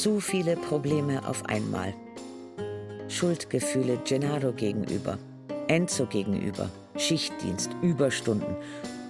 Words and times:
Zu 0.00 0.18
viele 0.18 0.56
Probleme 0.56 1.28
auf 1.28 1.44
einmal. 1.44 1.92
Schuldgefühle 3.08 4.00
Gennaro 4.06 4.50
gegenüber, 4.50 5.18
Enzo 5.68 6.06
gegenüber, 6.06 6.70
Schichtdienst, 6.96 7.68
Überstunden, 7.82 8.56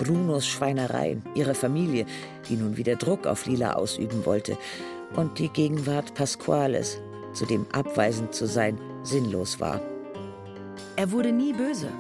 Brunos 0.01 0.49
Schweinereien, 0.49 1.23
ihre 1.37 1.55
Familie, 1.55 2.07
die 2.49 2.57
nun 2.57 2.77
wieder 2.77 2.97
Druck 2.97 3.29
auf 3.29 3.47
Lila 3.47 3.75
ausüben 3.75 4.27
wollte, 4.27 4.59
und 5.15 5.39
die 5.39 5.49
Gegenwart 5.49 6.13
Pasquales, 6.15 6.99
zu 7.35 7.47
dem 7.47 7.67
abweisend 7.71 8.35
zu 8.35 8.47
sein 8.49 8.77
sinnlos 9.05 9.61
war. 9.61 9.81
Er 10.97 11.13
wurde 11.13 11.31
nie 11.31 11.53
böse, 11.53 11.91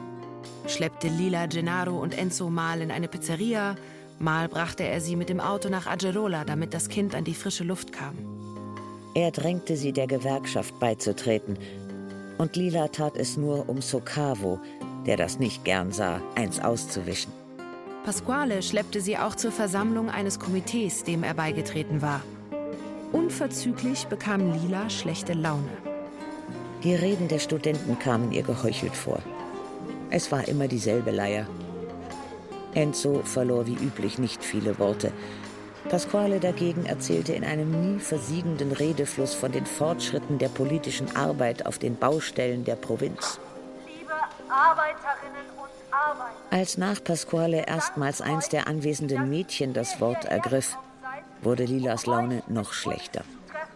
schleppte 0.66 1.06
Lila, 1.06 1.46
Gennaro 1.46 1.96
und 1.96 2.18
Enzo 2.18 2.50
mal 2.50 2.80
in 2.80 2.90
eine 2.90 3.06
Pizzeria, 3.06 3.76
mal 4.18 4.48
brachte 4.48 4.82
er 4.82 5.00
sie 5.00 5.14
mit 5.14 5.28
dem 5.28 5.38
Auto 5.38 5.68
nach 5.68 5.86
Agerola, 5.86 6.44
damit 6.44 6.74
das 6.74 6.88
Kind 6.88 7.14
an 7.14 7.22
die 7.22 7.34
frische 7.34 7.62
Luft 7.62 7.92
kam. 7.92 8.39
Er 9.14 9.30
drängte 9.30 9.76
sie, 9.76 9.92
der 9.92 10.06
Gewerkschaft 10.06 10.78
beizutreten, 10.78 11.58
und 12.38 12.56
Lila 12.56 12.88
tat 12.88 13.16
es 13.16 13.36
nur, 13.36 13.68
um 13.68 13.82
Socavo, 13.82 14.60
der 15.04 15.16
das 15.16 15.38
nicht 15.38 15.64
gern 15.64 15.92
sah, 15.92 16.22
eins 16.36 16.58
auszuwischen. 16.60 17.32
Pasquale 18.04 18.62
schleppte 18.62 19.00
sie 19.00 19.18
auch 19.18 19.34
zur 19.34 19.52
Versammlung 19.52 20.08
eines 20.08 20.38
Komitees, 20.38 21.04
dem 21.04 21.22
er 21.22 21.34
beigetreten 21.34 22.00
war. 22.00 22.22
Unverzüglich 23.12 24.06
bekam 24.06 24.52
Lila 24.52 24.88
schlechte 24.88 25.34
Laune. 25.34 25.68
Die 26.82 26.94
Reden 26.94 27.28
der 27.28 27.40
Studenten 27.40 27.98
kamen 27.98 28.32
ihr 28.32 28.42
geheuchelt 28.42 28.96
vor. 28.96 29.18
Es 30.08 30.32
war 30.32 30.48
immer 30.48 30.66
dieselbe 30.66 31.10
Leier. 31.10 31.46
Enzo 32.72 33.20
verlor 33.24 33.66
wie 33.66 33.74
üblich 33.74 34.18
nicht 34.18 34.42
viele 34.42 34.78
Worte. 34.78 35.12
Pasquale 35.88 36.40
dagegen 36.40 36.86
erzählte 36.86 37.32
in 37.32 37.44
einem 37.44 37.94
nie 37.94 38.00
versiegenden 38.00 38.72
Redefluss 38.72 39.34
von 39.34 39.50
den 39.50 39.66
Fortschritten 39.66 40.38
der 40.38 40.48
politischen 40.48 41.16
Arbeit 41.16 41.66
auf 41.66 41.78
den 41.78 41.96
Baustellen 41.96 42.64
der 42.64 42.76
Provinz. 42.76 43.40
Liebe 43.86 44.12
Arbeiterinnen 44.48 45.46
und 45.56 45.70
Arbeiter. 45.90 46.36
Als 46.50 46.76
nach 46.76 47.02
Pasquale 47.02 47.66
erstmals 47.66 48.20
eins 48.20 48.48
der 48.48 48.68
anwesenden 48.68 49.30
Mädchen 49.30 49.72
das 49.72 50.00
Wort 50.00 50.26
ergriff, 50.26 50.76
wurde 51.42 51.64
Lilas 51.64 52.06
Laune 52.06 52.42
noch 52.48 52.72
schlechter. 52.72 53.24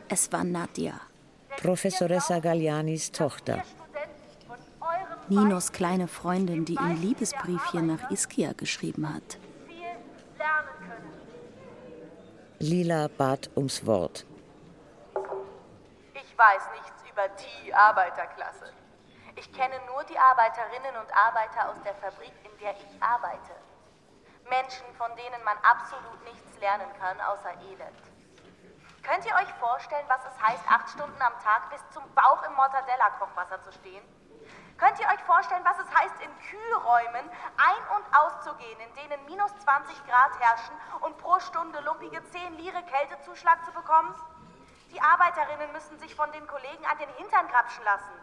Es 0.08 0.30
war 0.30 0.44
Nadia. 0.44 1.00
Professoressa 1.56 2.38
Gallianis 2.40 3.10
Tochter. 3.10 3.62
Ninos 5.28 5.72
kleine 5.72 6.06
Freundin, 6.06 6.66
die 6.66 6.74
ihm 6.74 7.00
Liebesbriefchen 7.00 7.86
nach 7.86 8.10
Ischia 8.10 8.52
geschrieben 8.52 9.12
hat. 9.12 9.38
Lila 12.64 13.08
bat 13.08 13.50
ums 13.56 13.84
Wort. 13.84 14.24
Ich 16.14 16.32
weiß 16.38 16.64
nichts 16.72 17.04
über 17.12 17.28
die 17.28 17.74
Arbeiterklasse. 17.74 18.72
Ich 19.36 19.52
kenne 19.52 19.74
nur 19.92 20.02
die 20.04 20.16
Arbeiterinnen 20.16 20.96
und 20.96 21.10
Arbeiter 21.12 21.68
aus 21.68 21.76
der 21.84 21.94
Fabrik, 21.96 22.32
in 22.42 22.56
der 22.64 22.72
ich 22.72 23.02
arbeite. 23.02 23.52
Menschen, 24.48 24.86
von 24.96 25.10
denen 25.12 25.44
man 25.44 25.58
absolut 25.60 26.24
nichts 26.24 26.58
lernen 26.58 26.88
kann, 26.98 27.20
außer 27.20 27.52
Elend. 27.68 28.00
Könnt 29.02 29.26
ihr 29.26 29.34
euch 29.34 29.52
vorstellen, 29.60 30.08
was 30.08 30.24
es 30.24 30.40
heißt, 30.40 30.64
acht 30.66 30.88
Stunden 30.88 31.20
am 31.20 31.36
Tag 31.44 31.68
bis 31.68 31.84
zum 31.92 32.04
Bauch 32.14 32.42
im 32.48 32.54
Mortadella-Kochwasser 32.54 33.60
zu 33.60 33.72
stehen? 33.72 34.13
Könnt 34.78 34.98
ihr 34.98 35.06
euch 35.06 35.22
vorstellen, 35.22 35.64
was 35.64 35.78
es 35.78 35.94
heißt, 35.94 36.20
in 36.20 36.30
Kühlräumen 36.50 37.30
ein- 37.56 37.96
und 37.96 38.04
auszugehen, 38.16 38.80
in 38.80 38.94
denen 38.94 39.24
minus 39.26 39.54
20 39.60 39.94
Grad 40.06 40.38
herrschen 40.40 40.74
und 41.00 41.16
pro 41.18 41.38
Stunde 41.38 41.80
lumpige 41.80 42.22
10 42.24 42.54
Lire 42.58 42.82
Kältezuschlag 42.82 43.64
zu 43.64 43.72
bekommen? 43.72 44.14
Die 44.90 45.00
Arbeiterinnen 45.00 45.72
müssen 45.72 45.98
sich 45.98 46.14
von 46.14 46.30
den 46.32 46.46
Kollegen 46.46 46.84
an 46.86 46.98
den 46.98 47.08
Hintern 47.10 47.46
grapschen 47.48 47.84
lassen. 47.84 48.14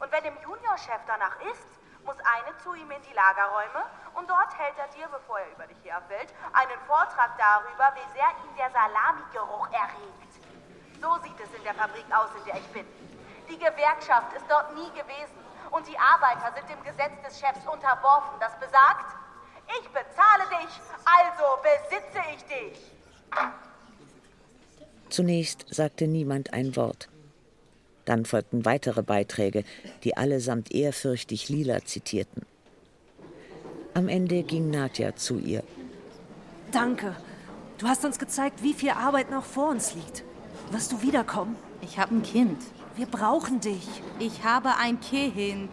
Und 0.00 0.10
wenn 0.10 0.24
dem 0.24 0.36
Juniorchef 0.42 1.00
danach 1.06 1.38
ist, 1.52 1.68
muss 2.04 2.16
eine 2.18 2.56
zu 2.58 2.74
ihm 2.74 2.90
in 2.90 3.02
die 3.02 3.12
Lagerräume 3.14 3.86
und 4.14 4.28
dort 4.28 4.58
hält 4.58 4.76
er 4.78 4.88
dir, 4.88 5.06
bevor 5.06 5.38
er 5.38 5.52
über 5.52 5.66
dich 5.68 5.78
herfällt, 5.84 6.34
einen 6.52 6.80
Vortrag 6.88 7.30
darüber, 7.38 7.94
wie 7.94 8.12
sehr 8.12 8.28
ihn 8.42 8.56
der 8.56 8.70
Salamigeruch 8.70 9.68
erregt. 9.70 10.32
So 11.00 11.14
sieht 11.22 11.38
es 11.38 11.54
in 11.54 11.62
der 11.62 11.74
Fabrik 11.74 12.06
aus, 12.10 12.30
in 12.38 12.44
der 12.44 12.56
ich 12.56 12.72
bin. 12.72 12.86
Die 13.48 13.58
Gewerkschaft 13.58 14.32
ist 14.32 14.46
dort 14.48 14.74
nie 14.74 14.90
gewesen 14.90 15.41
und 15.70 15.86
die 15.86 15.98
Arbeiter 15.98 16.52
sind 16.54 16.68
dem 16.68 16.82
Gesetz 16.84 17.12
des 17.24 17.38
Chefs 17.40 17.66
unterworfen, 17.66 18.38
das 18.40 18.52
besagt, 18.58 19.16
ich 19.80 19.88
bezahle 19.88 20.44
dich, 20.50 20.80
also 21.04 21.62
besitze 21.62 22.20
ich 22.34 22.44
dich. 22.44 22.92
Zunächst 25.08 25.66
sagte 25.70 26.06
niemand 26.06 26.52
ein 26.52 26.74
Wort. 26.76 27.08
Dann 28.04 28.24
folgten 28.24 28.64
weitere 28.64 29.02
Beiträge, 29.02 29.64
die 30.04 30.16
allesamt 30.16 30.72
ehrfürchtig 30.72 31.48
Lila 31.48 31.84
zitierten. 31.84 32.44
Am 33.94 34.08
Ende 34.08 34.42
ging 34.42 34.70
Nadja 34.70 35.14
zu 35.14 35.38
ihr. 35.38 35.62
Danke. 36.72 37.14
Du 37.78 37.86
hast 37.86 38.04
uns 38.04 38.18
gezeigt, 38.18 38.62
wie 38.62 38.72
viel 38.72 38.90
Arbeit 38.90 39.30
noch 39.30 39.44
vor 39.44 39.68
uns 39.68 39.94
liegt. 39.94 40.24
Wirst 40.70 40.92
du 40.92 41.02
wiederkommen? 41.02 41.56
Ich 41.82 41.98
habe 41.98 42.14
ein 42.14 42.22
Kind. 42.22 42.58
Wir 42.94 43.06
brauchen 43.06 43.58
dich. 43.60 43.88
Ich 44.18 44.44
habe 44.44 44.76
ein 44.76 45.00
Kind. 45.00 45.70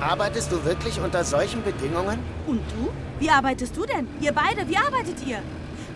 Arbeitest 0.00 0.52
du 0.52 0.64
wirklich 0.64 1.00
unter 1.00 1.24
solchen 1.24 1.62
Bedingungen? 1.64 2.20
Und 2.46 2.60
du? 2.70 2.90
Wie 3.18 3.28
arbeitest 3.28 3.76
du 3.76 3.84
denn? 3.84 4.06
Ihr 4.20 4.32
beide, 4.32 4.66
wie 4.68 4.76
arbeitet 4.76 5.26
ihr? 5.26 5.42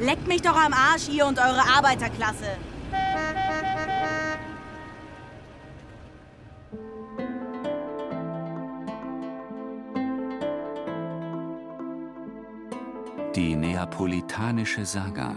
Leckt 0.00 0.26
mich 0.26 0.42
doch 0.42 0.56
am 0.56 0.72
Arsch, 0.72 1.08
ihr 1.08 1.24
und 1.24 1.38
eure 1.38 1.62
Arbeiterklasse. 1.76 2.58
Die 13.34 13.56
Neapolitanische 13.56 14.86
Saga 14.86 15.34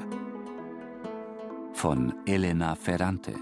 von 1.74 2.14
Elena 2.28 2.76
Ferrante. 2.76 3.34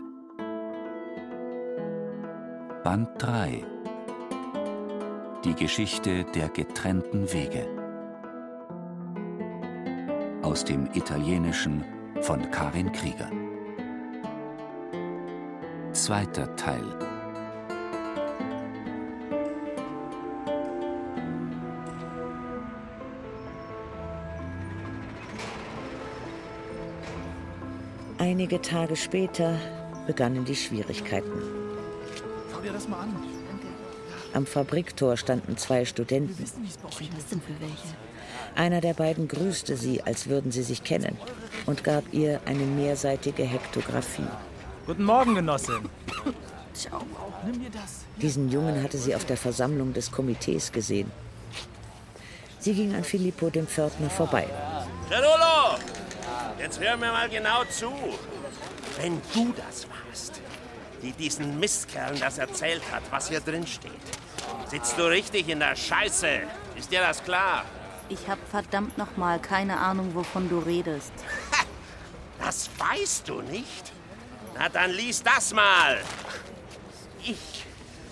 Band 2.81 3.09
3 3.17 3.65
Die 5.43 5.55
Geschichte 5.55 6.23
der 6.33 6.47
getrennten 6.47 7.33
Wege. 7.33 7.67
Aus 10.41 10.63
dem 10.63 10.85
Italienischen 10.93 11.83
von 12.21 12.49
Karin 12.49 12.93
Krieger. 12.93 13.29
Zweiter 15.91 16.55
Teil 16.55 17.14
Einige 28.35 28.61
Tage 28.61 28.97
später 28.97 29.57
begannen 30.07 30.43
die 30.43 30.57
Schwierigkeiten. 30.57 31.31
Schau 32.51 32.59
dir 32.59 32.73
das 32.73 32.85
mal 32.85 32.99
an. 32.99 33.15
Am 34.33 34.45
Fabriktor 34.45 35.15
standen 35.15 35.55
zwei 35.55 35.85
Studenten. 35.85 36.35
Was 36.37 36.53
denn 37.29 37.39
für 37.39 37.61
welche? 37.61 37.95
Einer 38.55 38.81
der 38.81 38.93
beiden 38.93 39.29
grüßte 39.29 39.77
sie, 39.77 40.01
als 40.03 40.27
würden 40.27 40.51
sie 40.51 40.63
sich 40.63 40.83
kennen, 40.83 41.17
und 41.65 41.85
gab 41.85 42.03
ihr 42.11 42.41
eine 42.45 42.65
mehrseitige 42.65 43.43
Hektographie. 43.43 44.27
Guten 44.85 45.05
Morgen, 45.05 45.35
Genossin. 45.35 45.87
Ciao. 46.73 47.03
Nimm 47.45 47.61
dir 47.61 47.69
das. 47.69 48.03
Diesen 48.21 48.51
Jungen 48.51 48.83
hatte 48.83 48.97
sie 48.97 49.15
auf 49.15 49.23
der 49.23 49.37
Versammlung 49.37 49.93
des 49.93 50.11
Komitees 50.11 50.73
gesehen. 50.73 51.09
Sie 52.59 52.73
ging 52.73 52.95
an 52.95 53.05
Filippo, 53.05 53.49
dem 53.49 53.65
Pförtner, 53.65 54.09
vorbei. 54.09 54.45
Cerolo! 55.07 55.64
Jetzt 56.65 56.79
hör 56.79 56.97
mir 56.97 57.11
mal 57.11 57.29
genau 57.29 57.63
zu. 57.65 57.93
Wenn 58.97 59.21
du 59.35 59.53
das 59.53 59.85
warst, 59.87 60.41
die 61.03 61.11
diesen 61.11 61.59
Mistkerlen 61.59 62.19
das 62.19 62.39
erzählt 62.39 62.81
hat, 62.91 63.03
was 63.11 63.29
hier 63.29 63.39
drin 63.39 63.67
steht, 63.67 63.91
sitzt 64.67 64.97
du 64.97 65.03
richtig 65.03 65.47
in 65.47 65.59
der 65.59 65.75
Scheiße. 65.75 66.41
Ist 66.75 66.91
dir 66.91 67.01
das 67.01 67.23
klar? 67.23 67.65
Ich 68.09 68.27
habe 68.27 68.41
verdammt 68.49 68.97
nochmal 68.97 69.39
keine 69.39 69.77
Ahnung, 69.77 70.15
wovon 70.15 70.49
du 70.49 70.57
redest. 70.57 71.13
Das 72.39 72.67
weißt 72.79 73.29
du 73.29 73.43
nicht? 73.43 73.91
Na, 74.57 74.67
dann 74.67 74.89
lies 74.89 75.21
das 75.21 75.53
mal. 75.53 75.99
Ich 77.23 77.63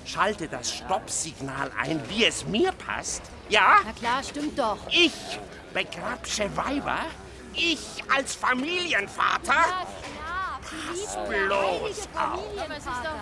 schalte 0.06 0.48
das 0.48 0.72
Stoppsignal 0.72 1.72
ein, 1.82 2.08
wie 2.08 2.26
es 2.26 2.46
mir 2.46 2.72
passt. 2.72 3.24
Ja? 3.50 3.78
Na 3.84 3.94
klar, 3.94 4.22
stimmt 4.22 4.60
doch. 4.60 4.78
Ich 4.92 5.40
begrapsche 5.74 6.56
Weiber? 6.56 7.00
Ich 7.56 8.04
als 8.16 8.36
Familienvater? 8.36 9.54
Ja. 9.54 9.88
Pass 10.88 11.18
bloß 11.28 12.08
auf. 12.16 12.44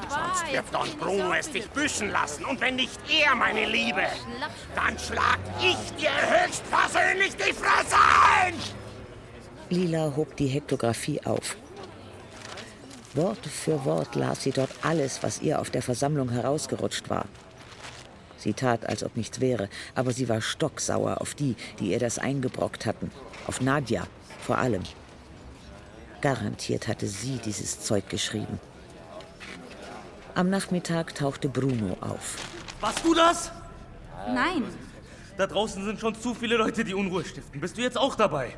Sonst 0.09 0.53
wird 0.53 0.65
Don 0.71 0.97
Bruno 0.97 1.33
es 1.33 1.51
dich 1.51 1.69
büßen 1.69 2.09
lassen. 2.09 2.45
Und 2.45 2.61
wenn 2.61 2.75
nicht 2.75 2.99
er, 3.09 3.35
meine 3.35 3.65
Liebe, 3.65 4.03
dann 4.75 4.97
schlag 4.97 5.39
ich 5.59 5.77
dir 5.95 6.11
höchstpersönlich 6.11 7.35
die 7.35 7.53
Fresse 7.53 7.97
ein! 8.37 8.53
Lila 9.69 10.13
hob 10.15 10.35
die 10.35 10.47
Hektographie 10.47 11.21
auf. 11.25 11.57
Wort 13.13 13.45
für 13.45 13.83
Wort 13.85 14.15
las 14.15 14.43
sie 14.43 14.51
dort 14.51 14.71
alles, 14.83 15.21
was 15.23 15.41
ihr 15.41 15.59
auf 15.59 15.69
der 15.69 15.81
Versammlung 15.81 16.29
herausgerutscht 16.29 17.09
war. 17.09 17.25
Sie 18.37 18.53
tat, 18.53 18.87
als 18.87 19.03
ob 19.03 19.17
nichts 19.17 19.39
wäre, 19.39 19.69
aber 19.93 20.11
sie 20.13 20.27
war 20.29 20.41
stocksauer 20.41 21.21
auf 21.21 21.35
die, 21.35 21.55
die 21.79 21.91
ihr 21.91 21.99
das 21.99 22.17
eingebrockt 22.17 22.85
hatten. 22.85 23.11
Auf 23.47 23.61
Nadja 23.61 24.07
vor 24.41 24.57
allem. 24.57 24.83
Garantiert 26.21 26.87
hatte 26.87 27.07
sie 27.07 27.37
dieses 27.37 27.81
Zeug 27.81 28.09
geschrieben. 28.09 28.59
Am 30.35 30.49
Nachmittag 30.49 31.15
tauchte 31.15 31.49
Bruno 31.49 31.97
auf. 31.99 32.37
Warst 32.79 33.03
du 33.03 33.13
das? 33.13 33.51
Nein. 34.33 34.63
Da 35.37 35.47
draußen 35.47 35.83
sind 35.83 35.99
schon 35.99 36.15
zu 36.15 36.33
viele 36.33 36.57
Leute, 36.57 36.83
die 36.83 36.93
Unruhe 36.93 37.25
stiften. 37.25 37.59
Bist 37.59 37.77
du 37.77 37.81
jetzt 37.81 37.97
auch 37.97 38.15
dabei? 38.15 38.55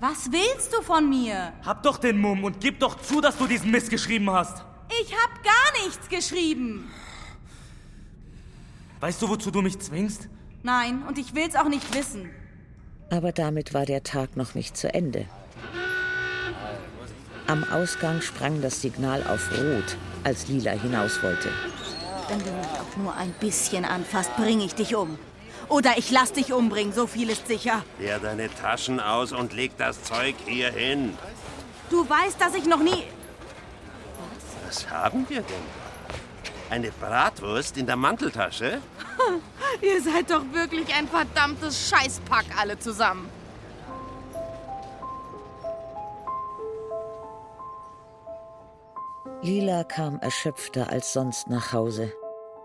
Was 0.00 0.30
willst 0.30 0.74
du 0.74 0.82
von 0.82 1.08
mir? 1.08 1.52
Hab 1.64 1.82
doch 1.82 1.96
den 1.96 2.18
Mumm 2.18 2.44
und 2.44 2.60
gib 2.60 2.80
doch 2.80 3.00
zu, 3.00 3.20
dass 3.20 3.38
du 3.38 3.46
diesen 3.46 3.70
Mist 3.70 3.88
geschrieben 3.88 4.30
hast. 4.30 4.62
Ich 5.00 5.14
hab 5.14 5.42
gar 5.42 5.84
nichts 5.84 6.08
geschrieben. 6.08 6.90
Weißt 9.00 9.20
du, 9.22 9.28
wozu 9.28 9.50
du 9.50 9.62
mich 9.62 9.78
zwingst? 9.78 10.28
Nein, 10.62 11.02
und 11.08 11.18
ich 11.18 11.34
will's 11.34 11.56
auch 11.56 11.68
nicht 11.68 11.94
wissen. 11.94 12.30
Aber 13.10 13.32
damit 13.32 13.72
war 13.72 13.86
der 13.86 14.02
Tag 14.02 14.36
noch 14.36 14.54
nicht 14.54 14.76
zu 14.76 14.92
Ende. 14.92 15.26
Am 17.46 17.64
Ausgang 17.72 18.20
sprang 18.22 18.60
das 18.60 18.82
Signal 18.82 19.22
auf 19.22 19.50
Rot, 19.52 19.96
als 20.24 20.48
Lila 20.48 20.72
hinaus 20.72 21.22
wollte. 21.22 21.48
Wenn 22.28 22.40
du 22.40 22.50
mich 22.50 22.66
auch 22.66 22.96
nur 22.96 23.14
ein 23.14 23.32
bisschen 23.38 23.84
anfasst, 23.84 24.34
bringe 24.36 24.64
ich 24.64 24.74
dich 24.74 24.96
um. 24.96 25.16
Oder 25.68 25.96
ich 25.96 26.10
lass 26.10 26.32
dich 26.32 26.52
umbringen, 26.52 26.92
so 26.92 27.06
viel 27.06 27.30
ist 27.30 27.46
sicher. 27.46 27.84
Leer 28.00 28.18
deine 28.18 28.52
Taschen 28.52 28.98
aus 28.98 29.32
und 29.32 29.52
leg 29.52 29.72
das 29.78 30.02
Zeug 30.02 30.34
hier 30.44 30.72
hin. 30.72 31.16
Du 31.90 32.08
weißt, 32.08 32.40
dass 32.40 32.54
ich 32.54 32.66
noch 32.66 32.82
nie. 32.82 33.04
Was 34.66 34.88
haben 34.90 35.24
wir 35.28 35.42
denn? 35.42 35.75
Eine 36.68 36.90
Bratwurst 36.90 37.76
in 37.76 37.86
der 37.86 37.96
Manteltasche? 37.96 38.80
Ihr 39.80 40.02
seid 40.02 40.30
doch 40.30 40.42
wirklich 40.52 40.92
ein 40.94 41.06
verdammtes 41.06 41.88
Scheißpack 41.88 42.46
alle 42.58 42.78
zusammen. 42.78 43.28
Lila 49.42 49.84
kam 49.84 50.18
erschöpfter 50.18 50.90
als 50.90 51.12
sonst 51.12 51.48
nach 51.48 51.72
Hause, 51.72 52.12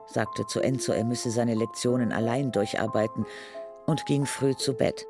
sagte 0.08 0.48
zu 0.48 0.62
Enzo, 0.62 0.94
er 0.94 1.04
müsse 1.04 1.30
seine 1.30 1.54
Lektionen 1.54 2.12
allein 2.12 2.52
durcharbeiten 2.52 3.28
und 3.86 4.08
ging 4.08 4.26
früh 4.26 4.56
zu 4.56 4.74
Bett. 4.74 5.06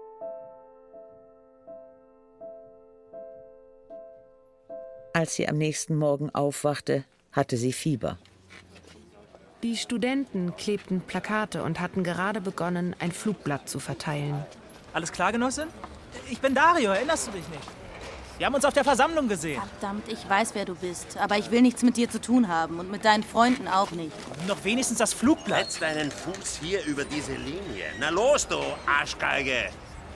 Als 5.13 5.35
sie 5.35 5.47
am 5.47 5.57
nächsten 5.57 5.95
Morgen 5.95 6.29
aufwachte, 6.31 7.05
hatte 7.31 7.55
sie 7.55 7.71
Fieber. 7.71 8.17
Die 9.63 9.77
Studenten 9.77 10.55
klebten 10.55 11.01
Plakate 11.01 11.61
und 11.61 11.79
hatten 11.79 12.03
gerade 12.03 12.41
begonnen, 12.41 12.95
ein 12.97 13.11
Flugblatt 13.11 13.69
zu 13.69 13.79
verteilen. 13.79 14.43
Alles 14.91 15.11
klar, 15.11 15.31
Genossin? 15.31 15.67
Ich 16.31 16.39
bin 16.39 16.55
Dario, 16.55 16.91
erinnerst 16.91 17.27
du 17.27 17.31
dich 17.31 17.47
nicht? 17.49 17.61
Wir 18.39 18.47
haben 18.47 18.55
uns 18.55 18.65
auf 18.65 18.73
der 18.73 18.83
Versammlung 18.83 19.27
gesehen. 19.27 19.61
Verdammt, 19.79 20.11
ich 20.11 20.27
weiß, 20.27 20.55
wer 20.55 20.65
du 20.65 20.73
bist. 20.73 21.15
Aber 21.17 21.37
ich 21.37 21.51
will 21.51 21.61
nichts 21.61 21.83
mit 21.83 21.95
dir 21.95 22.09
zu 22.09 22.19
tun 22.19 22.47
haben 22.47 22.79
und 22.79 22.89
mit 22.89 23.05
deinen 23.05 23.21
Freunden 23.21 23.67
auch 23.67 23.91
nicht. 23.91 24.15
Noch 24.47 24.63
wenigstens 24.63 24.97
das 24.97 25.13
Flugblatt. 25.13 25.71
Setz 25.71 25.79
deinen 25.79 26.09
Fuß 26.09 26.59
hier 26.59 26.83
über 26.85 27.05
diese 27.05 27.33
Linie. 27.33 27.85
Na 27.99 28.09
los, 28.09 28.47
du 28.47 28.57
Arschgeige! 28.87 29.69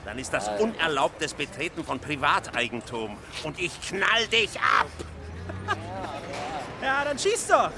Dann 0.04 0.18
ist 0.18 0.32
das 0.32 0.48
unerlaubtes 0.60 1.34
Betreten 1.34 1.84
von 1.84 2.00
Privateigentum. 2.00 3.16
Und 3.44 3.60
ich 3.60 3.80
knall 3.80 4.26
dich 4.32 4.58
ab! 4.58 4.88
Ja, 6.82 7.04
dann 7.04 7.18
schieß 7.18 7.46
doch. 7.46 7.70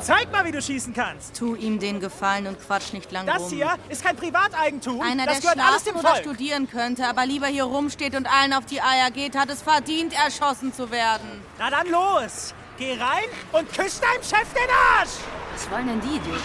Zeig 0.00 0.30
mal, 0.30 0.44
wie 0.44 0.52
du 0.52 0.60
schießen 0.62 0.92
kannst. 0.94 1.36
Tu 1.36 1.54
ihm 1.54 1.78
den 1.78 2.00
Gefallen 2.00 2.46
und 2.46 2.60
quatsch 2.60 2.92
nicht 2.92 3.10
lang 3.12 3.26
Das 3.26 3.42
rum. 3.42 3.50
hier 3.50 3.70
ist 3.88 4.04
kein 4.04 4.14
Privateigentum. 4.16 5.00
Einer, 5.00 5.26
das 5.26 5.40
der 5.40 5.52
gehört 5.52 5.68
alles 5.68 5.84
dem 5.84 5.96
oder 5.96 6.08
Volk. 6.10 6.20
studieren 6.22 6.68
könnte, 6.70 7.06
aber 7.06 7.26
lieber 7.26 7.46
hier 7.46 7.64
rumsteht 7.64 8.14
und 8.14 8.26
allen 8.32 8.52
auf 8.52 8.66
die 8.66 8.80
Eier 8.80 9.10
geht, 9.10 9.36
hat 9.36 9.50
es 9.50 9.62
verdient, 9.62 10.12
erschossen 10.12 10.72
zu 10.72 10.90
werden. 10.90 11.42
Na 11.58 11.70
dann 11.70 11.88
los. 11.88 12.54
Geh 12.78 12.92
rein 12.92 13.24
und 13.52 13.72
küss 13.72 14.00
deinem 14.00 14.22
Chef 14.22 14.52
den 14.52 14.70
Arsch. 14.98 15.10
Was 15.54 15.70
wollen 15.70 15.86
denn 15.86 16.00
die 16.02 16.16
Idioten? 16.16 16.42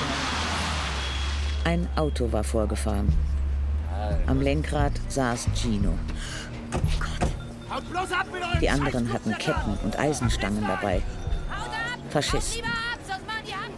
Ein 1.65 1.87
Auto 1.97 2.31
war 2.31 2.43
vorgefahren. 2.43 3.11
Am 4.27 4.41
Lenkrad 4.41 4.93
saß 5.09 5.47
Gino. 5.53 5.93
Haut 7.69 7.89
bloß 7.91 8.11
ab 8.11 8.25
mit 8.33 8.41
euren 8.41 8.59
Die 8.59 8.69
anderen 8.69 9.13
hatten 9.13 9.37
Ketten 9.37 9.77
und 9.83 9.99
Eisenstangen 9.99 10.65
dabei. 10.65 11.01
Faschisten. 12.09 12.63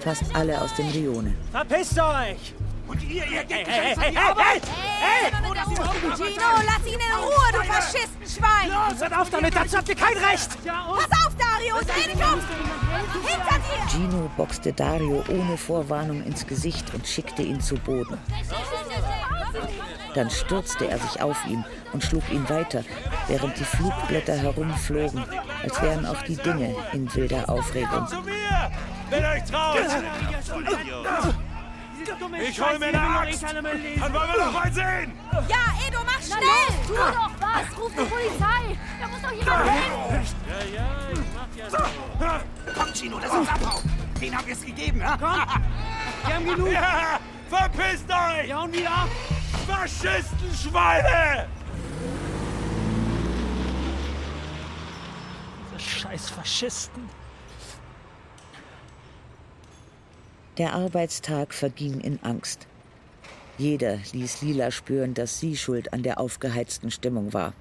Fast 0.03 0.23
alle 0.33 0.61
aus 0.61 0.73
dem 0.73 0.89
Rione. 0.89 1.33
Verpisst 1.51 1.97
euch. 1.97 2.53
Und 2.87 3.01
ihr, 3.03 3.25
ihr 3.25 3.43
geht 3.45 3.65
Hey, 3.65 3.95
hey, 3.95 3.95
hey, 3.95 4.13
hey, 4.13 4.35
hey, 4.35 4.61
hey! 4.99 5.31
Gino, 6.17 6.43
lass 6.65 6.85
ihn 6.85 6.99
in 6.99 7.15
Ruhe, 7.17 7.51
du 7.53 7.63
Faschistenschwein! 7.71 8.69
Los, 8.69 8.99
hört 8.99 9.17
auf 9.17 9.29
damit, 9.29 9.55
dazu 9.55 9.77
habt 9.77 9.87
ihr 9.87 9.95
kein 9.95 10.17
Recht. 10.17 10.49
Pass 10.65 11.25
auf, 11.25 11.33
Dario, 11.37 11.77
dich 11.79 12.15
um! 12.15 12.41
Hinter 13.25 13.59
dir! 13.59 13.89
Gino 13.89 14.29
boxte 14.35 14.73
Dario 14.73 15.23
ohne 15.29 15.57
Vorwarnung 15.57 16.21
ins 16.25 16.45
Gesicht 16.45 16.93
und 16.93 17.07
schickte 17.07 17.41
ihn 17.41 17.61
zu 17.61 17.75
Boden. 17.75 18.17
Dann 20.15 20.29
stürzte 20.29 20.89
er 20.89 20.99
sich 20.99 21.21
auf 21.21 21.37
ihn 21.47 21.63
und 21.93 22.03
schlug 22.03 22.23
ihn 22.29 22.47
weiter, 22.49 22.83
während 23.27 23.57
die 23.57 23.63
Flugblätter 23.63 24.35
herumflogen, 24.35 25.23
als 25.63 25.81
wären 25.81 26.05
auch 26.05 26.21
die 26.23 26.35
Dinge 26.35 26.75
in 26.91 27.13
wilder 27.15 27.49
Aufregung. 27.49 28.05
Wenn 29.13 29.25
euch 29.25 29.43
traut! 29.43 29.77
Ich 32.49 32.59
hol 32.59 32.79
mir 32.79 32.87
eine 32.87 32.99
Axt! 32.99 33.43
Dann 33.43 33.63
wollen 33.63 33.83
wir 33.83 34.45
noch 34.45 34.51
mal 34.51 34.73
sehen! 34.73 35.13
Ja, 35.47 35.57
Edo, 35.87 35.99
mach 36.03 36.13
Na 36.15 36.21
schnell! 36.21 36.67
los, 36.67 36.87
tu 36.87 36.93
doch 36.95 37.31
was! 37.39 37.77
Ruf 37.77 37.91
die 37.91 38.05
Polizei! 38.05 38.77
Da 38.99 39.07
muss 39.07 39.21
doch 39.21 39.31
jemand 39.31 39.69
helfen! 39.69 40.35
Ja, 40.49 40.57
ja, 40.73 40.89
ich 41.13 41.19
mach 41.35 41.55
ja 41.55 41.69
so. 41.69 41.77
Komm, 42.73 42.93
Chino, 42.93 43.19
lass 43.21 43.31
uns 43.31 43.49
abhauen! 43.49 43.83
Den 44.19 44.35
haben 44.35 44.47
wir 44.47 44.53
es 44.53 44.65
gegeben, 44.65 44.99
ja? 44.99 45.15
Komm! 45.17 45.29
Wir 46.25 46.35
haben 46.35 46.45
genug! 46.45 46.71
Ja, 46.71 47.19
verpisst 47.49 48.09
euch! 48.09 48.47
Ja, 48.47 48.61
und 48.61 48.73
wieder 48.75 48.89
ab! 48.89 49.09
Faschistenschweine! 49.67 51.47
Diese 55.71 55.79
scheiß 55.79 56.29
Faschisten. 56.31 57.22
Der 60.57 60.73
Arbeitstag 60.73 61.53
verging 61.53 61.99
in 62.01 62.19
Angst. 62.21 62.67
Jeder 63.57 63.99
ließ 64.11 64.41
Lila 64.41 64.71
spüren, 64.71 65.13
dass 65.13 65.39
sie 65.39 65.57
schuld 65.57 65.93
an 65.93 66.03
der 66.03 66.19
aufgeheizten 66.19 66.91
Stimmung 66.91 67.33
war. 67.33 67.53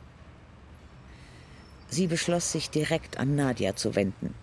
Sie 1.88 2.06
beschloss, 2.06 2.52
sich 2.52 2.70
direkt 2.70 3.18
an 3.18 3.34
Nadia 3.34 3.76
zu 3.76 3.94
wenden, 3.94 4.34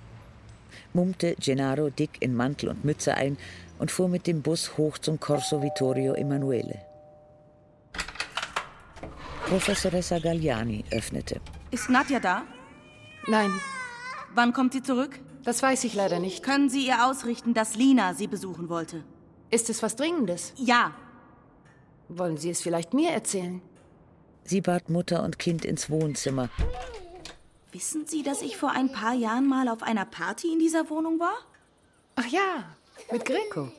mummte 0.93 1.35
Gennaro 1.39 1.89
dick 1.89 2.21
in 2.21 2.35
Mantel 2.35 2.69
und 2.69 2.85
Mütze 2.85 3.15
ein 3.15 3.37
und 3.79 3.91
fuhr 3.91 4.07
mit 4.07 4.27
dem 4.27 4.41
Bus 4.41 4.77
hoch 4.77 4.97
zum 4.99 5.19
Corso 5.19 5.61
Vittorio 5.61 6.13
Emanuele. 6.13 6.79
Professoressa 9.47 10.19
Galliani 10.19 10.85
öffnete. 10.91 11.41
Ist 11.71 11.89
Nadja 11.89 12.19
da? 12.19 12.43
Nein, 13.27 13.51
Wann 14.35 14.53
kommt 14.53 14.73
sie 14.73 14.83
zurück? 14.83 15.19
Das 15.49 15.63
weiß 15.63 15.83
ich 15.85 15.95
leider 15.95 16.19
nicht. 16.19 16.43
Können 16.43 16.69
Sie 16.69 16.85
ihr 16.85 17.07
ausrichten, 17.07 17.55
dass 17.55 17.73
Lina 17.73 18.13
sie 18.13 18.27
besuchen 18.27 18.69
wollte? 18.69 19.03
Ist 19.49 19.71
es 19.71 19.81
was 19.81 19.95
Dringendes? 19.95 20.53
Ja. 20.57 20.93
Wollen 22.07 22.37
Sie 22.37 22.51
es 22.51 22.61
vielleicht 22.61 22.93
mir 22.93 23.09
erzählen? 23.09 23.59
Sie 24.43 24.61
bat 24.61 24.91
Mutter 24.91 25.23
und 25.23 25.39
Kind 25.39 25.65
ins 25.65 25.89
Wohnzimmer. 25.89 26.49
Wissen 27.71 28.05
Sie, 28.05 28.21
dass 28.21 28.43
ich 28.43 28.57
vor 28.57 28.69
ein 28.69 28.91
paar 28.91 29.15
Jahren 29.15 29.47
mal 29.47 29.69
auf 29.69 29.81
einer 29.81 30.05
Party 30.05 30.53
in 30.53 30.59
dieser 30.59 30.87
Wohnung 30.91 31.19
war? 31.19 31.37
Ach 32.15 32.27
ja, 32.27 32.65
mit 33.11 33.25
Greco. 33.25 33.71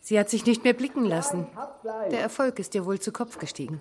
Sie 0.00 0.16
hat 0.16 0.30
sich 0.30 0.46
nicht 0.46 0.62
mehr 0.62 0.74
blicken 0.74 1.04
lassen. 1.04 1.48
Der 2.12 2.20
Erfolg 2.20 2.60
ist 2.60 2.76
ihr 2.76 2.86
wohl 2.86 3.00
zu 3.00 3.10
Kopf 3.10 3.36
gestiegen. 3.38 3.80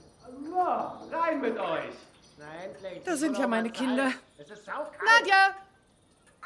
Rein 1.12 1.42
mit 1.42 1.60
euch! 1.60 1.94
Das 3.06 3.20
sind 3.20 3.38
ja 3.38 3.48
meine 3.48 3.70
Kinder. 3.70 4.12
Es 4.40 4.50
ist 4.50 4.66
saukalt! 4.66 4.98
Nadja! 5.20 5.56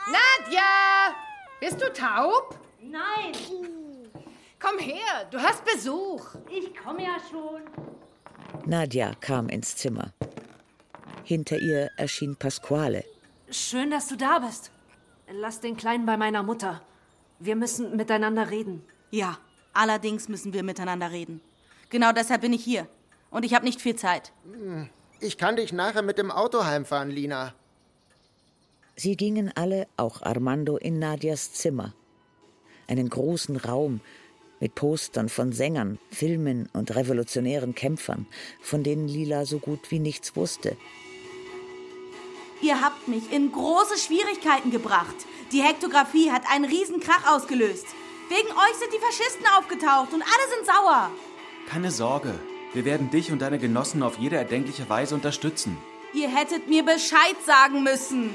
Nadja! 0.07 1.15
Bist 1.59 1.81
du 1.81 1.91
taub? 1.93 2.57
Nein, 2.81 3.33
Komm 4.59 4.79
her, 4.79 5.25
du 5.31 5.38
hast 5.38 5.63
Besuch. 5.65 6.25
ich 6.50 6.75
komme 6.75 7.03
ja 7.03 7.17
schon. 7.29 7.62
Nadja 8.65 9.12
kam 9.19 9.50
ins 9.50 9.75
Zimmer. 9.75 10.12
Hinter 11.24 11.57
ihr 11.57 11.91
erschien 11.97 12.35
Pasquale. 12.35 13.03
Schön, 13.51 13.91
dass 13.91 14.07
du 14.07 14.15
da 14.15 14.39
bist. 14.39 14.71
Lass 15.31 15.59
den 15.59 15.77
Kleinen 15.77 16.05
bei 16.05 16.17
meiner 16.17 16.41
Mutter. 16.41 16.81
Wir 17.39 17.55
müssen 17.55 17.95
miteinander 17.95 18.50
reden. 18.50 18.83
Ja, 19.12 19.38
allerdings 19.74 20.29
müssen 20.29 20.53
wir 20.53 20.63
miteinander 20.63 21.12
reden. 21.12 21.41
Genau 21.89 22.12
deshalb 22.12 22.41
bin 22.41 22.53
ich 22.53 22.63
hier. 22.63 22.88
Und 23.29 23.43
ich 23.45 23.53
habe 23.53 23.65
nicht 23.65 23.81
viel 23.81 23.95
Zeit. 23.95 24.31
Ich 25.19 25.38
kann 25.38 25.57
dich 25.57 25.74
nachher 25.74 26.01
mit 26.01 26.17
dem 26.17 26.31
Auto 26.31 26.63
heimfahren, 26.63 27.09
Lina. 27.12 27.53
Sie 28.95 29.17
gingen 29.17 29.51
alle, 29.55 29.87
auch 29.97 30.21
Armando, 30.21 30.77
in 30.77 30.99
Nadias 30.99 31.51
Zimmer. 31.51 31.93
Einen 32.87 33.09
großen 33.09 33.57
Raum 33.57 33.99
mit 34.61 34.73
Postern 34.73 35.27
von 35.27 35.51
Sängern, 35.51 35.99
Filmen 36.11 36.69
und 36.71 36.95
revolutionären 36.95 37.75
Kämpfern, 37.75 38.25
von 38.61 38.83
denen 38.83 39.07
Lila 39.07 39.45
so 39.45 39.59
gut 39.59 39.91
wie 39.91 39.99
nichts 39.99 40.35
wusste. 40.37 40.77
Ihr 42.61 42.81
habt 42.81 43.09
mich 43.09 43.33
in 43.33 43.51
große 43.51 43.97
Schwierigkeiten 43.97 44.71
gebracht. 44.71 45.15
Die 45.51 45.61
Hektographie 45.61 46.31
hat 46.31 46.43
einen 46.49 46.65
Riesenkrach 46.65 47.35
ausgelöst. 47.35 47.85
Wegen 48.29 48.47
euch 48.47 48.75
sind 48.79 48.93
die 48.93 48.99
Faschisten 48.99 49.45
aufgetaucht 49.57 50.13
und 50.13 50.21
alle 50.21 50.55
sind 50.55 50.65
sauer. 50.65 51.11
Keine 51.67 51.91
Sorge, 51.91 52.33
wir 52.73 52.85
werden 52.85 53.11
dich 53.11 53.31
und 53.31 53.39
deine 53.39 53.59
Genossen 53.59 54.01
auf 54.01 54.17
jede 54.17 54.37
erdenkliche 54.37 54.89
Weise 54.89 55.15
unterstützen. 55.15 55.77
Ihr 56.13 56.29
hättet 56.29 56.69
mir 56.69 56.83
Bescheid 56.83 57.35
sagen 57.45 57.83
müssen. 57.83 58.29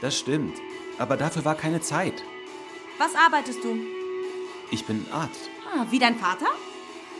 Das 0.00 0.18
stimmt, 0.18 0.56
aber 0.98 1.16
dafür 1.16 1.44
war 1.44 1.54
keine 1.54 1.80
Zeit. 1.80 2.22
Was 2.98 3.14
arbeitest 3.14 3.62
du? 3.64 3.76
Ich 4.70 4.84
bin 4.84 5.06
Arzt. 5.12 5.50
Ah, 5.74 5.86
wie 5.90 5.98
dein 5.98 6.16
Vater? 6.18 6.46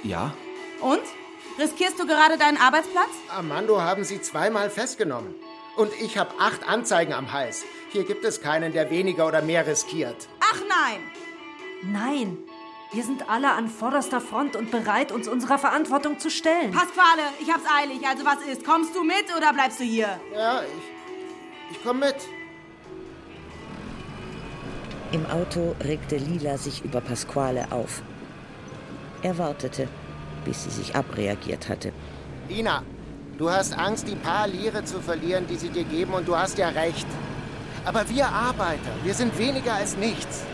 Ja? 0.03 0.35
Und? 0.81 1.03
Riskierst 1.59 1.99
du 1.99 2.07
gerade 2.07 2.39
deinen 2.39 2.57
Arbeitsplatz? 2.57 3.11
Armando 3.29 3.81
haben 3.81 4.05
sie 4.05 4.21
zweimal 4.21 4.71
festgenommen. 4.71 5.35
Und 5.77 5.93
ich 6.01 6.19
habe 6.19 6.31
acht 6.39 6.69
Anzeigen 6.69 7.13
am 7.13 7.33
Hals. 7.33 7.65
Hier 7.91 8.05
gibt 8.05 8.25
es 8.25 8.41
keinen, 8.41 8.73
der 8.73 8.91
weniger 8.91 9.27
oder 9.27 9.43
mehr 9.43 9.67
riskiert. 9.67 10.29
Ach 10.41 10.61
nein! 10.69 11.01
Nein, 11.83 12.39
wir 12.93 13.05
sind 13.05 13.29
alle 13.29 13.51
an 13.53 13.69
vorderster 13.69 14.21
Front 14.21 14.57
und 14.57 14.71
bereit, 14.71 15.13
uns 15.13 15.29
unserer 15.29 15.59
Verantwortung 15.59 16.19
zu 16.19 16.31
stellen. 16.31 16.73
Pasquale, 16.73 17.23
ich 17.41 17.53
hab's 17.53 17.65
eilig. 17.77 18.07
Also 18.07 18.25
was 18.25 18.41
ist? 18.47 18.65
Kommst 18.65 18.95
du 18.95 19.03
mit 19.05 19.27
oder 19.37 19.53
bleibst 19.53 19.79
du 19.81 19.85
hier? 19.85 20.21
Ja, 20.33 20.63
ich, 20.63 21.77
ich 21.77 21.83
komm 21.85 22.01
mit. 22.01 22.17
Im 25.11 25.25
Auto 25.25 25.75
regte 25.83 26.19
Lila 26.19 26.59
sich 26.59 26.85
über 26.85 27.01
Pasquale 27.01 27.73
auf. 27.73 28.03
Er 29.23 29.39
wartete, 29.39 29.89
bis 30.45 30.65
sie 30.65 30.71
sich 30.71 30.95
abreagiert 30.95 31.71
hatte. 31.71 31.93
Lina, 32.51 32.83
du 33.39 33.49
hast 33.49 33.79
Angst, 33.79 34.07
die 34.07 34.17
paar 34.17 34.47
Lire 34.47 34.85
zu 34.85 35.01
verlieren, 35.01 35.47
die 35.47 35.57
sie 35.57 35.71
dir 35.71 35.85
geben, 35.85 36.13
und 36.13 36.29
du 36.29 36.37
hast 36.37 36.59
ja 36.59 36.69
recht. 36.69 37.07
Aber 37.87 38.07
wir 38.11 38.29
Arbeiter, 38.29 38.93
wir 39.03 39.15
sind 39.15 39.39
weniger 39.39 39.73
als 39.73 39.97
nichts. 39.97 40.45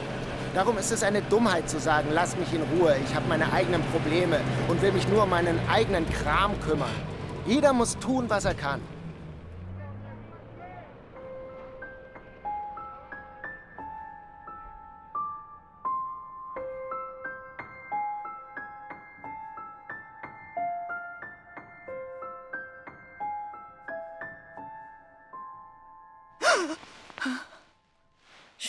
Darum 0.55 0.79
ist 0.79 0.93
es 0.93 1.03
eine 1.03 1.23
Dummheit 1.23 1.69
zu 1.69 1.81
sagen, 1.81 2.11
lass 2.13 2.37
mich 2.37 2.55
in 2.55 2.63
Ruhe, 2.79 2.95
ich 3.05 3.13
habe 3.13 3.27
meine 3.29 3.53
eigenen 3.53 3.83
Probleme 3.83 4.39
und 4.69 4.81
will 4.83 4.93
mich 4.93 5.09
nur 5.09 5.25
um 5.25 5.31
meinen 5.31 5.59
eigenen 5.69 6.09
Kram 6.09 6.53
kümmern. 6.61 6.95
Jeder 7.45 7.73
muss 7.73 7.99
tun, 7.99 8.27
was 8.29 8.45
er 8.45 8.55
kann. 8.55 8.81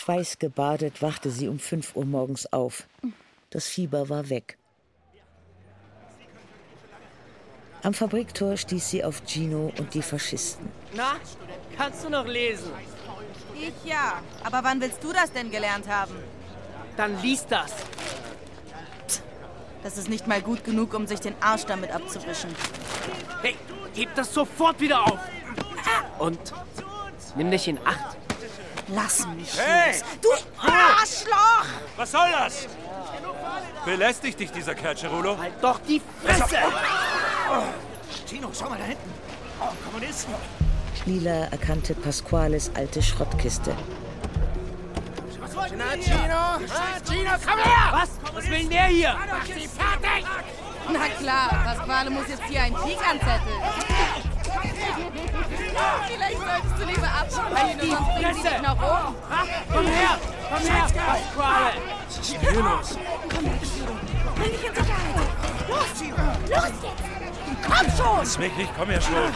Schweißgebadet 0.06 1.02
wachte 1.02 1.30
sie 1.30 1.48
um 1.48 1.58
5 1.58 1.96
Uhr 1.96 2.04
morgens 2.04 2.52
auf. 2.52 2.86
Das 3.50 3.66
Fieber 3.66 4.08
war 4.08 4.30
weg. 4.30 4.56
Am 7.82 7.92
Fabriktor 7.92 8.56
stieß 8.56 8.88
sie 8.88 9.02
auf 9.02 9.22
Gino 9.26 9.72
und 9.76 9.94
die 9.94 10.02
Faschisten. 10.02 10.68
Na, 10.94 11.16
kannst 11.76 12.04
du 12.04 12.08
noch 12.08 12.24
lesen? 12.24 12.70
Ich 13.60 13.74
ja. 13.84 14.22
Aber 14.44 14.62
wann 14.62 14.80
willst 14.80 15.02
du 15.02 15.12
das 15.12 15.32
denn 15.32 15.50
gelernt 15.50 15.88
haben? 15.88 16.14
Dann 16.96 17.20
lies 17.20 17.44
das. 17.44 17.72
Das 19.82 19.98
ist 19.98 20.08
nicht 20.08 20.28
mal 20.28 20.40
gut 20.40 20.62
genug, 20.62 20.94
um 20.94 21.08
sich 21.08 21.18
den 21.18 21.34
Arsch 21.40 21.64
damit 21.64 21.90
abzuwischen. 21.90 22.54
Hey, 23.42 23.56
gib 23.92 24.14
das 24.14 24.32
sofort 24.32 24.80
wieder 24.80 25.04
auf. 25.04 25.18
Und 26.20 26.38
nimm 27.34 27.50
dich 27.50 27.66
in 27.66 27.78
Acht. 27.84 28.16
Lass 28.88 29.26
mich 29.28 29.58
Hey! 29.58 29.92
los. 29.92 30.02
Du 30.20 30.28
Arschloch! 30.60 31.66
Was 31.96 32.10
soll 32.12 32.30
das? 32.30 32.68
Belästigt 33.84 34.38
dich 34.38 34.50
dieser 34.52 34.74
Kerl, 34.74 34.96
Cerulo? 34.96 35.36
Halt 35.38 35.54
doch 35.60 35.80
die 35.88 36.00
Fresse! 36.22 36.56
Tino, 38.28 38.50
schau 38.56 38.68
mal 38.68 38.78
da 38.78 38.84
hinten. 38.84 39.12
Oh, 39.60 39.64
Kommunisten. 39.84 40.34
Lila 41.04 41.46
erkannte 41.50 41.94
Pasquales 41.94 42.70
alte 42.74 43.02
Schrottkiste. 43.02 43.74
Na, 45.76 45.92
Gino! 45.94 46.66
Gino, 47.08 47.30
komm 47.44 47.58
her! 47.58 47.92
Was? 47.92 48.10
Was 48.34 48.44
will 48.44 48.58
denn 48.58 48.70
der 48.70 48.84
hier? 48.84 49.16
Mach 49.30 49.44
sie 49.44 49.68
fertig! 49.68 50.26
Na 50.92 51.08
klar, 51.08 51.48
Pasquale 51.64 52.10
muss 52.10 52.28
jetzt 52.28 52.44
hier 52.44 52.62
einen 52.62 52.76
Krieg 52.76 52.98
anzetteln. 52.98 53.60
Vielleicht 56.08 56.38
solltest 56.38 56.78
du 56.78 56.84
lieber 56.86 57.08
abschauen, 57.08 57.54
Halt 57.54 57.80
sonst 57.80 58.14
bringen 58.14 58.34
sie 58.34 58.42
dich 58.42 58.62
nach 58.62 58.76
oben. 58.76 59.14
Komm 59.72 59.86
her! 59.86 60.18
Komm 60.48 60.62
her, 60.66 60.86
Pasquale! 61.06 61.72
Ist 62.08 62.24
hier 62.24 62.52
los? 62.52 62.98
Bring 64.36 64.50
dich 64.52 64.64
in 64.66 64.74
Sicherheit. 64.74 65.16
Los, 65.68 65.78
los 65.78 66.06
jetzt. 66.48 66.82
Komm 67.66 67.86
schon. 67.96 68.18
Lass 68.18 68.38
mich 68.38 68.56
nicht, 68.56 68.70
komm 68.76 68.88
her 68.90 69.00
schon. 69.00 69.32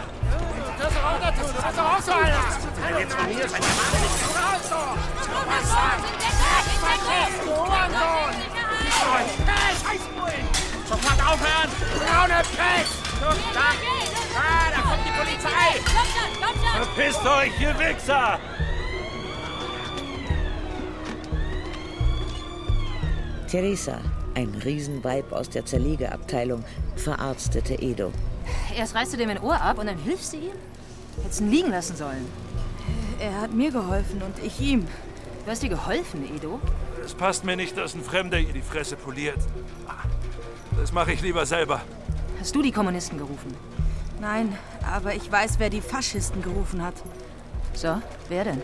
Das 0.79 0.91
ist 0.91 0.99
auch 0.99 1.21
dazu. 1.21 1.43
Das 1.61 1.73
ist 1.73 1.79
auch 1.79 2.00
so, 2.00 2.12
Alter. 2.12 2.99
Jetzt 2.99 3.15
von 3.15 3.31
ihr 3.31 3.43
wahnsinnig. 3.43 4.11
Sofort 4.62 4.90
Verpisst 16.95 17.21
euch, 17.25 17.61
ihr 17.61 17.79
Wichser! 17.79 18.39
Teresa, 23.49 23.99
ein 24.35 24.49
Riesenweib 24.65 25.33
aus 25.33 25.49
der 25.49 25.65
Zerlegeabteilung, 25.65 26.65
verarztete 26.97 27.75
Edo. 27.75 28.13
Erst 28.77 28.95
reißt 28.95 29.13
du 29.13 29.17
dem 29.17 29.31
ein 29.31 29.41
Ohr 29.41 29.61
ab 29.61 29.79
und 29.79 29.87
dann 29.87 29.99
hilfst 29.99 30.33
du 30.33 30.39
ihm? 30.39 30.53
Hättest 31.23 31.41
ihn 31.41 31.51
liegen 31.51 31.71
lassen 31.71 31.97
sollen. 31.97 32.27
Er 33.21 33.41
hat 33.41 33.53
mir 33.53 33.71
geholfen 33.71 34.23
und 34.23 34.45
ich 34.45 34.61
ihm. 34.61 34.87
Du 35.45 35.51
hast 35.51 35.63
dir 35.63 35.69
geholfen, 35.69 36.29
Edo? 36.35 36.61
Es 37.05 37.15
passt 37.15 37.45
mir 37.45 37.57
nicht, 37.57 37.77
dass 37.77 37.95
ein 37.95 38.03
Fremder 38.03 38.39
ihr 38.39 38.53
die 38.53 38.63
Fresse 38.63 38.97
poliert. 38.97 39.39
Das 40.79 40.93
mache 40.93 41.13
ich 41.13 41.21
lieber 41.23 41.47
selber. 41.47 41.83
Hast 42.39 42.55
du 42.55 42.63
die 42.63 42.73
Kommunisten 42.73 43.19
gerufen? 43.19 43.55
Nein, 44.21 44.55
aber 44.87 45.15
ich 45.15 45.33
weiß, 45.33 45.59
wer 45.59 45.71
die 45.71 45.81
Faschisten 45.81 46.43
gerufen 46.43 46.83
hat. 46.83 46.95
So, 47.73 48.03
wer 48.29 48.45
denn? 48.45 48.62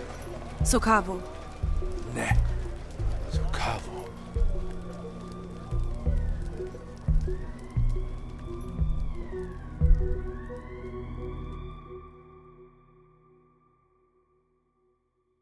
Sokavo. 0.63 1.23
Ne. 2.15 2.29
Sokavo. 3.31 4.05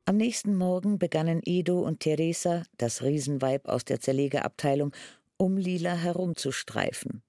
Am 0.04 0.16
nächsten 0.16 0.54
Morgen 0.54 1.00
begannen 1.00 1.40
Edo 1.44 1.80
und 1.80 1.99
Teresa, 1.99 2.62
das 2.78 3.02
Riesenweib 3.02 3.66
aus 3.66 3.85
der 3.85 3.99
Zerlegeabteilung, 3.99 4.92
um 5.38 5.56
Lila 5.56 5.94
herumzustreifen. 5.94 7.24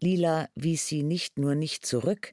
Lila 0.00 0.48
wies 0.54 0.86
sie 0.86 1.02
nicht 1.02 1.38
nur 1.38 1.54
nicht 1.54 1.86
zurück, 1.86 2.32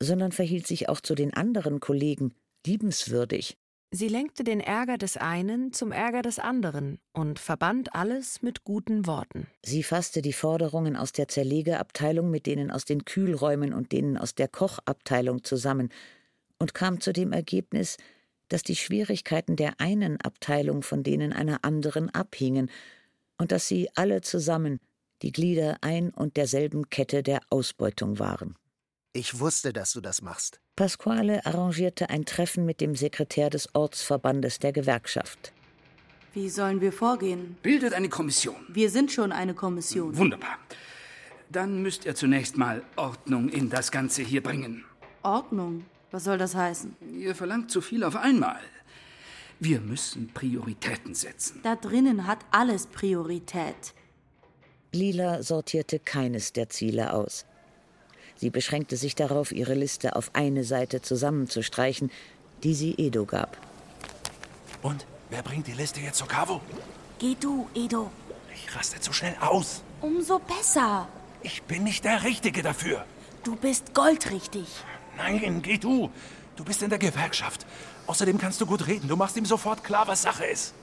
sondern 0.00 0.32
verhielt 0.32 0.66
sich 0.66 0.88
auch 0.88 1.00
zu 1.00 1.14
den 1.14 1.34
anderen 1.34 1.80
Kollegen 1.80 2.34
liebenswürdig. 2.66 3.56
Sie 3.90 4.08
lenkte 4.08 4.44
den 4.44 4.60
Ärger 4.60 4.98
des 4.98 5.16
einen 5.16 5.72
zum 5.72 5.92
Ärger 5.92 6.20
des 6.20 6.38
anderen 6.38 6.98
und 7.14 7.38
verband 7.38 7.94
alles 7.94 8.42
mit 8.42 8.62
guten 8.62 9.06
Worten. 9.06 9.46
Sie 9.64 9.82
fasste 9.82 10.20
die 10.20 10.34
Forderungen 10.34 10.94
aus 10.94 11.12
der 11.12 11.26
Zerlegeabteilung 11.26 12.30
mit 12.30 12.44
denen 12.44 12.70
aus 12.70 12.84
den 12.84 13.06
Kühlräumen 13.06 13.72
und 13.72 13.92
denen 13.92 14.18
aus 14.18 14.34
der 14.34 14.48
Kochabteilung 14.48 15.42
zusammen 15.42 15.88
und 16.58 16.74
kam 16.74 17.00
zu 17.00 17.14
dem 17.14 17.32
Ergebnis, 17.32 17.96
dass 18.48 18.62
die 18.62 18.76
Schwierigkeiten 18.76 19.56
der 19.56 19.80
einen 19.80 20.20
Abteilung 20.20 20.82
von 20.82 21.02
denen 21.02 21.32
einer 21.32 21.64
anderen 21.64 22.10
abhingen 22.10 22.70
und 23.38 23.52
dass 23.52 23.68
sie 23.68 23.88
alle 23.94 24.20
zusammen 24.20 24.80
die 25.22 25.32
Glieder 25.32 25.78
ein 25.80 26.10
und 26.10 26.36
derselben 26.36 26.90
Kette 26.90 27.22
der 27.22 27.40
Ausbeutung 27.50 28.18
waren. 28.18 28.56
Ich 29.12 29.40
wusste, 29.40 29.72
dass 29.72 29.92
du 29.92 30.00
das 30.00 30.22
machst. 30.22 30.60
Pasquale 30.76 31.44
arrangierte 31.44 32.10
ein 32.10 32.24
Treffen 32.24 32.64
mit 32.64 32.80
dem 32.80 32.94
Sekretär 32.94 33.50
des 33.50 33.74
Ortsverbandes 33.74 34.58
der 34.58 34.72
Gewerkschaft. 34.72 35.52
Wie 36.34 36.48
sollen 36.48 36.80
wir 36.80 36.92
vorgehen? 36.92 37.56
Bildet 37.62 37.94
eine 37.94 38.08
Kommission. 38.08 38.56
Wir 38.68 38.90
sind 38.90 39.10
schon 39.10 39.32
eine 39.32 39.54
Kommission. 39.54 40.16
Wunderbar. 40.16 40.58
Dann 41.50 41.82
müsst 41.82 42.04
ihr 42.04 42.14
zunächst 42.14 42.56
mal 42.56 42.82
Ordnung 42.96 43.48
in 43.48 43.70
das 43.70 43.90
Ganze 43.90 44.22
hier 44.22 44.42
bringen. 44.42 44.84
Ordnung. 45.22 45.84
Was 46.10 46.24
soll 46.24 46.38
das 46.38 46.54
heißen? 46.54 46.96
Ihr 47.18 47.34
verlangt 47.34 47.70
zu 47.70 47.80
viel 47.80 48.04
auf 48.04 48.16
einmal. 48.16 48.60
Wir 49.58 49.80
müssen 49.80 50.28
Prioritäten 50.32 51.14
setzen. 51.14 51.60
Da 51.62 51.74
drinnen 51.74 52.26
hat 52.26 52.38
alles 52.50 52.86
Priorität. 52.86 53.94
Lila 54.92 55.42
sortierte 55.42 55.98
keines 55.98 56.52
der 56.52 56.70
Ziele 56.70 57.12
aus. 57.12 57.44
Sie 58.36 58.50
beschränkte 58.50 58.96
sich 58.96 59.14
darauf, 59.14 59.52
ihre 59.52 59.74
Liste 59.74 60.16
auf 60.16 60.30
eine 60.32 60.64
Seite 60.64 61.02
zusammenzustreichen, 61.02 62.10
die 62.62 62.74
sie 62.74 62.94
Edo 62.96 63.26
gab. 63.26 63.58
Und 64.82 65.06
wer 65.28 65.42
bringt 65.42 65.66
die 65.66 65.72
Liste 65.72 66.00
jetzt 66.00 66.18
zu 66.18 66.26
Cavo? 66.26 66.60
Geh 67.18 67.36
du, 67.38 67.68
Edo. 67.74 68.10
Ich 68.54 68.74
raste 68.74 69.00
zu 69.00 69.12
schnell 69.12 69.36
aus. 69.40 69.82
Umso 70.00 70.38
besser. 70.38 71.08
Ich 71.42 71.62
bin 71.64 71.84
nicht 71.84 72.04
der 72.04 72.22
Richtige 72.22 72.62
dafür. 72.62 73.04
Du 73.44 73.56
bist 73.56 73.92
goldrichtig. 73.92 74.66
Nein, 75.16 75.62
geh 75.62 75.78
du. 75.78 76.10
Du 76.56 76.64
bist 76.64 76.82
in 76.82 76.90
der 76.90 76.98
Gewerkschaft. 76.98 77.66
Außerdem 78.06 78.38
kannst 78.38 78.60
du 78.60 78.66
gut 78.66 78.86
reden. 78.86 79.08
Du 79.08 79.16
machst 79.16 79.36
ihm 79.36 79.44
sofort 79.44 79.84
klar, 79.84 80.08
was 80.08 80.22
Sache 80.22 80.44
ist. 80.44 80.74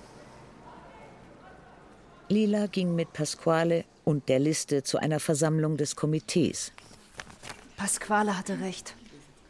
Lila 2.28 2.66
ging 2.66 2.96
mit 2.96 3.14
Pasquale 3.14 3.86
und 4.04 4.30
der 4.30 4.40
Liste 4.40 4.84
zu 4.84 4.98
einer 4.98 5.20
Versammlung 5.20 5.78
des 5.78 5.96
Komitees. 5.96 6.72
Pasquale 7.78 8.36
hatte 8.38 8.60
recht. 8.62 8.96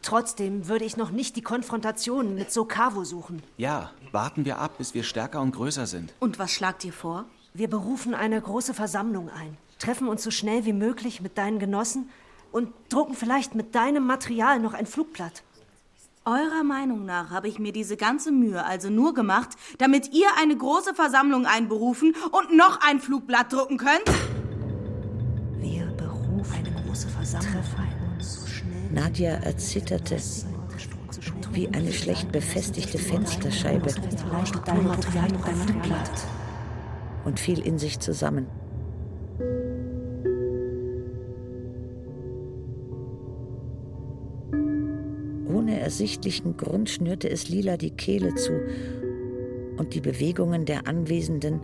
Trotzdem 0.01 0.67
würde 0.67 0.83
ich 0.83 0.97
noch 0.97 1.09
nicht 1.09 1.37
die 1.37 1.41
Konfrontation 1.41 2.35
mit 2.35 2.51
Sokavo 2.51 3.05
suchen. 3.05 3.41
Ja, 3.57 3.91
warten 4.11 4.43
wir 4.43 4.59
ab, 4.59 4.77
bis 4.77 4.93
wir 4.93 5.03
stärker 5.03 5.41
und 5.41 5.55
größer 5.55 5.87
sind. 5.87 6.13
Und 6.19 6.37
was 6.37 6.51
schlagt 6.51 6.83
ihr 6.83 6.93
vor? 6.93 7.25
Wir 7.53 7.69
berufen 7.69 8.13
eine 8.13 8.41
große 8.41 8.73
Versammlung 8.73 9.29
ein, 9.29 9.57
treffen 9.79 10.09
uns 10.09 10.21
so 10.21 10.29
schnell 10.29 10.65
wie 10.65 10.73
möglich 10.73 11.21
mit 11.21 11.37
deinen 11.37 11.59
Genossen 11.59 12.09
und 12.51 12.73
drucken 12.89 13.15
vielleicht 13.15 13.55
mit 13.55 13.73
deinem 13.73 14.05
Material 14.05 14.59
noch 14.59 14.73
ein 14.73 14.85
Flugblatt. 14.85 15.43
Eurer 16.27 16.63
Meinung 16.63 17.05
nach 17.05 17.29
habe 17.29 17.47
ich 17.47 17.59
mir 17.59 17.71
diese 17.71 17.97
ganze 17.97 18.31
Mühe 18.31 18.65
also 18.65 18.89
nur 18.89 19.13
gemacht, 19.13 19.49
damit 19.77 20.11
ihr 20.11 20.25
eine 20.41 20.57
große 20.57 20.95
Versammlung 20.95 21.45
einberufen 21.45 22.15
und 22.31 22.57
noch 22.57 22.79
ein 22.81 22.99
Flugblatt 22.99 23.53
drucken 23.53 23.77
könnt? 23.77 24.09
Wir 25.59 25.85
berufen 25.85 26.65
eine 26.65 26.83
große 26.83 27.09
Versammlung. 27.09 27.63
Nadja 28.91 29.33
erzitterte 29.33 30.17
wie 31.51 31.67
eine 31.67 31.93
schlecht 31.93 32.31
befestigte 32.31 32.97
Fensterscheibe 32.97 33.91
vielleicht 33.91 34.67
dein 34.67 34.83
Material 34.83 35.27
noch 35.29 35.45
ein 35.45 35.55
Flugblatt. 35.55 36.27
und 37.23 37.39
fiel 37.39 37.59
in 37.59 37.77
sich 37.77 37.99
zusammen. 37.99 38.47
Ersichtlichen 45.85 46.57
Grund 46.57 46.89
schnürte 46.89 47.29
es 47.29 47.47
Lila 47.47 47.77
die 47.77 47.91
Kehle 47.91 48.35
zu 48.35 48.51
und 49.77 49.93
die 49.93 50.01
Bewegungen 50.01 50.65
der 50.65 50.87
Anwesenden 50.87 51.61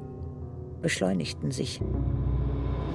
beschleunigten 0.81 1.51
sich. 1.51 1.81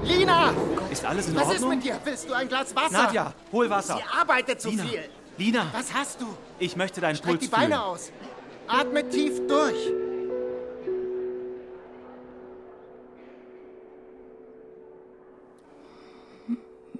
Lina! 0.05 0.55
Ist 0.91 1.05
alles 1.05 1.29
in 1.29 1.35
Was 1.37 1.49
Ordnung? 1.49 1.71
ist 1.73 1.77
mit 1.77 1.85
dir? 1.85 1.99
Willst 2.05 2.29
du 2.29 2.33
ein 2.35 2.49
Glas 2.49 2.75
Wasser? 2.77 2.93
Nadja, 3.05 3.35
hol 3.53 3.69
Wasser. 3.69 3.97
Sie 3.97 4.19
arbeitet 4.21 4.61
zu 4.61 4.71
Lina. 4.71 4.85
viel. 4.85 5.01
Lina, 5.39 5.67
Was 5.73 5.93
hast 5.93 6.21
du? 6.21 6.27
ich 6.59 6.77
möchte 6.77 7.01
deinen 7.01 7.17
Streck 7.17 7.33
Puls 7.33 7.41
die 7.45 7.49
Beine 7.49 7.67
fühlen. 7.75 7.79
aus. 7.81 8.13
Atme 8.69 9.09
tief 9.09 9.41
durch. 9.49 9.93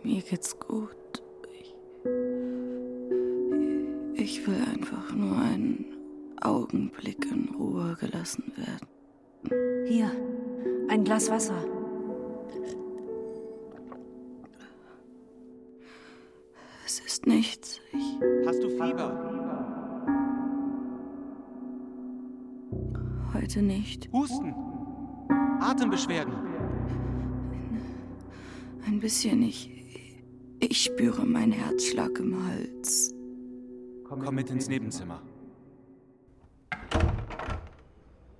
Mir 0.03 0.23
geht's 0.23 0.59
gut. 0.59 0.91
Ich, 1.61 1.75
ich 4.37 4.47
will 4.47 4.63
einfach 4.71 5.15
nur 5.15 5.39
einen 5.39 5.85
Augenblick 6.43 7.25
in 7.31 7.49
Ruhe 7.55 7.97
gelassen 7.99 8.53
werden. 8.57 9.87
Hier, 9.87 10.11
ein 10.89 11.05
Glas 11.05 11.31
Wasser. 11.31 11.57
Es 16.85 17.01
ist 17.01 17.27
nichts. 17.27 17.81
Ich, 17.93 18.47
Hast 18.47 18.63
du 18.63 18.69
Fieber? 18.69 19.23
heute 23.33 23.63
nicht. 23.63 24.11
Husten? 24.13 24.55
Atembeschwerden? 25.61 26.35
Ein 28.87 29.01
bisschen. 29.01 29.43
Ich, 29.43 29.71
ich 30.61 30.83
spüre 30.85 31.25
meinen 31.25 31.53
Herzschlag 31.53 32.19
im 32.19 32.37
Hals. 32.47 33.16
Komm 34.09 34.35
mit 34.35 34.51
ins 34.51 34.69
Nebenzimmer. 34.69 35.21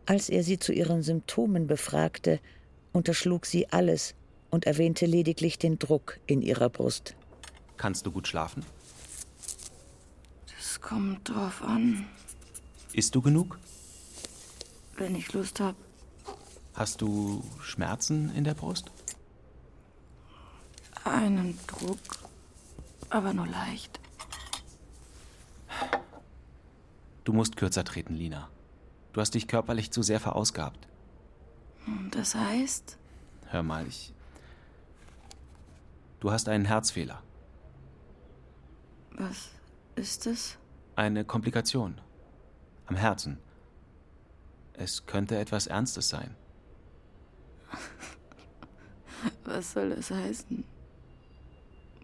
Als 0.07 0.29
er 0.29 0.43
sie 0.45 0.59
zu 0.59 0.73
ihren 0.73 1.03
Symptomen 1.03 1.67
befragte, 1.67 2.41
unterschlug 2.93 3.47
sie 3.47 3.69
alles 3.73 4.15
und 4.51 4.65
erwähnte 4.67 5.07
lediglich 5.07 5.59
den 5.59 5.79
Druck 5.79 6.21
in 6.27 6.41
ihrer 6.43 6.69
Brust. 6.69 7.17
Kannst 7.77 8.07
du 8.07 8.13
gut 8.13 8.29
schlafen? 8.29 8.65
Es 10.59 10.81
kommt 10.81 11.29
drauf 11.29 11.63
an, 11.63 12.07
Isst 12.93 13.15
du 13.15 13.21
genug? 13.21 13.59
wenn 14.99 15.15
ich 15.15 15.33
Lust 15.35 15.61
habe. 15.61 15.77
Hast 16.75 17.03
du 17.03 17.43
Schmerzen 17.61 18.35
in 18.35 18.45
der 18.45 18.55
Brust? 18.55 18.91
Einen 21.05 21.59
Druck, 21.67 21.99
aber 23.11 23.35
nur 23.35 23.47
leicht. 23.47 24.01
Du 27.27 27.33
musst 27.33 27.57
kürzer 27.57 27.83
treten, 27.83 28.15
Lina. 28.15 28.49
Du 29.13 29.21
hast 29.21 29.35
dich 29.35 29.49
körperlich 29.49 29.91
zu 29.91 30.03
sehr 30.03 30.21
verausgabt. 30.21 30.87
Das 32.13 32.37
heißt, 32.37 32.99
Hör 33.47 33.65
mal, 33.65 33.85
ich. 33.89 34.15
Du 36.21 36.31
hast 36.31 36.49
einen 36.49 36.65
Herzfehler. 36.65 37.21
was 39.11 39.51
ist 39.97 40.29
es? 40.29 40.57
Eine 40.95 41.25
Komplikation. 41.25 42.01
Am 42.87 42.95
Herzen. 42.95 43.39
Es 44.75 45.07
könnte 45.07 45.37
etwas 45.37 45.67
Ernstes 45.67 46.09
sein. 46.09 46.37
Was 49.45 49.73
soll 49.73 49.91
das 49.91 50.13
heißen? 50.13 50.65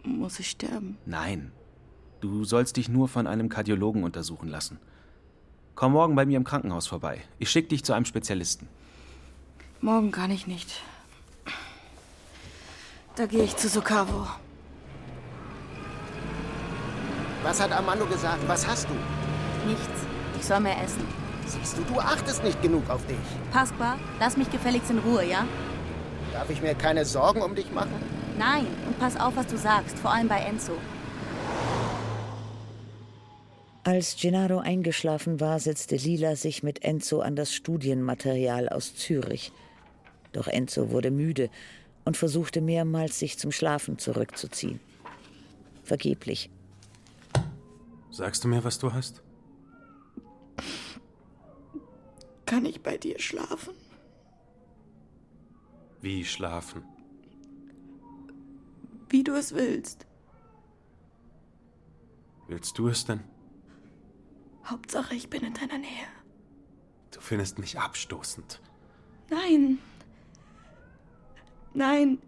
Muss 0.02 0.40
ich 0.40 0.50
sterben? 0.50 0.98
Nein. 1.06 1.52
Du 2.20 2.44
sollst 2.44 2.76
dich 2.76 2.88
nur 2.88 3.06
von 3.08 3.28
einem 3.28 3.48
Kardiologen 3.48 4.02
untersuchen 4.02 4.48
lassen. 4.48 4.80
Komm 5.74 5.92
morgen 5.92 6.14
bei 6.14 6.26
mir 6.26 6.36
im 6.36 6.44
Krankenhaus 6.44 6.86
vorbei. 6.86 7.22
Ich 7.38 7.50
schicke 7.50 7.68
dich 7.68 7.84
zu 7.84 7.92
einem 7.92 8.04
Spezialisten. 8.04 8.68
Morgen 9.80 10.10
kann 10.10 10.30
ich 10.30 10.46
nicht. 10.46 10.80
Da 13.16 13.26
gehe 13.26 13.42
ich 13.42 13.56
zu 13.56 13.68
Sokavo. 13.68 14.26
Was 17.42 17.60
hat 17.60 17.72
Armando 17.72 18.06
gesagt? 18.06 18.46
Was 18.46 18.66
hast 18.66 18.88
du? 18.88 18.94
Nichts. 19.66 20.06
Ich 20.38 20.46
soll 20.46 20.60
mehr 20.60 20.80
essen. 20.82 21.04
Siehst 21.46 21.76
du, 21.76 21.82
du 21.82 21.98
achtest 21.98 22.44
nicht 22.44 22.62
genug 22.62 22.88
auf 22.88 23.04
dich. 23.06 23.16
Pasqua, 23.52 23.98
lass 24.20 24.36
mich 24.36 24.50
gefälligst 24.50 24.90
in 24.90 24.98
Ruhe, 24.98 25.24
ja? 25.24 25.44
Darf 26.32 26.48
ich 26.50 26.62
mir 26.62 26.74
keine 26.74 27.04
Sorgen 27.04 27.42
um 27.42 27.54
dich 27.54 27.72
machen? 27.72 27.94
Nein. 28.38 28.66
Und 28.86 28.98
pass 28.98 29.18
auf, 29.18 29.36
was 29.36 29.46
du 29.48 29.58
sagst. 29.58 29.98
Vor 29.98 30.12
allem 30.12 30.28
bei 30.28 30.38
Enzo. 30.38 30.72
Als 33.84 34.16
Gennaro 34.16 34.58
eingeschlafen 34.58 35.40
war, 35.40 35.58
setzte 35.58 35.96
Lila 35.96 36.36
sich 36.36 36.62
mit 36.62 36.84
Enzo 36.84 37.20
an 37.20 37.34
das 37.34 37.52
Studienmaterial 37.52 38.68
aus 38.68 38.94
Zürich. 38.94 39.52
Doch 40.32 40.46
Enzo 40.46 40.90
wurde 40.90 41.10
müde 41.10 41.50
und 42.04 42.16
versuchte 42.16 42.60
mehrmals, 42.60 43.18
sich 43.18 43.38
zum 43.38 43.50
Schlafen 43.50 43.98
zurückzuziehen. 43.98 44.78
Vergeblich. 45.82 46.48
Sagst 48.12 48.44
du 48.44 48.48
mir, 48.48 48.62
was 48.62 48.78
du 48.78 48.92
hast? 48.92 49.20
Kann 52.46 52.66
ich 52.66 52.82
bei 52.82 52.98
dir 52.98 53.18
schlafen? 53.18 53.74
Wie 56.00 56.24
schlafen? 56.24 56.84
Wie 59.08 59.24
du 59.24 59.34
es 59.34 59.54
willst. 59.54 60.06
Willst 62.46 62.78
du 62.78 62.88
es 62.88 63.04
denn? 63.04 63.31
Hauptsache, 64.64 65.14
ich 65.14 65.28
bin 65.28 65.42
in 65.42 65.54
deiner 65.54 65.78
Nähe. 65.78 66.06
Du 67.10 67.20
findest 67.20 67.58
mich 67.58 67.78
abstoßend. 67.78 68.60
Nein. 69.30 69.78
Nein. 71.74 72.18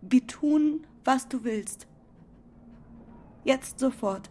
Wir 0.00 0.26
tun, 0.26 0.86
was 1.04 1.28
du 1.28 1.44
willst. 1.44 1.86
Jetzt 3.44 3.80
sofort. 3.80 4.30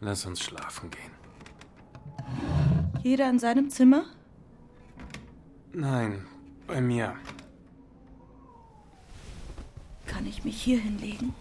Lass 0.00 0.26
uns 0.26 0.40
schlafen 0.40 0.90
gehen. 0.90 1.12
Jeder 3.02 3.28
in 3.30 3.38
seinem 3.38 3.70
Zimmer? 3.70 4.04
Nein, 5.72 6.26
bei 6.66 6.80
mir. 6.80 7.16
Kann 10.06 10.26
ich 10.26 10.44
mich 10.44 10.60
hier 10.60 10.80
hinlegen? 10.80 11.34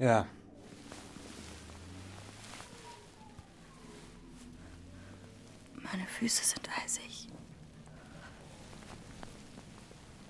Ja. 0.00 0.26
Meine 5.74 6.06
Füße 6.06 6.42
sind 6.42 6.66
eisig. 6.82 7.28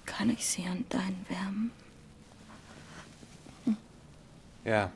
Kann 0.06 0.30
ich 0.30 0.44
sie 0.44 0.64
an 0.64 0.84
deinen 0.88 1.24
wärmen? 1.28 1.70
Ja. 4.64 4.90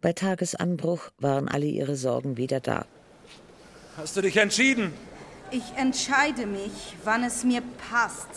Bei 0.00 0.14
Tagesanbruch 0.14 1.10
waren 1.18 1.46
alle 1.46 1.66
ihre 1.66 1.94
Sorgen 1.94 2.38
wieder 2.38 2.60
da. 2.60 2.86
Hast 3.98 4.16
du 4.16 4.22
dich 4.22 4.38
entschieden? 4.38 4.94
Ich 5.52 5.76
entscheide 5.76 6.46
mich, 6.46 6.96
wann 7.02 7.24
es 7.24 7.42
mir 7.42 7.62
passt. 7.90 8.28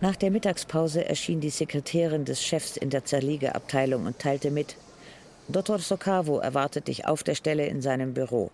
Nach 0.00 0.16
der 0.16 0.30
Mittagspause 0.30 1.04
erschien 1.04 1.40
die 1.40 1.50
Sekretärin 1.50 2.24
des 2.24 2.42
Chefs 2.42 2.78
in 2.78 2.88
der 2.88 3.04
Zerlegeabteilung 3.04 4.06
und 4.06 4.18
teilte 4.18 4.50
mit: 4.50 4.76
Dr. 5.48 5.78
Socavo 5.78 6.38
erwartet 6.38 6.88
dich 6.88 7.06
auf 7.06 7.22
der 7.22 7.34
Stelle 7.34 7.66
in 7.66 7.82
seinem 7.82 8.14
Büro. 8.14 8.50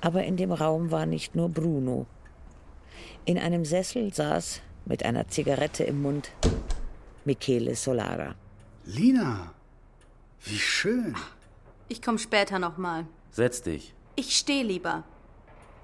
Aber 0.00 0.24
in 0.24 0.36
dem 0.36 0.50
Raum 0.50 0.90
war 0.90 1.06
nicht 1.06 1.36
nur 1.36 1.48
Bruno. 1.48 2.06
In 3.24 3.38
einem 3.38 3.64
Sessel 3.64 4.12
saß, 4.12 4.60
mit 4.84 5.04
einer 5.04 5.28
Zigarette 5.28 5.84
im 5.84 6.02
Mund, 6.02 6.30
Michele 7.24 7.76
Solara. 7.76 8.34
Lina, 8.84 9.52
wie 10.44 10.58
schön. 10.58 11.14
Ich 11.88 12.02
komme 12.02 12.18
später 12.18 12.58
nochmal. 12.58 13.06
Setz 13.30 13.62
dich. 13.62 13.94
Ich 14.16 14.36
stehe 14.36 14.64
lieber. 14.64 15.04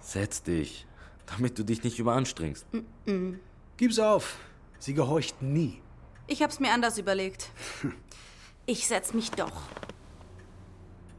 Setz 0.05 0.43
dich. 0.43 0.87
Damit 1.27 1.59
du 1.59 1.65
dich 1.65 1.83
nicht 1.83 1.99
überanstrengst. 1.99 2.67
Mm. 3.07 3.35
Gib's 3.79 3.99
auf. 3.99 4.37
Sie 4.79 4.93
gehorcht 4.93 5.41
nie. 5.41 5.81
Ich 6.27 6.43
hab's 6.43 6.61
mir 6.61 6.73
anders 6.73 6.99
überlegt. 6.99 7.51
Ich 8.67 8.87
setz 8.87 9.13
mich 9.13 9.31
doch. 9.31 9.61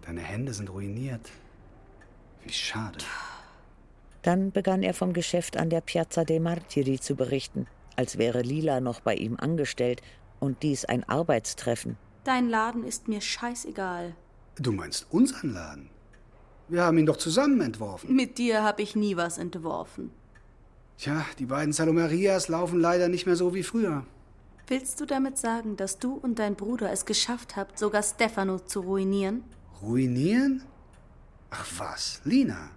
Deine 0.02 0.22
Hände 0.22 0.52
sind 0.52 0.68
ruiniert. 0.72 1.30
Wie 2.42 2.52
schade. 2.52 2.98
Dann 4.24 4.52
begann 4.52 4.82
er 4.82 4.96
vom 4.96 5.14
Geschäft 5.14 5.56
an 5.56 5.70
der 5.70 5.82
Piazza 5.82 6.26
dei 6.26 6.40
Martiri 6.40 7.00
zu 7.00 7.14
berichten, 7.16 7.68
als 7.96 8.18
wäre 8.18 8.42
Lila 8.42 8.80
noch 8.80 9.00
bei 9.00 9.14
ihm 9.14 9.36
angestellt 9.38 10.02
und 10.40 10.64
dies 10.64 10.86
ein 10.86 11.04
Arbeitstreffen. 11.04 11.98
Dein 12.24 12.50
Laden 12.50 12.84
ist 12.84 13.08
mir 13.08 13.22
scheißegal. 13.22 14.16
Du 14.56 14.72
meinst 14.72 15.06
unseren 15.12 15.54
Laden? 15.54 15.90
Wir 16.68 16.84
haben 16.84 16.98
ihn 16.98 17.06
doch 17.06 17.18
zusammen 17.18 17.62
entworfen. 17.62 18.16
Mit 18.16 18.38
dir 18.38 18.64
habe 18.64 18.82
ich 18.82 18.96
nie 18.96 19.16
was 19.16 19.38
entworfen. 19.38 20.12
Tja, 20.98 21.26
die 21.40 21.46
beiden 21.46 21.74
Salomerias 21.74 22.48
laufen 22.48 22.80
leider 22.80 23.08
nicht 23.08 23.26
mehr 23.26 23.36
so 23.36 23.54
wie 23.54 23.64
früher. 23.64 24.06
Willst 24.68 25.00
du 25.00 25.06
damit 25.06 25.38
sagen, 25.38 25.78
dass 25.78 26.00
du 26.00 26.14
und 26.14 26.40
dein 26.40 26.56
Bruder 26.56 26.92
es 26.92 27.06
geschafft 27.06 27.56
habt, 27.56 27.78
sogar 27.78 28.02
Stefano 28.02 28.60
zu 28.60 28.80
ruinieren? 28.80 29.44
Ruinieren? 29.82 30.64
Ach 31.52 31.68
was, 31.78 32.22
Lina. 32.24 32.72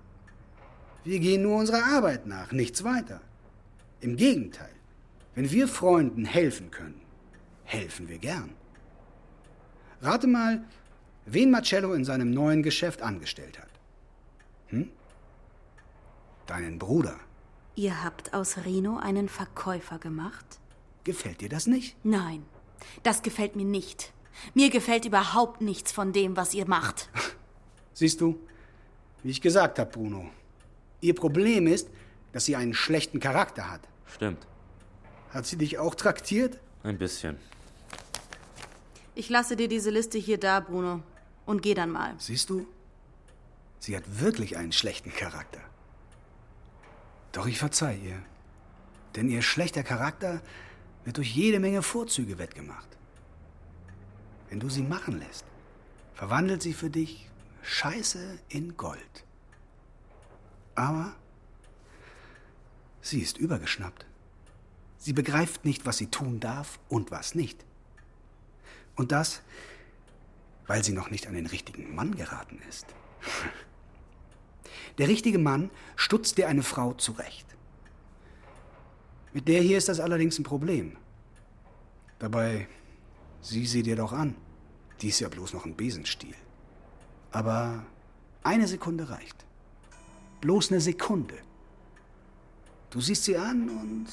Wir 1.05 1.20
gehen 1.20 1.42
nur 1.42 1.57
unserer 1.57 1.85
Arbeit 1.85 2.27
nach, 2.27 2.53
nichts 2.53 2.85
weiter. 2.85 3.22
Im 4.01 4.16
Gegenteil, 4.16 4.74
wenn 5.35 5.51
wir 5.51 5.66
Freunden 5.66 6.27
helfen 6.27 6.70
können, 6.70 7.01
helfen 7.64 8.09
wir 8.09 8.18
gern. 8.18 8.51
Rate 10.03 10.27
mal, 10.27 10.64
wen 11.24 11.51
Marcello 11.51 11.94
in 11.94 12.05
seinem 12.05 12.31
neuen 12.31 12.62
Geschäft 12.62 13.01
angestellt 13.01 13.59
hat. 13.59 13.67
Hm? 14.68 14.90
Deinen 16.46 16.78
Bruder. 16.78 17.16
Ihr 17.74 18.02
habt 18.02 18.35
aus 18.35 18.59
Rino 18.64 18.98
einen 18.98 19.28
Verkäufer 19.28 19.98
gemacht? 19.98 20.59
Gefällt 21.04 21.40
dir 21.40 21.48
das 21.48 21.66
nicht? 21.66 21.96
Nein, 22.04 22.44
das 23.02 23.22
gefällt 23.22 23.57
mir 23.57 23.64
nicht. 23.64 24.12
Mir 24.54 24.70
gefällt 24.70 25.04
überhaupt 25.04 25.61
nichts 25.61 25.92
von 25.92 26.12
dem, 26.12 26.37
was 26.37 26.54
ihr 26.54 26.66
macht. 26.66 27.09
Siehst 27.94 28.20
du, 28.20 28.38
wie 29.22 29.31
ich 29.31 29.40
gesagt 29.40 29.78
habe, 29.78 29.90
Bruno. 29.90 30.28
Ihr 31.00 31.14
Problem 31.14 31.66
ist, 31.66 31.88
dass 32.33 32.44
sie 32.44 32.57
einen 32.57 32.74
schlechten 32.74 33.20
Charakter 33.20 33.70
hat. 33.70 33.81
Stimmt. 34.07 34.46
Hat 35.31 35.46
sie 35.46 35.57
dich 35.57 35.78
auch 35.78 35.94
traktiert? 35.94 36.61
Ein 36.83 36.98
bisschen. 36.98 37.37
Ich 39.14 39.28
lasse 39.28 39.57
dir 39.57 39.68
diese 39.68 39.90
Liste 39.90 40.18
hier 40.18 40.38
da, 40.38 40.61
Bruno. 40.61 41.02
Und 41.46 41.62
geh 41.62 41.74
dann 41.74 41.90
mal. 41.90 42.14
Siehst 42.18 42.50
du? 42.50 42.66
Sie 43.79 43.97
hat 43.97 44.21
wirklich 44.21 44.57
einen 44.57 44.73
schlechten 44.73 45.12
Charakter. 45.12 45.61
Doch 47.33 47.47
ich 47.47 47.59
verzeih 47.59 47.97
ihr. 47.97 48.23
Denn 49.14 49.29
ihr 49.29 49.43
schlechter 49.43 49.83
Charakter 49.83 50.43
wird 51.05 51.17
durch 51.17 51.35
jede 51.35 51.61
Menge 51.61 51.83
Vorzüge 51.83 52.38
wettgemacht. 52.38 52.88
Wenn 54.49 54.61
du 54.61 54.69
sie 54.69 54.83
machen 54.83 55.19
lässt, 55.19 55.45
verwandelt 56.14 56.62
sie 56.62 56.73
für 56.73 56.91
dich 56.91 57.29
Scheiße 57.62 58.38
in 58.49 58.77
Gold. 58.77 59.25
Aber 60.75 61.14
sie 63.01 63.21
ist 63.21 63.38
übergeschnappt. 63.38 64.07
Sie 64.97 65.12
begreift 65.12 65.64
nicht, 65.64 65.87
was 65.87 65.99
sie 65.99 66.11
tun 66.11 66.41
darf 66.41 66.81
und 66.88 67.11
was 67.11 67.35
nicht. 67.35 67.64
Und 68.97 69.12
das, 69.12 69.43
weil 70.67 70.83
sie 70.83 70.93
noch 70.93 71.11
nicht 71.11 71.27
an 71.27 71.35
den 71.35 71.47
richtigen 71.47 71.95
Mann 71.95 72.17
geraten 72.17 72.61
ist. 72.69 72.87
Der 74.98 75.08
richtige 75.08 75.38
Mann 75.38 75.70
stutzt 75.96 76.38
dir 76.38 76.48
eine 76.48 76.62
Frau 76.62 76.92
zurecht. 76.94 77.46
Mit 79.32 79.46
der 79.48 79.62
hier 79.62 79.78
ist 79.78 79.88
das 79.88 80.00
allerdings 80.00 80.38
ein 80.38 80.44
Problem. 80.44 80.96
Dabei, 82.18 82.66
sieh 83.40 83.66
sie 83.66 83.82
dir 83.82 83.96
doch 83.96 84.12
an. 84.12 84.34
Die 85.00 85.08
ist 85.08 85.20
ja 85.20 85.28
bloß 85.28 85.52
noch 85.52 85.64
ein 85.64 85.76
Besenstiel. 85.76 86.34
Aber 87.30 87.84
eine 88.42 88.66
Sekunde 88.66 89.08
reicht. 89.08 89.44
Bloß 90.40 90.72
eine 90.72 90.80
Sekunde. 90.80 91.37
Du 92.90 93.00
siehst 93.00 93.24
sie 93.24 93.37
an 93.37 93.68
und. 93.68 94.06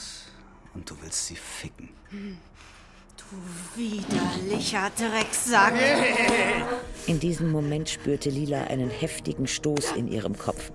und 0.73 0.89
du 0.89 0.95
willst 1.01 1.27
sie 1.27 1.35
ficken. 1.35 1.89
Du 2.11 3.79
widerlicher 3.81 4.91
Drecksack. 4.91 5.73
In 7.07 7.19
diesem 7.19 7.51
Moment 7.51 7.87
spürte 7.89 8.31
Lila 8.31 8.63
einen 8.63 8.89
heftigen 8.89 9.45
Stoß 9.45 9.91
in 9.91 10.07
ihrem 10.07 10.35
Kopf. 10.35 10.71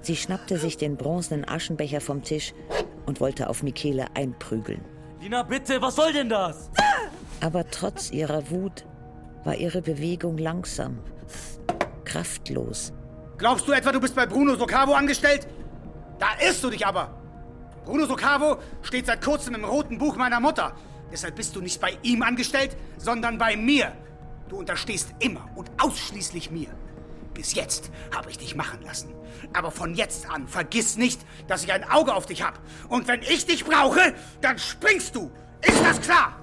Sie 0.00 0.16
schnappte 0.16 0.56
sich 0.56 0.78
den 0.78 0.96
bronzenen 0.96 1.46
Aschenbecher 1.46 2.00
vom 2.00 2.22
Tisch 2.22 2.54
und 3.04 3.20
wollte 3.20 3.50
auf 3.50 3.62
Michele 3.62 4.06
einprügeln. 4.14 4.82
Lina, 5.20 5.42
bitte, 5.42 5.82
was 5.82 5.96
soll 5.96 6.14
denn 6.14 6.30
das? 6.30 6.70
Aber 7.42 7.68
trotz 7.70 8.10
ihrer 8.10 8.50
Wut 8.50 8.86
war 9.44 9.56
ihre 9.56 9.82
Bewegung 9.82 10.38
langsam, 10.38 10.98
kraftlos. 12.04 12.94
Glaubst 13.36 13.68
du 13.68 13.72
etwa, 13.72 13.92
du 13.92 14.00
bist 14.00 14.14
bei 14.14 14.24
Bruno 14.24 14.54
Socavo 14.54 14.94
angestellt? 14.94 15.46
Da 16.18 16.28
irrst 16.42 16.64
du 16.64 16.70
dich 16.70 16.86
aber. 16.86 17.14
Bruno 17.84 18.06
Socavo 18.06 18.56
steht 18.82 19.06
seit 19.06 19.22
kurzem 19.22 19.54
im 19.54 19.64
roten 19.64 19.98
Buch 19.98 20.16
meiner 20.16 20.40
Mutter. 20.40 20.74
Deshalb 21.12 21.36
bist 21.36 21.56
du 21.56 21.60
nicht 21.60 21.80
bei 21.80 21.98
ihm 22.02 22.22
angestellt, 22.22 22.74
sondern 22.96 23.36
bei 23.36 23.56
mir. 23.56 23.92
Du 24.50 24.56
unterstehst 24.56 25.14
immer 25.20 25.48
und 25.54 25.70
ausschließlich 25.78 26.50
mir. 26.50 26.68
Bis 27.34 27.54
jetzt 27.54 27.92
habe 28.12 28.30
ich 28.30 28.36
dich 28.36 28.56
machen 28.56 28.82
lassen. 28.82 29.14
Aber 29.52 29.70
von 29.70 29.94
jetzt 29.94 30.28
an 30.28 30.48
vergiss 30.48 30.96
nicht, 30.96 31.24
dass 31.46 31.62
ich 31.62 31.72
ein 31.72 31.88
Auge 31.88 32.12
auf 32.12 32.26
dich 32.26 32.42
habe. 32.42 32.58
Und 32.88 33.06
wenn 33.06 33.22
ich 33.22 33.46
dich 33.46 33.64
brauche, 33.64 34.12
dann 34.40 34.58
springst 34.58 35.14
du. 35.14 35.30
Ist 35.62 35.80
das 35.84 36.00
klar? 36.00 36.36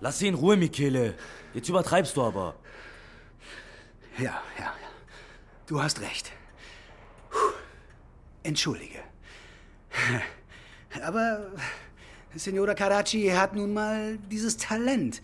Lass 0.00 0.20
sie 0.20 0.28
in 0.28 0.34
Ruhe, 0.34 0.56
Michele. 0.56 1.16
Jetzt 1.54 1.68
übertreibst 1.68 2.16
du 2.16 2.22
aber. 2.22 2.54
Ja, 4.16 4.40
ja, 4.56 4.64
ja. 4.64 4.72
Du 5.66 5.82
hast 5.82 6.00
recht. 6.00 6.30
Puh. 7.30 7.36
Entschuldige. 8.44 9.00
Aber 11.02 11.50
Signora 12.34 12.74
Caracci 12.74 13.28
hat 13.28 13.54
nun 13.54 13.74
mal 13.74 14.18
dieses 14.30 14.56
Talent. 14.56 15.20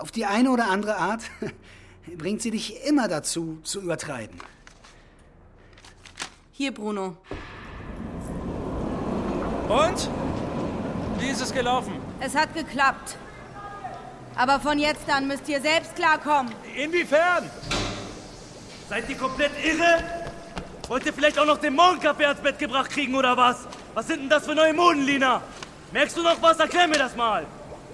Auf 0.00 0.10
die 0.10 0.24
eine 0.24 0.50
oder 0.50 0.68
andere 0.70 0.96
Art 0.96 1.22
bringt 2.16 2.42
sie 2.42 2.50
dich 2.50 2.84
immer 2.84 3.08
dazu, 3.08 3.58
zu 3.62 3.80
übertreiben. 3.80 4.38
Hier, 6.52 6.72
Bruno. 6.72 7.16
Und? 9.68 10.08
Wie 11.18 11.28
ist 11.28 11.40
es 11.40 11.52
gelaufen? 11.52 11.92
Es 12.20 12.34
hat 12.34 12.54
geklappt. 12.54 13.16
Aber 14.36 14.60
von 14.60 14.78
jetzt 14.78 15.08
an 15.10 15.26
müsst 15.26 15.48
ihr 15.48 15.60
selbst 15.60 15.96
klarkommen. 15.96 16.52
Inwiefern? 16.76 17.50
Seid 18.88 19.08
ihr 19.08 19.16
komplett 19.16 19.52
irre? 19.62 20.02
Wollt 20.88 21.04
ihr 21.04 21.12
vielleicht 21.12 21.38
auch 21.38 21.44
noch 21.44 21.58
den 21.58 21.74
Morgenkaffee 21.74 22.24
ans 22.24 22.40
Bett 22.40 22.58
gebracht 22.58 22.90
kriegen 22.90 23.14
oder 23.14 23.36
was? 23.36 23.66
Was 23.94 24.06
sind 24.06 24.22
denn 24.22 24.28
das 24.30 24.46
für 24.46 24.54
neue 24.54 24.72
Moden, 24.72 25.02
Lina? 25.04 25.42
Merkst 25.92 26.16
du 26.16 26.22
noch 26.22 26.40
was? 26.40 26.58
Erklär 26.58 26.88
mir 26.88 26.98
das 26.98 27.14
mal. 27.14 27.46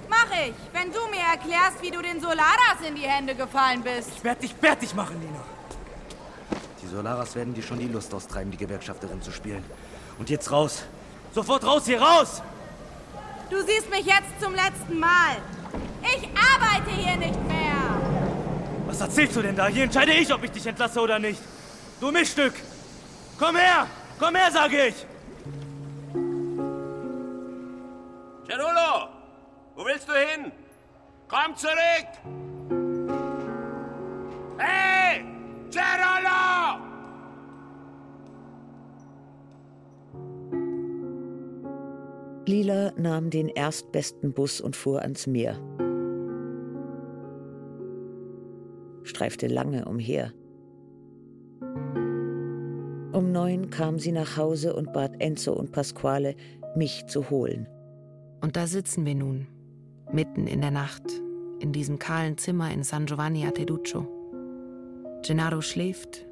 Mach 0.09 0.27
ich, 0.47 0.55
wenn 0.73 0.93
du 0.93 1.01
mir 1.09 1.23
erklärst, 1.33 1.81
wie 1.83 1.91
du 1.91 2.01
den 2.03 2.21
Solaras 2.21 2.81
in 2.87 2.95
die 2.95 3.03
Hände 3.03 3.35
gefallen 3.35 3.83
bist. 3.83 4.11
Ich 4.17 4.25
werd 4.25 4.43
dich 4.43 4.55
fertig 4.55 4.95
machen, 4.95 5.21
Lina. 5.21 5.43
Die 6.83 6.87
Solaras 6.87 7.35
werden 7.35 7.55
dir 7.55 7.63
schon 7.63 7.79
die 7.79 7.89
Lust 7.89 8.13
austreiben, 8.13 8.51
die 8.51 8.57
Gewerkschafterin 8.57 9.23
zu 9.23 9.33
spielen. 9.33 9.65
Und 10.19 10.31
jetzt 10.31 10.51
raus. 10.51 10.85
Sofort 11.33 11.65
raus 11.65 11.87
hier, 11.87 12.01
raus! 12.01 12.43
Du 13.51 13.61
siehst 13.63 13.91
mich 13.91 14.05
jetzt 14.07 14.41
zum 14.41 14.55
letzten 14.55 14.99
Mal. 14.99 15.37
Ich 16.03 16.29
arbeite 16.29 16.91
hier 16.91 17.17
nicht 17.17 17.43
mehr. 17.47 17.75
Was 18.87 19.01
erzählst 19.01 19.35
du 19.37 19.43
denn 19.43 19.57
da? 19.57 19.67
Hier 19.67 19.85
entscheide 19.85 20.13
ich, 20.13 20.33
ob 20.33 20.45
ich 20.45 20.51
dich 20.53 20.67
entlasse 20.67 21.01
oder 21.01 21.19
nicht. 21.19 21.41
Du 22.01 22.11
Mischstück! 22.11 22.55
Komm 23.39 23.57
her! 23.57 23.87
Komm 24.19 24.37
her, 24.37 24.51
sage 24.53 24.87
ich! 24.87 25.07
Gerulo! 28.47 29.14
Wo 29.77 29.85
willst 29.85 30.09
du 30.09 30.13
hin? 30.13 30.53
Komm 31.27 31.57
zurück! 31.57 32.09
Hey! 34.57 35.25
Gerolo! 35.71 36.81
Lila 42.47 42.93
nahm 42.97 43.31
den 43.31 43.49
erstbesten 43.49 44.33
Bus 44.33 44.61
und 44.61 44.77
fuhr 44.77 45.03
ans 45.03 45.27
Meer. 45.27 45.59
Streifte 49.03 49.49
lange 49.49 49.87
umher. 49.87 50.33
Um 53.13 53.33
neun 53.33 53.71
kam 53.71 53.99
sie 53.99 54.13
nach 54.13 54.37
Hause 54.37 54.75
und 54.75 54.93
bat 54.93 55.21
Enzo 55.21 55.53
und 55.53 55.73
Pasquale, 55.73 56.37
mich 56.77 57.07
zu 57.07 57.31
holen. 57.31 57.67
Und 58.41 58.57
da 58.57 58.67
sitzen 58.67 59.07
wir 59.07 59.15
nun, 59.15 59.47
mitten 60.13 60.47
in 60.47 60.61
der 60.61 60.71
Nacht, 60.71 61.03
in 61.61 61.73
diesem 61.73 61.99
kahlen 61.99 62.39
Zimmer 62.39 62.71
in 62.71 62.85
San 62.85 63.07
Giovanni 63.07 63.47
a 63.47 63.51
Teduccio. 63.51 64.07
Gennaro 65.27 65.61
schläft, 65.61 66.27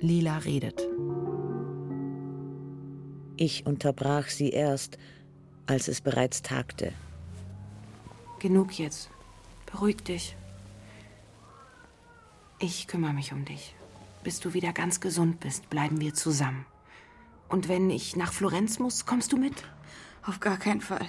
Lila 0.00 0.38
redet. 0.38 0.86
Ich 3.36 3.66
unterbrach 3.66 4.28
sie 4.28 4.50
erst, 4.50 4.98
als 5.66 5.88
es 5.88 6.00
bereits 6.00 6.42
tagte. 6.42 6.92
Genug 8.38 8.78
jetzt. 8.78 9.10
Beruhig 9.66 9.96
dich. 10.04 10.36
Ich 12.58 12.86
kümmere 12.86 13.12
mich 13.12 13.32
um 13.32 13.44
dich. 13.44 13.74
Bis 14.22 14.40
du 14.40 14.54
wieder 14.54 14.72
ganz 14.72 15.00
gesund 15.00 15.40
bist, 15.40 15.68
bleiben 15.70 16.00
wir 16.00 16.14
zusammen. 16.14 16.64
Und 17.48 17.68
wenn 17.68 17.90
ich 17.90 18.16
nach 18.16 18.32
Florenz 18.32 18.78
muss, 18.78 19.06
kommst 19.06 19.32
du 19.32 19.36
mit? 19.36 19.64
Auf 20.22 20.40
gar 20.40 20.56
keinen 20.56 20.80
Fall. 20.80 21.06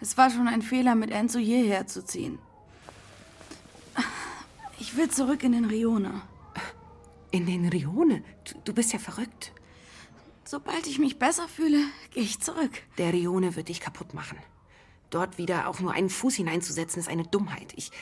Es 0.00 0.16
war 0.16 0.30
schon 0.30 0.48
ein 0.48 0.62
Fehler, 0.62 0.94
mit 0.94 1.10
Enzo 1.10 1.38
hierher 1.38 1.86
zu 1.86 2.04
ziehen. 2.04 2.38
Ich 4.78 4.96
will 4.96 5.08
zurück 5.08 5.42
in 5.42 5.52
den 5.52 5.64
Rione. 5.64 6.22
In 7.30 7.46
den 7.46 7.68
Rione? 7.68 8.22
Du, 8.44 8.54
du 8.64 8.74
bist 8.74 8.92
ja 8.92 8.98
verrückt. 8.98 9.52
Sobald 10.44 10.86
ich 10.86 10.98
mich 10.98 11.18
besser 11.18 11.48
fühle, 11.48 11.78
gehe 12.10 12.22
ich 12.22 12.40
zurück. 12.40 12.82
Der 12.98 13.12
Rione 13.12 13.56
wird 13.56 13.68
dich 13.68 13.80
kaputt 13.80 14.12
machen. 14.14 14.38
Dort 15.10 15.38
wieder 15.38 15.68
auch 15.68 15.80
nur 15.80 15.92
einen 15.92 16.10
Fuß 16.10 16.34
hineinzusetzen, 16.34 17.00
ist 17.00 17.08
eine 17.08 17.24
Dummheit. 17.24 17.72
Ich, 17.76 17.92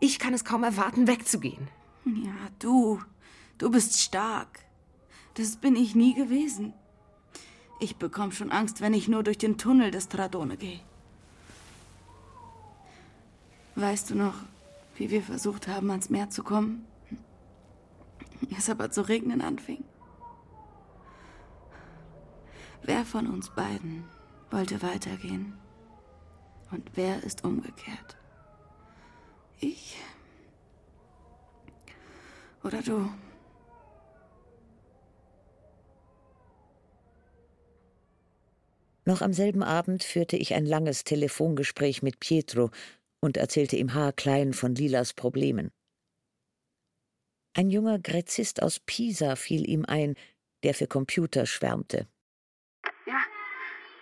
ich 0.00 0.18
kann 0.18 0.34
es 0.34 0.44
kaum 0.44 0.64
erwarten, 0.64 1.06
wegzugehen. 1.06 1.68
Ja, 2.04 2.34
du. 2.58 3.00
Du 3.58 3.70
bist 3.70 4.00
stark. 4.00 4.60
Das 5.34 5.56
bin 5.56 5.76
ich 5.76 5.94
nie 5.94 6.14
gewesen. 6.14 6.72
Ich 7.80 7.96
bekomme 7.96 8.32
schon 8.32 8.50
Angst, 8.50 8.80
wenn 8.80 8.94
ich 8.94 9.08
nur 9.08 9.22
durch 9.22 9.38
den 9.38 9.58
Tunnel 9.58 9.90
des 9.90 10.08
Tradone 10.08 10.56
gehe. 10.56 10.80
Weißt 13.76 14.10
du 14.10 14.14
noch, 14.14 14.34
wie 14.96 15.10
wir 15.10 15.22
versucht 15.22 15.66
haben, 15.66 15.90
ans 15.90 16.10
Meer 16.10 16.30
zu 16.30 16.44
kommen? 16.44 16.86
Es 18.56 18.70
aber 18.70 18.90
zu 18.90 19.08
regnen 19.08 19.40
anfing. 19.40 19.84
Wer 22.82 23.04
von 23.04 23.26
uns 23.26 23.50
beiden 23.50 24.04
wollte 24.50 24.82
weitergehen? 24.82 25.54
Und 26.70 26.90
wer 26.94 27.22
ist 27.24 27.44
umgekehrt? 27.44 28.16
Ich 29.60 29.96
oder 32.62 32.80
du? 32.82 33.10
Noch 39.04 39.20
am 39.20 39.34
selben 39.34 39.62
Abend 39.62 40.02
führte 40.02 40.36
ich 40.36 40.54
ein 40.54 40.64
langes 40.64 41.04
Telefongespräch 41.04 42.02
mit 42.02 42.20
Pietro 42.20 42.70
und 43.24 43.38
erzählte 43.38 43.76
ihm 43.76 43.94
haarklein 43.94 44.52
von 44.52 44.74
Lilas 44.74 45.14
Problemen. 45.14 45.72
Ein 47.56 47.70
junger 47.70 47.98
Gräzist 47.98 48.62
aus 48.62 48.80
Pisa 48.80 49.34
fiel 49.36 49.66
ihm 49.66 49.86
ein, 49.88 50.14
der 50.62 50.74
für 50.74 50.86
Computer 50.86 51.46
schwärmte. 51.46 52.06
Ja, 53.06 53.20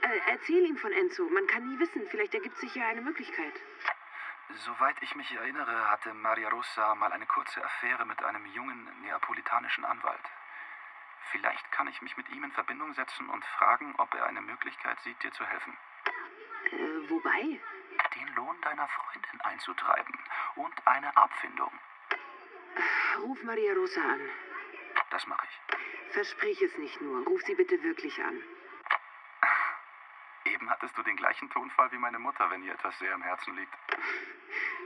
äh, 0.03 0.19
erzähl 0.33 0.65
ihm 0.67 0.77
von 0.77 0.91
Enzo. 0.93 1.23
Man 1.31 1.47
kann 1.47 1.69
nie 1.69 1.79
wissen. 1.79 2.03
Vielleicht 2.11 2.35
ergibt 2.35 2.59
sich 2.59 2.75
ja 2.75 2.89
eine 2.89 3.03
Möglichkeit. 3.03 3.55
Soweit 4.65 4.97
ich 5.03 5.15
mich 5.15 5.31
erinnere, 5.31 5.91
hatte 5.91 6.13
Maria 6.15 6.49
Rosa 6.49 6.95
mal 6.97 7.13
eine 7.13 7.27
kurze 7.27 7.65
Affäre 7.65 8.05
mit 8.05 8.21
einem 8.25 8.45
jungen 8.47 8.89
neapolitanischen 9.03 9.85
Anwalt. 9.85 10.27
Vielleicht 11.31 11.71
kann 11.71 11.87
ich 11.87 12.03
mich 12.03 12.17
mit 12.17 12.29
ihm 12.31 12.43
in 12.43 12.53
Verbindung 12.53 12.93
setzen 12.95 13.29
und 13.29 13.45
fragen, 13.57 13.95
ob 13.99 14.13
er 14.15 14.27
eine 14.27 14.41
Möglichkeit 14.41 14.99
sieht, 15.05 15.23
dir 15.23 15.33
zu 15.33 15.47
helfen. 15.47 15.77
Äh, 16.73 17.11
wobei? 17.11 17.61
Lohn 18.43 18.61
deiner 18.63 18.89
Freundin 18.89 19.41
einzutreiben 19.43 20.19
und 20.57 20.87
eine 20.87 21.17
Abfindung. 21.17 21.71
Ruf 23.23 23.41
Maria 23.45 23.73
Rosa 23.75 24.01
an. 24.01 24.21
Das 25.11 25.27
mache 25.29 25.47
ich. 25.49 26.13
Versprich 26.13 26.61
es 26.61 26.77
nicht 26.79 27.01
nur. 27.01 27.25
Ruf 27.25 27.41
sie 27.43 27.55
bitte 27.55 27.81
wirklich 27.85 28.21
an. 28.21 28.43
Eben 30.45 30.69
hattest 30.69 30.99
du 30.99 31.03
den 31.05 31.17
gleichen 31.17 31.51
Tonfall 31.51 31.93
wie 31.93 31.99
meine 31.99 32.19
Mutter, 32.19 32.51
wenn 32.51 32.65
ihr 32.65 32.73
etwas 32.73 32.99
sehr 32.99 33.15
am 33.15 33.23
Herzen 33.23 33.55
liegt. 33.55 33.75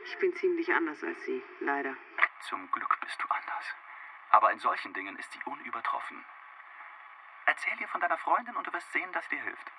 Ich 0.05 0.19
bin 0.19 0.35
ziemlich 0.35 0.71
anders 0.75 1.03
als 1.03 1.23
sie, 1.25 1.43
leider. 1.61 1.97
Zum 2.49 2.71
Glück 2.71 3.01
bist 3.01 3.23
du 3.23 3.27
anders. 3.29 3.65
Aber 4.31 4.53
in 4.53 4.59
solchen 4.59 4.93
Dingen 4.93 5.17
ist 5.17 5.33
sie 5.33 5.41
unübertroffen. 5.47 6.23
Erzähl 7.47 7.81
ihr 7.81 7.89
von 7.89 8.03
deiner 8.03 8.19
Freundin 8.19 8.55
und 8.55 8.67
du 8.67 8.73
wirst 8.75 8.93
sehen, 8.93 9.11
dass 9.13 9.25
sie 9.31 9.37
dir 9.37 9.43
hilft. 9.43 9.73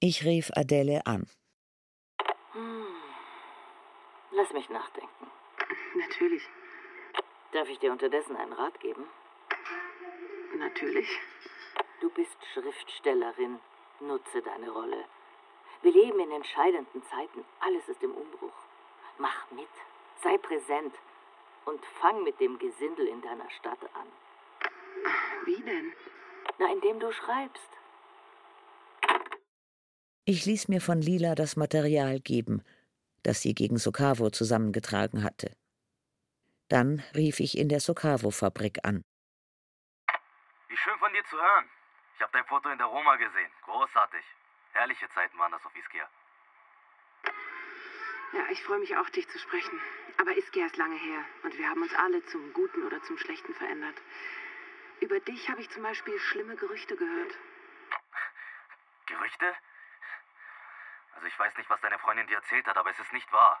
Ich 0.00 0.24
rief 0.24 0.50
Adele 0.54 1.04
an. 1.04 1.28
Hm. 2.54 2.86
Lass 4.30 4.52
mich 4.52 4.68
nachdenken. 4.70 5.30
Natürlich. 5.94 6.48
Darf 7.52 7.68
ich 7.68 7.78
dir 7.80 7.92
unterdessen 7.92 8.36
einen 8.36 8.52
Rat 8.52 8.78
geben? 8.80 9.08
Natürlich. 10.56 11.08
Du 12.00 12.10
bist 12.10 12.36
Schriftstellerin. 12.52 13.58
Nutze 14.00 14.42
deine 14.42 14.70
Rolle. 14.70 15.04
Wir 15.82 15.92
leben 15.92 16.20
in 16.20 16.30
entscheidenden 16.30 17.02
Zeiten. 17.04 17.44
Alles 17.60 17.88
ist 17.88 18.02
im 18.02 18.12
Umbruch. 18.12 18.54
Mach 19.18 19.50
mit. 19.50 19.68
Sei 20.22 20.38
präsent. 20.38 20.94
Und 21.64 21.84
fang 22.00 22.22
mit 22.22 22.38
dem 22.40 22.58
Gesindel 22.58 23.08
in 23.08 23.20
deiner 23.22 23.50
Stadt 23.50 23.82
an. 23.94 24.06
Wie 25.44 25.62
denn? 25.62 25.92
Na, 26.58 26.72
indem 26.72 27.00
du 27.00 27.12
schreibst. 27.12 27.70
Ich 30.26 30.46
ließ 30.46 30.68
mir 30.68 30.80
von 30.80 31.02
Lila 31.02 31.34
das 31.34 31.56
Material 31.56 32.18
geben, 32.18 32.64
das 33.24 33.42
sie 33.42 33.54
gegen 33.54 33.76
Sokavo 33.76 34.30
zusammengetragen 34.30 35.22
hatte. 35.22 35.54
Dann 36.70 37.02
rief 37.14 37.40
ich 37.40 37.58
in 37.58 37.68
der 37.68 37.80
Sokavo-Fabrik 37.80 38.78
an. 38.84 39.04
Wie 40.68 40.76
schön 40.78 40.98
von 40.98 41.12
dir 41.12 41.22
zu 41.24 41.36
hören. 41.36 41.68
Ich 42.16 42.22
habe 42.22 42.32
dein 42.32 42.46
Foto 42.46 42.70
in 42.70 42.78
der 42.78 42.86
Roma 42.86 43.16
gesehen. 43.16 43.50
Großartig. 43.64 44.24
Herrliche 44.72 45.06
Zeiten 45.10 45.38
waren 45.38 45.52
das 45.52 45.64
auf 45.66 45.76
Ischia. 45.76 46.08
Ja, 48.32 48.46
ich 48.50 48.62
freue 48.62 48.78
mich 48.78 48.96
auch, 48.96 49.10
dich 49.10 49.28
zu 49.28 49.38
sprechen. 49.38 49.78
Aber 50.16 50.34
Ischia 50.38 50.64
ist 50.64 50.78
lange 50.78 50.96
her 50.96 51.24
und 51.42 51.58
wir 51.58 51.68
haben 51.68 51.82
uns 51.82 51.94
alle 51.94 52.24
zum 52.24 52.50
Guten 52.54 52.82
oder 52.86 53.02
zum 53.02 53.18
Schlechten 53.18 53.52
verändert. 53.52 54.00
Über 55.00 55.20
dich 55.20 55.50
habe 55.50 55.60
ich 55.60 55.68
zum 55.68 55.82
Beispiel 55.82 56.18
schlimme 56.18 56.56
Gerüchte 56.56 56.96
gehört. 56.96 57.36
Gerüchte? 59.04 59.54
Also 61.14 61.26
ich 61.26 61.38
weiß 61.38 61.56
nicht, 61.56 61.70
was 61.70 61.80
deine 61.80 61.98
Freundin 61.98 62.26
dir 62.26 62.36
erzählt 62.36 62.66
hat, 62.66 62.76
aber 62.76 62.90
es 62.90 62.98
ist 62.98 63.12
nicht 63.12 63.32
wahr. 63.32 63.60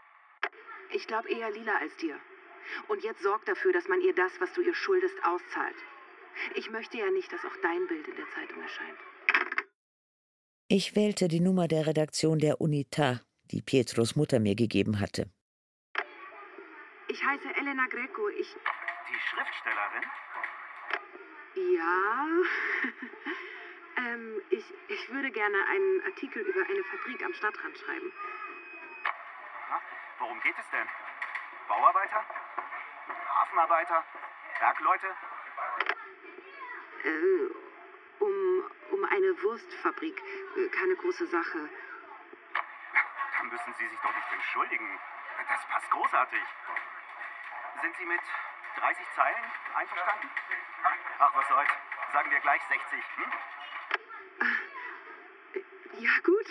Ich 0.90 1.06
glaube 1.06 1.28
eher 1.28 1.50
Lila 1.50 1.76
als 1.78 1.96
dir. 1.96 2.18
Und 2.88 3.02
jetzt 3.02 3.22
sorg 3.22 3.44
dafür, 3.46 3.72
dass 3.72 3.88
man 3.88 4.00
ihr 4.00 4.14
das, 4.14 4.32
was 4.40 4.52
du 4.52 4.62
ihr 4.62 4.74
schuldest, 4.74 5.16
auszahlt. 5.24 5.76
Ich 6.54 6.70
möchte 6.70 6.98
ja 6.98 7.10
nicht, 7.10 7.32
dass 7.32 7.44
auch 7.44 7.56
dein 7.62 7.86
Bild 7.86 8.06
in 8.08 8.16
der 8.16 8.28
Zeitung 8.34 8.60
erscheint. 8.62 8.98
Ich 10.68 10.96
wählte 10.96 11.28
die 11.28 11.40
Nummer 11.40 11.68
der 11.68 11.86
Redaktion 11.86 12.38
der 12.38 12.60
Unità, 12.60 13.20
die 13.50 13.62
Pietros 13.62 14.16
Mutter 14.16 14.40
mir 14.40 14.54
gegeben 14.54 14.98
hatte. 14.98 15.30
Ich 17.08 17.24
heiße 17.24 17.48
Elena 17.56 17.86
Greco. 17.88 18.28
Ich. 18.28 18.48
Die 19.08 19.20
Schriftstellerin? 19.28 20.04
Ja. 21.76 22.26
ähm, 23.96 24.42
ich, 24.50 24.64
ich 24.88 25.12
würde 25.12 25.30
gerne 25.30 25.56
einen 25.68 26.04
Artikel 26.04 26.42
über 26.42 26.60
eine 26.68 26.84
Fabrik 26.84 27.24
am 27.24 27.32
Stadtrand 27.34 27.78
schreiben. 27.78 28.12
Aha. 29.68 29.80
Worum 30.18 30.40
geht 30.42 30.54
es 30.58 30.70
denn? 30.70 30.88
Bauarbeiter? 31.68 32.24
Hafenarbeiter? 33.28 34.04
Sag, 34.60 34.80
Leute. 34.80 35.06
Äh, 37.04 37.50
um, 38.20 38.70
um 38.90 39.04
eine 39.04 39.42
Wurstfabrik. 39.42 40.22
Äh, 40.56 40.68
keine 40.68 40.96
große 40.96 41.26
Sache. 41.26 41.68
Da 43.36 43.42
müssen 43.44 43.74
Sie 43.74 43.86
sich 43.88 43.98
doch 44.00 44.14
nicht 44.14 44.32
entschuldigen. 44.32 44.98
Das 45.48 45.66
passt 45.66 45.90
großartig. 45.90 46.42
Sind 47.82 47.96
Sie 47.96 48.06
mit 48.06 48.20
30 48.76 49.06
Zeilen 49.14 49.44
einverstanden? 49.74 50.30
Ach, 51.18 51.34
was 51.34 51.48
soll's. 51.48 51.70
Sagen 52.12 52.30
wir 52.30 52.40
gleich 52.40 52.62
60, 52.68 53.04
hm? 53.16 53.32
Ja, 56.04 56.10
gut. 56.22 56.44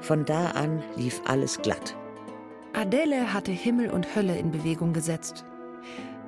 Von 0.00 0.24
da 0.24 0.50
an 0.50 0.82
lief 0.96 1.22
alles 1.26 1.62
glatt. 1.62 1.96
Adele 2.72 3.32
hatte 3.32 3.52
Himmel 3.52 3.90
und 3.90 4.16
Hölle 4.16 4.36
in 4.36 4.50
Bewegung 4.50 4.92
gesetzt. 4.92 5.44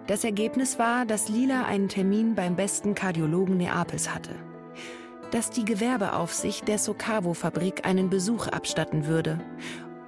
Das 0.07 0.23
Ergebnis 0.23 0.79
war, 0.79 1.07
dass 1.07 1.29
Lila 1.29 1.65
einen 1.65 1.89
Termin 1.89 2.37
beim 2.37 2.55
besten 2.55 2.95
Kardiologen 2.95 3.57
Neapels 3.57 4.15
hatte. 4.15 4.37
Dass 5.33 5.51
die 5.51 5.65
Gewerbeaufsicht 5.65 6.69
der 6.69 6.79
Socavo-Fabrik 6.79 7.85
einen 7.85 8.11
Besuch 8.11 8.47
abstatten 8.47 9.09
würde. 9.09 9.41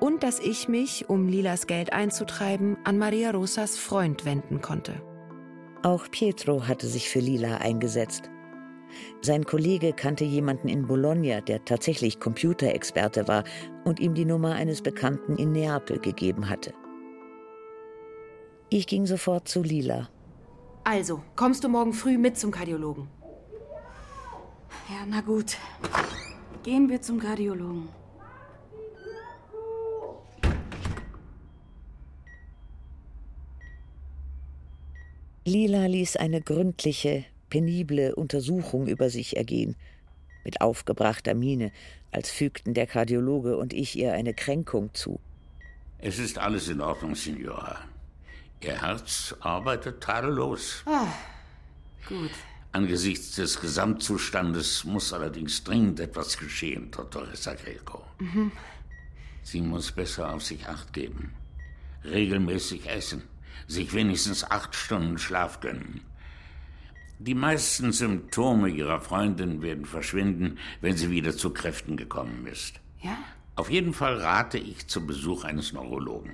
Und 0.02 0.24
dass 0.24 0.40
ich 0.40 0.66
mich, 0.66 1.08
um 1.08 1.28
Lilas 1.28 1.68
Geld 1.68 1.92
einzutreiben, 1.92 2.76
an 2.82 2.98
Maria 2.98 3.30
Rosas 3.30 3.78
Freund 3.78 4.24
wenden 4.24 4.60
konnte. 4.60 5.00
Auch 5.84 6.10
Pietro 6.10 6.66
hatte 6.66 6.88
sich 6.88 7.08
für 7.08 7.20
Lila 7.20 7.58
eingesetzt. 7.58 8.28
Sein 9.20 9.44
Kollege 9.44 9.92
kannte 9.92 10.24
jemanden 10.24 10.66
in 10.66 10.88
Bologna, 10.88 11.40
der 11.40 11.64
tatsächlich 11.64 12.18
Computerexperte 12.18 13.28
war 13.28 13.44
und 13.84 14.00
ihm 14.00 14.14
die 14.14 14.24
Nummer 14.24 14.54
eines 14.54 14.82
Bekannten 14.82 15.36
in 15.36 15.52
Neapel 15.52 16.00
gegeben 16.00 16.48
hatte. 16.48 16.74
Ich 18.70 18.88
ging 18.88 19.06
sofort 19.06 19.46
zu 19.46 19.62
Lila. 19.62 20.08
Also, 20.82 21.22
kommst 21.36 21.62
du 21.62 21.68
morgen 21.68 21.92
früh 21.92 22.18
mit 22.18 22.36
zum 22.36 22.50
Kardiologen? 22.50 23.06
Ja, 24.88 25.06
na 25.08 25.20
gut. 25.20 25.56
Gehen 26.64 26.88
wir 26.88 27.00
zum 27.00 27.20
Kardiologen. 27.20 28.01
Lila 35.44 35.86
ließ 35.86 36.16
eine 36.16 36.40
gründliche, 36.40 37.24
penible 37.50 38.14
Untersuchung 38.14 38.86
über 38.86 39.10
sich 39.10 39.36
ergehen, 39.36 39.74
mit 40.44 40.60
aufgebrachter 40.60 41.34
Miene, 41.34 41.72
als 42.12 42.30
fügten 42.30 42.74
der 42.74 42.86
Kardiologe 42.86 43.56
und 43.56 43.72
ich 43.72 43.96
ihr 43.98 44.12
eine 44.12 44.34
Kränkung 44.34 44.94
zu. 44.94 45.18
Es 45.98 46.18
ist 46.18 46.38
alles 46.38 46.68
in 46.68 46.80
Ordnung, 46.80 47.14
Signora. 47.14 47.80
Ihr 48.60 48.80
Herz 48.80 49.34
arbeitet 49.40 50.00
tadellos. 50.00 50.82
Ah, 50.86 51.08
gut. 52.08 52.30
Angesichts 52.70 53.34
des 53.36 53.60
Gesamtzustandes 53.60 54.84
muss 54.84 55.12
allerdings 55.12 55.64
dringend 55.64 55.98
etwas 55.98 56.38
geschehen, 56.38 56.90
Dottoressa 56.90 57.54
Greco. 57.54 58.04
Mhm. 58.18 58.52
Sie 59.42 59.60
muss 59.60 59.90
besser 59.90 60.32
auf 60.32 60.42
sich 60.42 60.66
acht 60.66 60.92
geben. 60.92 61.34
Regelmäßig 62.04 62.88
essen. 62.88 63.22
Sich 63.66 63.94
wenigstens 63.94 64.44
acht 64.44 64.74
Stunden 64.74 65.18
Schlaf 65.18 65.60
gönnen. 65.60 66.02
Die 67.18 67.34
meisten 67.34 67.92
Symptome 67.92 68.68
ihrer 68.68 69.00
Freundin 69.00 69.62
werden 69.62 69.84
verschwinden, 69.84 70.58
wenn 70.80 70.96
sie 70.96 71.10
wieder 71.10 71.36
zu 71.36 71.50
Kräften 71.50 71.96
gekommen 71.96 72.46
ist. 72.46 72.80
Ja? 73.00 73.16
Auf 73.54 73.70
jeden 73.70 73.94
Fall 73.94 74.16
rate 74.16 74.58
ich 74.58 74.88
zum 74.88 75.06
Besuch 75.06 75.44
eines 75.44 75.72
Neurologen. 75.72 76.32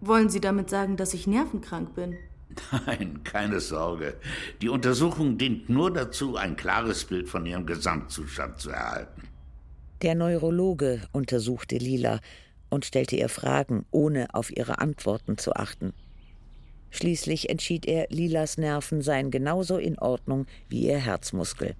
Wollen 0.00 0.30
Sie 0.30 0.40
damit 0.40 0.70
sagen, 0.70 0.96
dass 0.96 1.12
ich 1.12 1.26
nervenkrank 1.26 1.94
bin? 1.94 2.16
Nein, 2.86 3.22
keine 3.22 3.60
Sorge. 3.60 4.14
Die 4.62 4.68
Untersuchung 4.68 5.36
dient 5.36 5.68
nur 5.68 5.92
dazu, 5.92 6.36
ein 6.36 6.56
klares 6.56 7.04
Bild 7.04 7.28
von 7.28 7.44
ihrem 7.44 7.66
Gesamtzustand 7.66 8.58
zu 8.58 8.70
erhalten. 8.70 9.22
Der 10.02 10.14
Neurologe 10.14 11.02
untersuchte 11.12 11.76
Lila 11.76 12.20
und 12.70 12.86
stellte 12.86 13.16
ihr 13.16 13.28
Fragen, 13.28 13.84
ohne 13.90 14.28
auf 14.32 14.56
ihre 14.56 14.78
Antworten 14.78 15.36
zu 15.36 15.54
achten. 15.54 15.92
Schließlich 16.90 17.48
entschied 17.48 17.86
er, 17.86 18.06
Lilas 18.10 18.58
Nerven 18.58 19.02
seien 19.02 19.30
genauso 19.30 19.78
in 19.78 19.98
Ordnung 19.98 20.46
wie 20.68 20.86
ihr 20.86 20.98
Herzmuskel. 20.98 21.74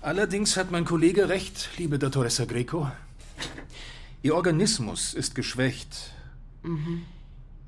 Allerdings 0.00 0.56
hat 0.56 0.70
mein 0.70 0.84
Kollege 0.84 1.28
recht, 1.28 1.70
liebe 1.76 1.98
Dottoressa 1.98 2.44
Greco. 2.44 2.90
Ihr 4.22 4.34
Organismus 4.34 5.14
ist 5.14 5.34
geschwächt. 5.34 6.12
Mhm. 6.62 7.02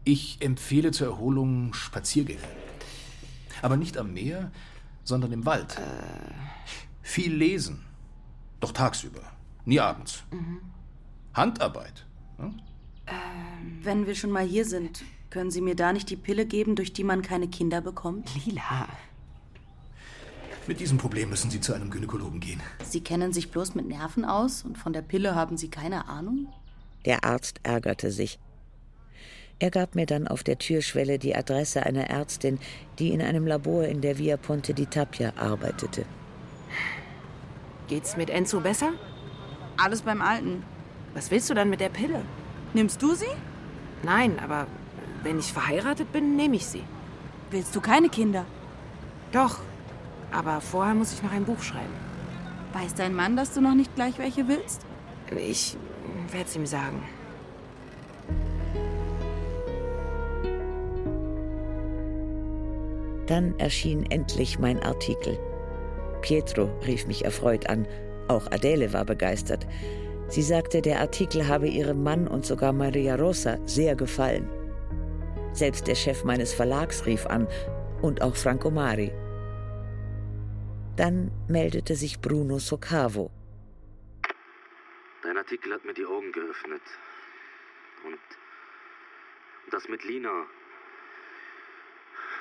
Ich 0.04 0.38
empfehle 0.40 0.90
zur 0.90 1.08
Erholung 1.08 1.74
Spaziergänge. 1.74 2.40
Aber 3.62 3.76
nicht 3.76 3.98
am 3.98 4.12
Meer, 4.12 4.50
sondern 5.04 5.32
im 5.32 5.46
Wald. 5.46 5.76
Viel 7.02 7.34
lesen. 7.34 7.84
Doch 8.60 8.72
tagsüber, 8.72 9.22
nie 9.64 9.80
abends. 9.80 10.24
Mhm. 10.30 10.60
Handarbeit. 11.34 12.06
Hm? 12.38 12.60
Wenn 13.82 14.06
wir 14.06 14.14
schon 14.14 14.30
mal 14.30 14.44
hier 14.44 14.64
sind, 14.64 15.02
können 15.30 15.50
Sie 15.50 15.60
mir 15.60 15.76
da 15.76 15.92
nicht 15.92 16.10
die 16.10 16.16
Pille 16.16 16.44
geben, 16.44 16.74
durch 16.74 16.92
die 16.92 17.04
man 17.04 17.22
keine 17.22 17.48
Kinder 17.48 17.80
bekommt? 17.80 18.28
Lila. 18.44 18.88
Mit 20.66 20.80
diesem 20.80 20.98
Problem 20.98 21.30
müssen 21.30 21.50
Sie 21.50 21.60
zu 21.60 21.72
einem 21.72 21.90
Gynäkologen 21.90 22.40
gehen. 22.40 22.60
Sie 22.84 23.00
kennen 23.00 23.32
sich 23.32 23.50
bloß 23.50 23.74
mit 23.74 23.88
Nerven 23.88 24.24
aus 24.24 24.64
und 24.64 24.76
von 24.76 24.92
der 24.92 25.02
Pille 25.02 25.34
haben 25.34 25.56
Sie 25.56 25.68
keine 25.68 26.08
Ahnung? 26.08 26.48
Der 27.06 27.24
Arzt 27.24 27.60
ärgerte 27.62 28.10
sich. 28.10 28.38
Er 29.58 29.70
gab 29.70 29.94
mir 29.94 30.06
dann 30.06 30.26
auf 30.26 30.42
der 30.42 30.58
Türschwelle 30.58 31.18
die 31.18 31.36
Adresse 31.36 31.84
einer 31.84 32.08
Ärztin, 32.08 32.58
die 32.98 33.10
in 33.10 33.20
einem 33.20 33.46
Labor 33.46 33.84
in 33.84 34.00
der 34.00 34.18
Via 34.18 34.36
Ponte 34.36 34.74
di 34.74 34.86
Tapia 34.86 35.32
arbeitete. 35.36 36.04
Geht's 37.88 38.16
mit 38.16 38.30
Enzo 38.30 38.60
besser? 38.60 38.92
Alles 39.76 40.02
beim 40.02 40.22
Alten. 40.22 40.62
Was 41.14 41.30
willst 41.30 41.50
du 41.50 41.54
dann 41.54 41.68
mit 41.68 41.80
der 41.80 41.88
Pille? 41.88 42.22
Nimmst 42.72 43.02
du 43.02 43.14
sie? 43.14 43.26
Nein, 44.02 44.38
aber 44.38 44.66
wenn 45.22 45.38
ich 45.38 45.52
verheiratet 45.52 46.12
bin, 46.12 46.36
nehme 46.36 46.56
ich 46.56 46.66
sie. 46.66 46.84
Willst 47.50 47.74
du 47.74 47.80
keine 47.80 48.08
Kinder? 48.08 48.44
Doch. 49.32 49.58
Aber 50.32 50.60
vorher 50.60 50.94
muss 50.94 51.12
ich 51.12 51.22
noch 51.22 51.32
ein 51.32 51.44
Buch 51.44 51.60
schreiben. 51.60 51.92
Weiß 52.72 52.94
dein 52.94 53.14
Mann, 53.14 53.36
dass 53.36 53.52
du 53.52 53.60
noch 53.60 53.74
nicht 53.74 53.94
gleich 53.96 54.18
welche 54.18 54.46
willst? 54.46 54.82
Ich 55.36 55.76
werde 56.30 56.46
es 56.48 56.56
ihm 56.56 56.66
sagen. 56.66 57.02
Dann 63.26 63.58
erschien 63.58 64.06
endlich 64.10 64.58
mein 64.58 64.82
Artikel. 64.82 65.38
Pietro 66.20 66.68
rief 66.86 67.06
mich 67.06 67.24
erfreut 67.24 67.68
an. 67.68 67.86
Auch 68.28 68.50
Adele 68.50 68.92
war 68.92 69.04
begeistert. 69.04 69.66
Sie 70.28 70.42
sagte, 70.42 70.82
der 70.82 71.00
Artikel 71.00 71.48
habe 71.48 71.68
ihrem 71.68 72.02
Mann 72.02 72.28
und 72.28 72.46
sogar 72.46 72.72
Maria 72.72 73.16
Rosa 73.16 73.58
sehr 73.66 73.96
gefallen. 73.96 74.48
Selbst 75.52 75.86
der 75.86 75.94
Chef 75.94 76.24
meines 76.24 76.54
Verlags 76.54 77.06
rief 77.06 77.26
an 77.26 77.48
und 78.02 78.22
auch 78.22 78.36
Franco 78.36 78.70
Mari. 78.70 79.12
Dann 80.96 81.30
meldete 81.48 81.96
sich 81.96 82.20
Bruno 82.20 82.58
Socavo. 82.58 83.30
Dein 85.22 85.36
Artikel 85.36 85.72
hat 85.72 85.84
mir 85.84 85.94
die 85.94 86.06
Augen 86.06 86.32
geöffnet. 86.32 86.82
Und 88.04 88.18
das 89.70 89.88
mit 89.88 90.04
Lina. 90.04 90.46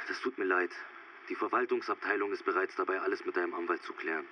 Das 0.08 0.20
tut 0.22 0.38
mir 0.38 0.46
leid. 0.46 0.72
Die 1.30 1.36
Verwaltungsabteilung 1.36 2.32
ist 2.32 2.46
bereits 2.46 2.76
dabei, 2.76 3.00
alles 3.00 3.24
mit 3.26 3.36
deinem 3.36 3.54
Anwalt 3.54 3.84
zu 3.84 3.94
klären. 3.94 4.26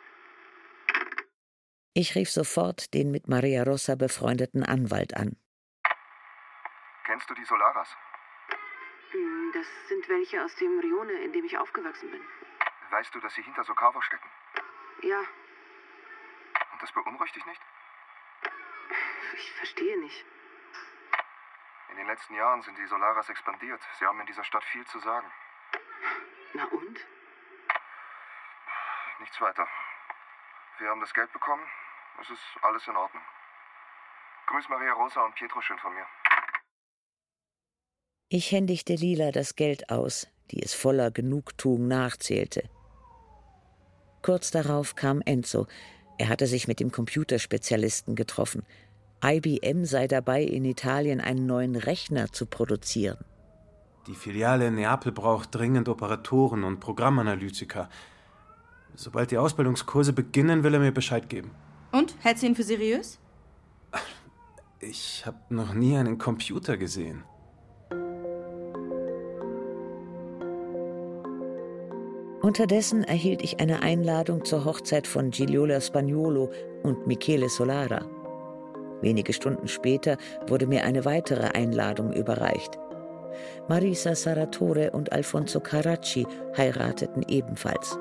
Ich 1.94 2.16
rief 2.16 2.30
sofort 2.30 2.94
den 2.94 3.12
mit 3.12 3.28
Maria 3.28 3.64
Rosa 3.64 3.96
befreundeten 3.96 4.64
Anwalt 4.64 5.16
an. 5.16 5.36
Kennst 7.06 7.30
du 7.30 7.34
die 7.34 7.46
Solaras? 7.46 7.90
Hm, 9.12 9.52
Das 9.54 9.68
sind 9.88 10.08
welche 10.10 10.44
aus 10.44 10.56
dem 10.56 10.80
Rione, 10.80 11.14
in 11.14 11.32
dem 11.34 11.46
ich 11.46 11.58
aufgewachsen 11.58 12.12
bin. 12.12 12.26
Weißt 12.90 13.14
du, 13.16 13.20
dass 13.20 13.34
sie 13.36 13.42
hinter 13.44 13.64
Socavo 13.64 14.02
stecken? 14.02 14.30
Ja, 15.02 15.20
Und 15.20 16.82
das 16.82 16.92
beunruhigt 16.92 17.36
dich 17.36 17.46
nicht? 17.46 17.62
ich 19.34 19.52
verstehe 19.54 19.98
nicht. 20.00 20.26
In 21.90 21.98
den 21.98 22.08
letzten 22.08 22.34
Jahren 22.36 22.62
sind 22.64 22.78
die 22.78 22.86
Solaras 22.88 23.30
expandiert. 23.30 23.82
Sie 24.00 24.06
haben 24.06 24.20
in 24.20 24.26
dieser 24.26 24.44
Stadt 24.44 24.64
viel 24.66 24.86
zu 24.86 25.00
sagen. 25.00 25.32
Na 26.54 26.66
und? 26.66 27.06
Nichts 29.20 29.40
weiter. 29.42 29.68
Wir 30.80 30.90
haben 30.90 31.02
das 31.02 31.14
Geld 31.14 31.32
bekommen. 31.34 31.68
Es 32.20 32.30
ist 32.30 32.44
alles 32.62 32.88
in 32.88 32.96
Ordnung. 32.96 33.24
Grüß 34.48 34.70
Maria 34.70 34.94
Rosa 34.94 35.22
und 35.22 35.36
Pietro 35.36 35.62
schön 35.62 35.78
von 35.80 35.94
mir. 35.94 36.08
Ich 38.30 38.52
händigte 38.52 38.96
Lila 38.96 39.32
das 39.32 39.56
Geld 39.56 39.90
aus, 39.90 40.28
die 40.52 40.62
es 40.62 40.74
voller 40.74 41.12
Genugtuung 41.12 41.88
nachzählte. 41.88 42.64
Kurz 44.22 44.52
darauf 44.52 44.96
kam 44.96 45.22
Enzo, 45.22 45.66
Er 46.18 46.28
hatte 46.28 46.48
sich 46.48 46.68
mit 46.68 46.82
dem 46.82 46.92
Computerspezialisten 46.92 48.16
getroffen. 48.16 48.64
IBM 49.24 49.86
sei 49.86 50.08
dabei, 50.08 50.44
in 50.44 50.66
Italien 50.66 51.22
einen 51.22 51.46
neuen 51.46 51.76
Rechner 51.76 52.32
zu 52.34 52.48
produzieren. 52.48 53.24
Die 54.08 54.16
Filiale 54.16 54.68
in 54.68 54.76
Neapel 54.76 55.12
braucht 55.14 55.56
dringend 55.56 55.88
Operatoren 55.88 56.64
und 56.64 56.80
Programmanalytiker. 56.80 57.88
Sobald 58.96 59.32
die 59.32 59.38
Ausbildungskurse 59.38 60.12
beginnen, 60.12 60.64
will 60.64 60.74
er 60.74 60.80
mir 60.80 60.92
Bescheid 60.92 61.30
geben. 61.30 61.52
Und? 61.92 62.16
Hältst 62.20 62.44
du 62.44 62.48
ihn 62.48 62.56
für 62.56 62.64
seriös? 62.64 63.20
Ich 64.80 65.26
habe 65.26 65.38
noch 65.50 65.74
nie 65.74 65.96
einen 65.96 66.18
Computer 66.18 66.76
gesehen. 66.76 67.24
Unterdessen 72.48 73.04
erhielt 73.04 73.42
ich 73.44 73.60
eine 73.60 73.82
Einladung 73.82 74.46
zur 74.46 74.64
Hochzeit 74.64 75.06
von 75.06 75.32
Gigliola 75.32 75.82
Spagnolo 75.82 76.50
und 76.82 77.06
Michele 77.06 77.50
Solara. 77.50 78.06
Wenige 79.02 79.34
Stunden 79.34 79.68
später 79.68 80.16
wurde 80.48 80.66
mir 80.66 80.86
eine 80.86 81.04
weitere 81.04 81.48
Einladung 81.48 82.14
überreicht. 82.14 82.80
Marisa 83.68 84.16
Saratore 84.16 84.92
und 84.92 85.12
Alfonso 85.12 85.60
Caracci 85.60 86.26
heirateten 86.56 87.26
ebenfalls. 87.28 88.00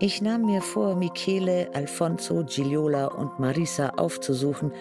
Ich 0.00 0.20
nahm 0.20 0.46
mir 0.46 0.60
vor, 0.60 0.96
Michele, 0.96 1.70
Alfonso, 1.72 2.42
Gigliola 2.42 3.06
und 3.06 3.38
Marisa 3.38 3.90
aufzusuchen, 3.90 4.72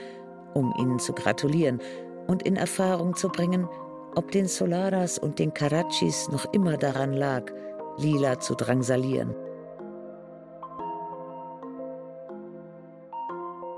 um 0.56 0.74
ihnen 0.80 0.98
zu 0.98 1.14
gratulieren 1.14 1.80
und 2.26 2.42
in 2.48 2.56
Erfahrung 2.56 3.16
zu 3.16 3.30
bringen, 3.30 3.70
ob 4.16 4.32
den 4.32 4.48
Solaras 4.48 5.20
und 5.20 5.38
den 5.38 5.54
Caraccis 5.54 6.30
noch 6.30 6.52
immer 6.52 6.78
daran 6.78 7.14
lag, 7.14 7.52
Lila 7.98 8.39
zu 8.39 8.56
drangsalieren. 8.56 9.36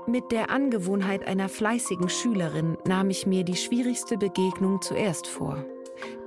Mit 0.06 0.32
der 0.32 0.50
Angewohnheit 0.50 1.26
einer 1.26 1.50
fleißigen 1.50 2.08
Schülerin 2.08 2.78
nahm 2.86 3.10
ich 3.10 3.26
mir 3.26 3.44
die 3.44 3.56
schwierigste 3.56 4.16
Begegnung 4.16 4.80
zuerst 4.80 5.26
vor. 5.26 5.62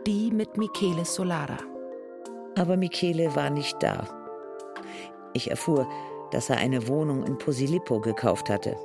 Die 0.06 0.30
mit 0.32 0.56
Michele 0.58 1.04
Solara. 1.04 1.58
Aber 2.56 2.78
Michele 2.78 3.36
war 3.36 3.50
nicht 3.50 3.82
da. 3.82 4.08
Ich 5.34 5.50
erfuhr, 5.50 5.88
dass 6.30 6.50
er 6.50 6.58
eine 6.58 6.88
Wohnung 6.88 7.24
in 7.24 7.38
Posilippo 7.38 8.00
gekauft 8.00 8.50
hatte. 8.50 8.76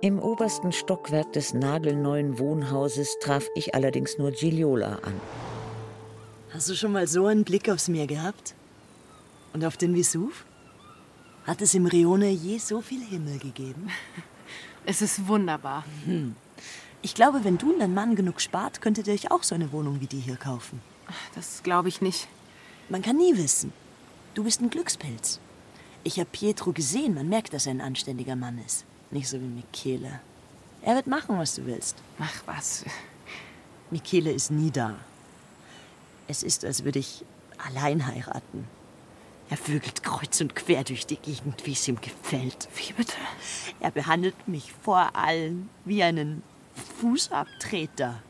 Im 0.00 0.18
obersten 0.18 0.72
Stockwerk 0.72 1.32
des 1.32 1.54
nagelneuen 1.54 2.38
Wohnhauses 2.38 3.18
traf 3.20 3.46
ich 3.54 3.74
allerdings 3.74 4.18
nur 4.18 4.30
Gigliola 4.30 4.98
an. 5.02 5.20
Hast 6.54 6.68
du 6.68 6.76
schon 6.76 6.92
mal 6.92 7.08
so 7.08 7.26
einen 7.26 7.42
Blick 7.42 7.68
aufs 7.68 7.88
Meer 7.88 8.06
gehabt? 8.06 8.54
Und 9.52 9.64
auf 9.64 9.76
den 9.76 9.96
Vesuv? 9.96 10.44
Hat 11.48 11.60
es 11.60 11.74
im 11.74 11.86
Rione 11.86 12.30
je 12.30 12.58
so 12.58 12.80
viel 12.80 13.04
Himmel 13.04 13.38
gegeben? 13.38 13.90
Es 14.86 15.00
ist 15.00 15.26
wunderbar. 15.26 15.82
Hm. 16.04 16.36
Ich 17.00 17.14
glaube, 17.14 17.42
wenn 17.42 17.56
du 17.56 17.72
und 17.72 17.78
dein 17.80 17.94
Mann 17.94 18.16
genug 18.16 18.42
spart, 18.42 18.82
könntet 18.82 19.06
ihr 19.06 19.14
euch 19.14 19.30
auch 19.30 19.42
so 19.42 19.54
eine 19.54 19.72
Wohnung 19.72 20.02
wie 20.02 20.06
die 20.06 20.20
hier 20.20 20.36
kaufen. 20.36 20.78
Das 21.34 21.62
glaube 21.62 21.88
ich 21.88 22.02
nicht. 22.02 22.28
Man 22.90 23.00
kann 23.00 23.16
nie 23.16 23.34
wissen. 23.38 23.72
Du 24.34 24.44
bist 24.44 24.60
ein 24.60 24.68
Glückspilz. 24.68 25.40
Ich 26.02 26.20
habe 26.20 26.28
Pietro 26.30 26.72
gesehen, 26.72 27.14
man 27.14 27.30
merkt, 27.30 27.54
dass 27.54 27.64
er 27.64 27.72
ein 27.72 27.80
anständiger 27.80 28.36
Mann 28.36 28.60
ist. 28.64 28.84
Nicht 29.10 29.26
so 29.26 29.40
wie 29.40 29.46
Michele. 29.46 30.20
Er 30.82 30.96
wird 30.96 31.06
machen, 31.06 31.38
was 31.38 31.54
du 31.54 31.64
willst. 31.64 31.96
Ach 32.18 32.42
was. 32.44 32.84
Michele 33.90 34.32
ist 34.32 34.50
nie 34.50 34.70
da. 34.70 34.98
Es 36.28 36.42
ist, 36.42 36.64
als 36.64 36.84
würde 36.84 36.98
ich 36.98 37.24
allein 37.58 38.06
heiraten. 38.06 38.66
Er 39.50 39.56
vögelt 39.58 40.02
kreuz 40.02 40.40
und 40.40 40.56
quer 40.56 40.84
durch 40.84 41.06
die 41.06 41.16
Gegend, 41.16 41.66
wie 41.66 41.72
es 41.72 41.86
ihm 41.86 42.00
gefällt. 42.00 42.68
Wie 42.74 42.92
bitte? 42.94 43.16
Er 43.80 43.90
behandelt 43.90 44.48
mich 44.48 44.72
vor 44.82 45.14
allen 45.14 45.68
wie 45.84 46.02
einen 46.02 46.42
Fußabtreter. 47.00 48.22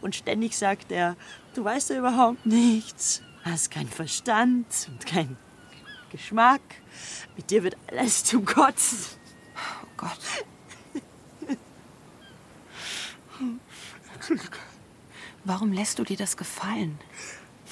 Und 0.00 0.16
ständig 0.16 0.56
sagt 0.56 0.90
er, 0.90 1.16
du 1.54 1.62
weißt 1.64 1.90
ja 1.90 1.98
überhaupt 1.98 2.46
nichts. 2.46 3.20
Hast 3.44 3.70
keinen 3.70 3.88
Verstand 3.88 4.66
und 4.88 5.04
keinen 5.04 5.36
Geschmack. 6.10 6.62
Mit 7.36 7.50
dir 7.50 7.62
wird 7.62 7.76
alles 7.88 8.24
zum 8.24 8.44
Kotzen. 8.44 8.98
Oh 9.82 9.86
Gott. 9.96 10.18
Warum 15.44 15.72
lässt 15.72 15.98
du 15.98 16.04
dir 16.04 16.16
das 16.16 16.36
gefallen? 16.36 16.98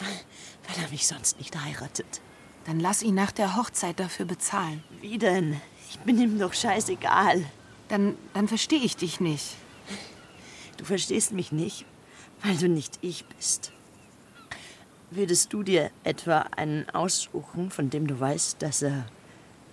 Weil, 0.01 0.85
er 0.85 0.91
mich 0.91 1.07
sonst 1.07 1.39
nicht 1.39 1.57
heiratet. 1.57 2.21
Dann 2.67 2.81
lass 2.81 3.03
ihn 3.03 3.15
nach 3.15 3.33
der 3.33 3.57
Hochzeit 3.57 3.99
dafür 3.99 4.27
bezahlen. 4.27 4.83
Wie 5.01 5.19
denn? 5.19 5.61
Ich 5.91 5.99
bin 6.01 6.21
ihm 6.21 6.39
doch 6.39 6.55
scheißegal. 6.55 7.45
Dann, 7.89 8.15
dann 8.35 8.47
verstehe 8.47 8.81
ich 8.81 8.97
dich 8.97 9.21
nicht. 9.21 9.57
Du 10.77 10.85
verstehst 10.85 11.33
mich 11.33 11.53
nicht, 11.53 11.85
weil 12.43 12.57
du 12.57 12.69
nicht 12.69 12.99
ich 13.03 13.25
bist. 13.25 13.73
Würdest 15.11 15.53
du 15.53 15.65
dir 15.65 15.91
etwa 16.05 16.47
einen 16.57 16.89
aussuchen, 16.91 17.71
von 17.71 17.91
dem 17.91 18.07
du 18.07 18.21
weißt, 18.21 18.63
dass 18.63 18.83
er 18.83 19.07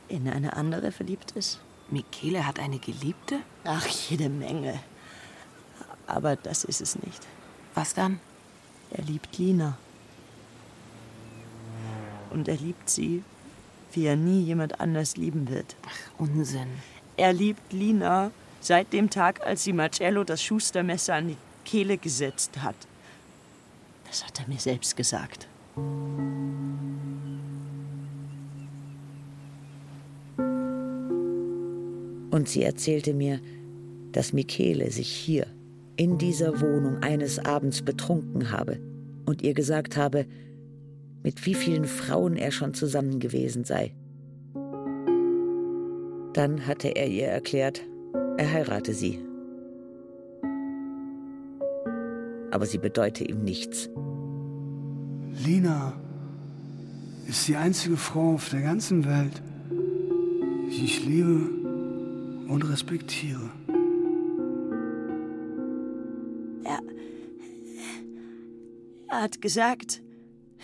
in 0.08 0.28
eine 0.28 0.58
andere 0.58 0.92
verliebt 0.92 1.32
ist? 1.32 1.60
Michele 1.90 2.46
hat 2.46 2.60
eine 2.60 2.80
Geliebte? 2.80 3.40
Ach, 3.64 3.86
jede 3.86 4.30
Menge. 4.30 4.80
Aber 6.08 6.36
das 6.36 6.64
ist 6.64 6.82
es 6.82 6.96
nicht. 6.98 7.22
Was 7.76 7.94
dann? 7.94 8.20
Er 8.92 9.04
liebt 9.04 9.38
Lina. 9.38 9.78
Und 12.32 12.48
er 12.48 12.56
liebt 12.56 12.90
sie, 12.90 13.24
wie 13.94 14.06
er 14.06 14.16
nie 14.16 14.44
jemand 14.44 14.80
anders 14.80 15.18
lieben 15.18 15.50
wird. 15.50 15.76
Ach, 15.86 16.20
Unsinn. 16.20 16.68
Er 17.16 17.34
liebt 17.34 17.74
Lina 17.74 18.32
seit 18.62 18.94
dem 18.94 19.10
Tag, 19.10 19.46
als 19.46 19.64
sie 19.64 19.74
Marcello 19.74 20.24
das 20.24 20.44
Schustermesser 20.44 21.16
an 21.16 21.30
die 21.30 21.38
Kehle 21.66 21.98
gesetzt 21.98 22.62
hat. 22.62 22.76
Das 24.08 24.26
hat 24.26 24.40
er 24.40 24.48
mir 24.48 24.60
selbst 24.60 24.96
gesagt. 24.96 25.48
Und 32.32 32.48
sie 32.48 32.64
erzählte 32.64 33.14
mir, 33.14 33.40
dass 34.12 34.32
Michele 34.34 34.92
sich 34.92 35.10
hier 35.10 35.48
in 35.96 36.18
dieser 36.18 36.62
Wohnung 36.62 37.02
eines 37.04 37.40
Abends 37.40 37.82
betrunken 37.82 38.52
habe 38.52 38.80
und 39.26 39.42
ihr 39.42 39.54
gesagt 39.54 39.98
habe, 39.98 40.26
mit 41.24 41.46
wie 41.46 41.56
vielen 41.56 41.86
Frauen 41.86 42.38
er 42.38 42.52
schon 42.52 42.74
zusammen 42.74 43.20
gewesen 43.20 43.64
sei. 43.64 43.94
Dann 46.34 46.68
hatte 46.68 46.90
er 46.90 47.08
ihr 47.08 47.28
erklärt, 47.28 47.82
er 48.38 48.52
heirate 48.52 48.94
sie. 48.94 49.20
Aber 52.52 52.66
sie 52.66 52.78
bedeute 52.78 53.24
ihm 53.24 53.44
nichts. 53.44 53.90
Lina 55.46 55.94
ist 57.28 57.48
die 57.48 57.56
einzige 57.56 57.98
Frau 57.98 58.36
auf 58.36 58.50
der 58.50 58.62
ganzen 58.62 59.06
Welt, 59.06 59.42
die 60.70 60.86
ich 60.86 61.06
liebe 61.06 61.50
und 62.48 62.64
respektiere. 62.70 63.50
Er, 66.64 66.80
er 69.10 69.22
hat 69.22 69.42
gesagt, 69.42 70.02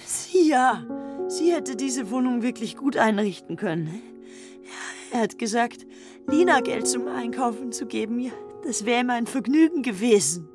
sie 0.05 0.49
ja, 0.49 0.85
sie 1.27 1.51
hätte 1.51 1.75
diese 1.75 2.11
Wohnung 2.11 2.41
wirklich 2.41 2.77
gut 2.77 2.97
einrichten 2.97 3.55
können. 3.55 4.01
Er 5.11 5.21
hat 5.21 5.37
gesagt, 5.37 5.85
Lina 6.27 6.61
Geld 6.61 6.87
zum 6.87 7.07
Einkaufen 7.07 7.71
zu 7.71 7.85
geben, 7.85 8.19
ja, 8.19 8.31
das 8.63 8.85
wäre 8.85 9.01
ihm 9.01 9.09
ein 9.09 9.27
Vergnügen 9.27 9.83
gewesen. 9.83 10.47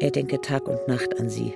Er 0.00 0.10
denke 0.10 0.40
Tag 0.40 0.68
und 0.68 0.86
Nacht 0.88 1.18
an 1.20 1.30
sie. 1.30 1.54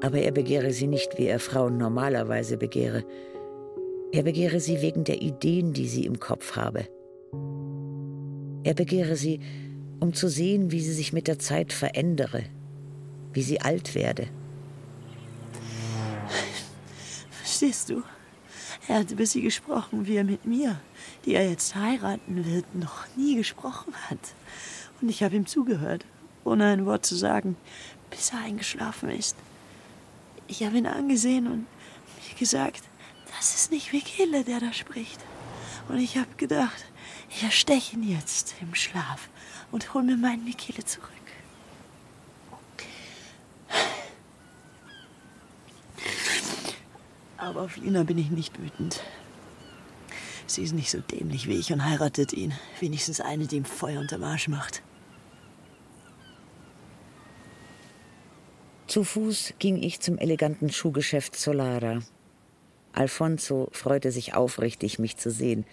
Aber 0.00 0.18
er 0.18 0.32
begehre 0.32 0.72
sie 0.72 0.86
nicht, 0.86 1.18
wie 1.18 1.26
er 1.26 1.38
Frauen 1.38 1.76
normalerweise 1.76 2.56
begehre. 2.56 3.04
Er 4.12 4.22
begehre 4.22 4.60
sie 4.60 4.80
wegen 4.80 5.04
der 5.04 5.20
Ideen, 5.20 5.74
die 5.74 5.88
sie 5.88 6.06
im 6.06 6.18
Kopf 6.18 6.56
habe. 6.56 6.86
Er 8.64 8.74
begehre 8.74 9.16
sie, 9.16 9.40
um 10.00 10.14
zu 10.14 10.28
sehen, 10.28 10.72
wie 10.72 10.80
sie 10.80 10.92
sich 10.92 11.12
mit 11.12 11.28
der 11.28 11.38
Zeit 11.38 11.72
verändere, 11.72 12.44
wie 13.32 13.42
sie 13.42 13.60
alt 13.60 13.94
werde. 13.94 14.28
Verstehst 17.58 17.90
du? 17.90 18.04
Er 18.86 19.00
hat 19.00 19.10
über 19.10 19.26
sie 19.26 19.42
gesprochen, 19.42 20.06
wie 20.06 20.14
er 20.14 20.22
mit 20.22 20.44
mir, 20.44 20.78
die 21.24 21.34
er 21.34 21.50
jetzt 21.50 21.74
heiraten 21.74 22.44
wird, 22.46 22.72
noch 22.76 23.04
nie 23.16 23.34
gesprochen 23.34 23.92
hat. 24.08 24.20
Und 25.00 25.08
ich 25.08 25.24
habe 25.24 25.34
ihm 25.34 25.44
zugehört, 25.44 26.04
ohne 26.44 26.66
ein 26.66 26.86
Wort 26.86 27.04
zu 27.04 27.16
sagen, 27.16 27.56
bis 28.10 28.30
er 28.30 28.42
eingeschlafen 28.42 29.10
ist. 29.10 29.34
Ich 30.46 30.62
habe 30.62 30.78
ihn 30.78 30.86
angesehen 30.86 31.48
und 31.48 31.66
mir 32.28 32.38
gesagt, 32.38 32.84
das 33.36 33.56
ist 33.56 33.72
nicht 33.72 33.92
Michele, 33.92 34.44
der 34.44 34.60
da 34.60 34.72
spricht. 34.72 35.18
Und 35.88 35.98
ich 35.98 36.16
habe 36.16 36.32
gedacht, 36.36 36.84
ich 37.28 37.42
ersteche 37.42 37.96
ihn 37.96 38.08
jetzt 38.08 38.54
im 38.60 38.76
Schlaf 38.76 39.28
und 39.72 39.94
hol 39.94 40.04
mir 40.04 40.16
meinen 40.16 40.44
Michele 40.44 40.84
zurück. 40.84 41.17
Aber 47.38 47.62
auf 47.62 47.76
Lina 47.76 48.02
bin 48.02 48.18
ich 48.18 48.30
nicht 48.30 48.60
wütend. 48.60 49.00
Sie 50.46 50.62
ist 50.62 50.72
nicht 50.72 50.90
so 50.90 50.98
dämlich 50.98 51.46
wie 51.46 51.56
ich 51.58 51.72
und 51.72 51.84
heiratet 51.84 52.32
ihn. 52.32 52.52
Wenigstens 52.80 53.20
eine, 53.20 53.46
die 53.46 53.56
ihm 53.56 53.64
Feuer 53.64 54.00
unterm 54.00 54.24
Arsch 54.24 54.48
macht. 54.48 54.82
Zu 58.88 59.04
Fuß 59.04 59.54
ging 59.58 59.80
ich 59.82 60.00
zum 60.00 60.18
eleganten 60.18 60.70
Schuhgeschäft 60.70 61.36
Solara. 61.36 62.00
Alfonso 62.92 63.68
freute 63.72 64.10
sich 64.10 64.34
aufrichtig, 64.34 64.98
mich 64.98 65.16
zu 65.18 65.30
sehen. 65.30 65.64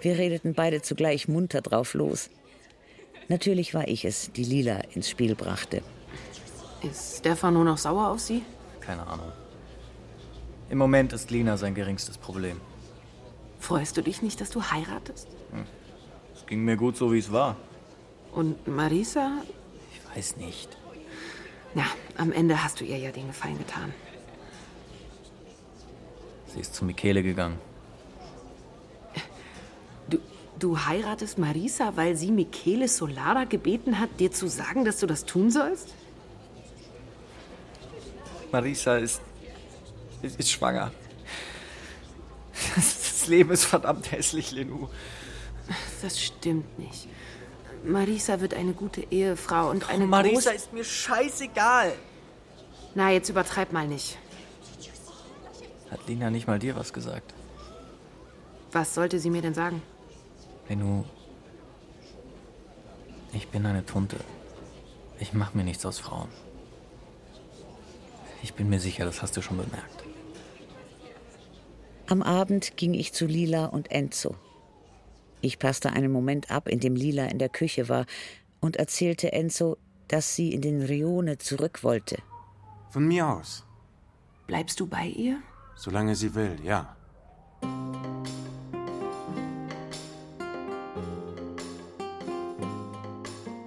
Wir 0.00 0.16
redeten 0.16 0.54
beide 0.54 0.80
zugleich 0.80 1.28
munter 1.28 1.60
drauf 1.60 1.94
los. 1.94 2.30
Natürlich 3.28 3.74
war 3.74 3.88
ich 3.88 4.04
es, 4.04 4.32
die 4.32 4.44
Lila 4.44 4.78
ins 4.94 5.10
Spiel 5.10 5.34
brachte. 5.34 5.82
Ist 6.82 7.18
Stefano 7.18 7.64
noch 7.64 7.76
sauer 7.76 8.08
auf 8.08 8.20
Sie? 8.20 8.42
Keine 8.80 9.04
Ahnung. 9.06 9.32
Im 10.70 10.78
Moment 10.78 11.12
ist 11.12 11.30
Lina 11.30 11.56
sein 11.56 11.74
geringstes 11.74 12.18
Problem. 12.18 12.60
Freust 13.58 13.96
du 13.96 14.02
dich 14.02 14.22
nicht, 14.22 14.40
dass 14.40 14.50
du 14.50 14.62
heiratest? 14.62 15.28
Hm. 15.50 15.64
Es 16.34 16.46
ging 16.46 16.64
mir 16.64 16.76
gut 16.76 16.96
so, 16.96 17.12
wie 17.12 17.18
es 17.18 17.32
war. 17.32 17.56
Und 18.32 18.66
Marisa? 18.68 19.42
Ich 19.92 20.16
weiß 20.16 20.36
nicht. 20.36 20.76
Na, 21.74 21.84
am 22.16 22.32
Ende 22.32 22.62
hast 22.62 22.80
du 22.80 22.84
ihr 22.84 22.98
ja 22.98 23.10
den 23.10 23.28
Gefallen 23.28 23.58
getan. 23.58 23.94
Sie 26.46 26.60
ist 26.60 26.74
zu 26.74 26.84
Michele 26.84 27.22
gegangen. 27.22 27.58
Du, 30.08 30.18
du 30.58 30.78
heiratest 30.78 31.38
Marisa, 31.38 31.96
weil 31.96 32.16
sie 32.16 32.30
Michele 32.30 32.88
Solara 32.88 33.44
gebeten 33.44 33.98
hat, 33.98 34.20
dir 34.20 34.32
zu 34.32 34.48
sagen, 34.48 34.84
dass 34.84 34.98
du 34.98 35.06
das 35.06 35.24
tun 35.24 35.50
sollst? 35.50 35.94
Marisa 38.50 38.96
ist, 38.96 39.20
ist, 40.22 40.38
ist 40.38 40.50
schwanger. 40.50 40.92
Das 42.74 43.26
Leben 43.28 43.50
ist 43.50 43.64
verdammt 43.64 44.10
hässlich, 44.12 44.50
Lenou. 44.52 44.88
Das 46.02 46.20
stimmt 46.20 46.78
nicht. 46.78 47.08
Marisa 47.84 48.40
wird 48.40 48.54
eine 48.54 48.72
gute 48.72 49.02
Ehefrau 49.12 49.70
und 49.70 49.88
eine 49.88 50.06
Marisa 50.06 50.50
groß- 50.50 50.54
ist 50.54 50.72
mir 50.72 50.84
scheißegal. 50.84 51.92
Na, 52.94 53.10
jetzt 53.10 53.28
übertreib 53.28 53.72
mal 53.72 53.86
nicht. 53.86 54.18
Hat 55.90 56.00
Lina 56.08 56.30
nicht 56.30 56.46
mal 56.46 56.58
dir 56.58 56.74
was 56.76 56.92
gesagt? 56.92 57.32
Was 58.72 58.94
sollte 58.94 59.18
sie 59.20 59.30
mir 59.30 59.42
denn 59.42 59.54
sagen? 59.54 59.80
Lenou, 60.68 61.04
ich 63.32 63.48
bin 63.48 63.64
eine 63.66 63.86
Tunte. 63.86 64.16
Ich 65.20 65.32
mach 65.32 65.54
mir 65.54 65.64
nichts 65.64 65.86
aus 65.86 65.98
Frauen. 65.98 66.28
Ich 68.42 68.54
bin 68.54 68.68
mir 68.68 68.80
sicher, 68.80 69.04
das 69.04 69.22
hast 69.22 69.36
du 69.36 69.42
schon 69.42 69.56
bemerkt. 69.56 70.04
Am 72.10 72.22
Abend 72.22 72.78
ging 72.78 72.94
ich 72.94 73.12
zu 73.12 73.26
Lila 73.26 73.66
und 73.66 73.90
Enzo. 73.90 74.34
Ich 75.42 75.58
passte 75.58 75.92
einen 75.92 76.10
Moment 76.10 76.50
ab, 76.50 76.66
in 76.66 76.80
dem 76.80 76.96
Lila 76.96 77.26
in 77.26 77.38
der 77.38 77.50
Küche 77.50 77.90
war, 77.90 78.06
und 78.60 78.76
erzählte 78.76 79.32
Enzo, 79.32 79.76
dass 80.08 80.34
sie 80.34 80.54
in 80.54 80.62
den 80.62 80.80
Rione 80.80 81.36
zurück 81.36 81.84
wollte. 81.84 82.16
Von 82.88 83.06
mir 83.06 83.28
aus. 83.28 83.66
Bleibst 84.46 84.80
du 84.80 84.86
bei 84.86 85.04
ihr? 85.04 85.36
Solange 85.76 86.16
sie 86.16 86.34
will, 86.34 86.56
ja. 86.64 86.96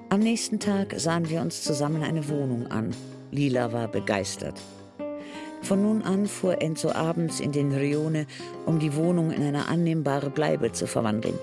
Am 0.09 0.19
nächsten 0.19 0.59
Tag 0.59 0.95
sahen 0.97 1.29
wir 1.29 1.41
uns 1.41 1.61
zusammen 1.61 2.01
eine 2.01 2.27
Wohnung 2.27 2.65
an. 2.71 2.95
Lila 3.29 3.71
war 3.71 3.87
begeistert. 3.87 4.59
Von 5.72 5.84
nun 5.84 6.01
an 6.01 6.28
fuhr 6.28 6.61
Enzo 6.61 6.91
abends 6.91 7.39
in 7.39 7.53
den 7.53 7.72
Rione, 7.72 8.28
um 8.65 8.80
die 8.80 8.93
Wohnung 8.93 9.32
in 9.32 9.41
eine 9.41 9.69
annehmbare 9.69 10.30
Bleibe 10.30 10.74
zu 10.74 10.86
verwandeln. 10.86 11.39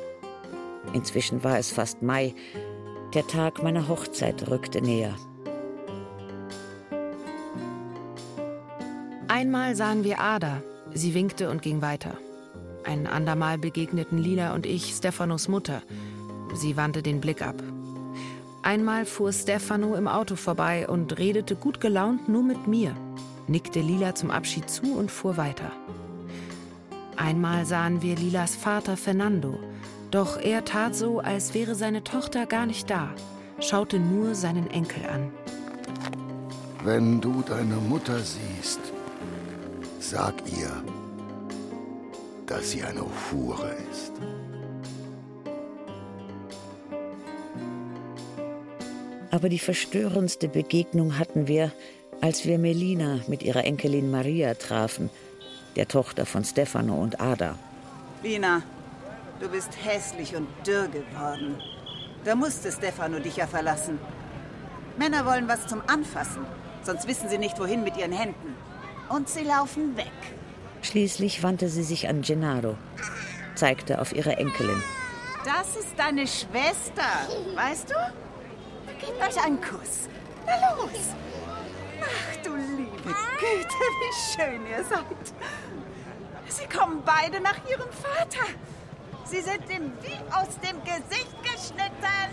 Inzwischen 0.93 1.43
war 1.45 1.59
es 1.59 1.71
fast 1.71 2.03
Mai. 2.03 2.35
Der 3.15 3.27
Tag 3.27 3.63
meiner 3.63 3.89
Hochzeit 3.89 4.51
rückte 4.51 4.83
näher. 4.83 5.15
Einmal 9.29 9.75
sahen 9.75 10.05
wir 10.05 10.21
Ada. 10.21 10.63
Sie 10.93 11.15
winkte 11.15 11.49
und 11.49 11.63
ging 11.63 11.81
weiter. 11.81 12.19
Ein 12.85 13.07
andermal 13.07 13.57
begegneten 13.57 14.19
Lila 14.19 14.55
und 14.55 14.67
ich 14.67 14.93
Stefanos 14.93 15.49
Mutter. 15.49 15.81
Sie 16.53 16.77
wandte 16.77 17.03
den 17.03 17.23
Blick 17.23 17.41
ab. 17.41 17.57
Einmal 18.63 19.07
fuhr 19.07 19.33
Stefano 19.33 19.95
im 19.95 20.07
Auto 20.07 20.37
vorbei 20.37 20.87
und 20.87 21.19
redete 21.19 21.57
gut 21.57 21.81
gelaunt 21.81 22.29
nur 22.29 22.43
mit 22.43 22.67
mir, 22.67 22.95
nickte 23.49 23.81
Lila 23.81 24.15
zum 24.15 24.31
Abschied 24.31 24.71
zu 24.71 24.95
und 24.95 25.11
fuhr 25.11 25.37
weiter. 25.37 25.73
Einmal 27.17 27.67
sahen 27.67 28.03
wir 28.03 28.17
Lilas 28.17 28.55
Vater 28.55 28.97
Fernando, 28.97 29.59
doch 30.11 30.41
er 30.41 30.65
tat 30.65 30.95
so, 30.95 31.21
als 31.21 31.53
wäre 31.55 31.75
seine 31.75 32.05
Tochter 32.05 32.47
gar 32.47 32.67
nicht 32.67 32.89
da, 32.89 33.11
schaute 33.61 33.99
nur 33.99 34.35
seinen 34.35 34.71
Enkel 34.71 35.05
an. 35.07 35.33
Wenn 36.85 37.21
du 37.21 37.43
deine 37.43 37.75
Mutter 37.75 38.19
siehst, 38.21 38.81
sag 39.99 40.35
ihr, 40.57 40.71
dass 42.47 42.71
sie 42.71 42.83
eine 42.83 43.03
Hure 43.03 43.75
ist. 43.91 44.13
Aber 49.31 49.49
die 49.49 49.59
verstörendste 49.59 50.49
Begegnung 50.49 51.19
hatten 51.19 51.49
wir, 51.49 51.73
als 52.21 52.45
wir 52.45 52.59
Melina 52.59 53.21
mit 53.29 53.43
ihrer 53.43 53.65
Enkelin 53.65 54.11
Maria 54.11 54.55
trafen, 54.55 55.11
der 55.77 55.89
Tochter 55.89 56.27
von 56.27 56.45
Stefano 56.45 56.95
und 56.95 57.21
Ada. 57.21 57.55
Lina, 58.23 58.63
du 59.41 59.49
bist 59.49 59.71
hässlich 59.85 60.35
und 60.35 60.49
dürr 60.67 60.89
geworden. 60.89 61.57
Da 62.25 62.35
musste 62.35 62.73
Stefano 62.73 63.21
dich 63.21 63.37
ja 63.37 63.47
verlassen. 63.47 63.99
Männer 64.97 65.25
wollen 65.25 65.47
was 65.47 65.67
zum 65.69 65.81
Anfassen, 65.87 66.45
sonst 66.83 67.07
wissen 67.07 67.29
sie 67.29 67.39
nicht, 67.39 67.59
wohin 67.61 67.85
mit 67.85 67.97
ihren 67.97 68.13
Händen. 68.13 68.57
Und 69.09 69.29
sie 69.29 69.45
laufen 69.45 69.97
weg. 69.97 70.07
Schließlich 70.83 71.43
wandte 71.43 71.69
sie 71.69 71.85
sich 71.85 72.09
an 72.09 72.23
Gennaro, 72.23 72.77
zeigte 73.55 74.01
auf 74.01 74.13
ihre 74.13 74.37
Enkelin. 74.37 74.83
Das 75.45 75.77
ist 75.77 75.95
deine 75.97 76.27
Schwester, 76.27 77.29
weißt 77.55 77.91
du? 77.91 77.95
Gebt 79.01 79.23
euch 79.23 79.45
einen 79.45 79.61
Kuss. 79.61 80.09
Na 80.45 80.75
los. 80.75 81.15
Ach 82.03 82.37
du 82.43 82.55
liebe 82.55 83.15
Güte, 83.41 83.85
wie 84.01 84.43
schön 84.43 84.67
ihr 84.67 84.85
seid. 84.85 85.35
Sie 86.49 86.67
kommen 86.67 87.03
beide 87.05 87.41
nach 87.41 87.59
ihrem 87.69 87.91
Vater. 87.91 88.47
Sie 89.25 89.41
sind 89.41 89.63
ihm 89.71 89.93
wie 90.03 90.19
aus 90.35 90.59
dem 90.61 90.83
Gesicht 90.85 91.37
geschnitten. 91.43 92.31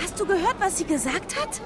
Hast 0.00 0.20
du 0.20 0.26
gehört, 0.26 0.56
was 0.58 0.78
sie 0.78 0.84
gesagt 0.84 1.40
hat? 1.40 1.60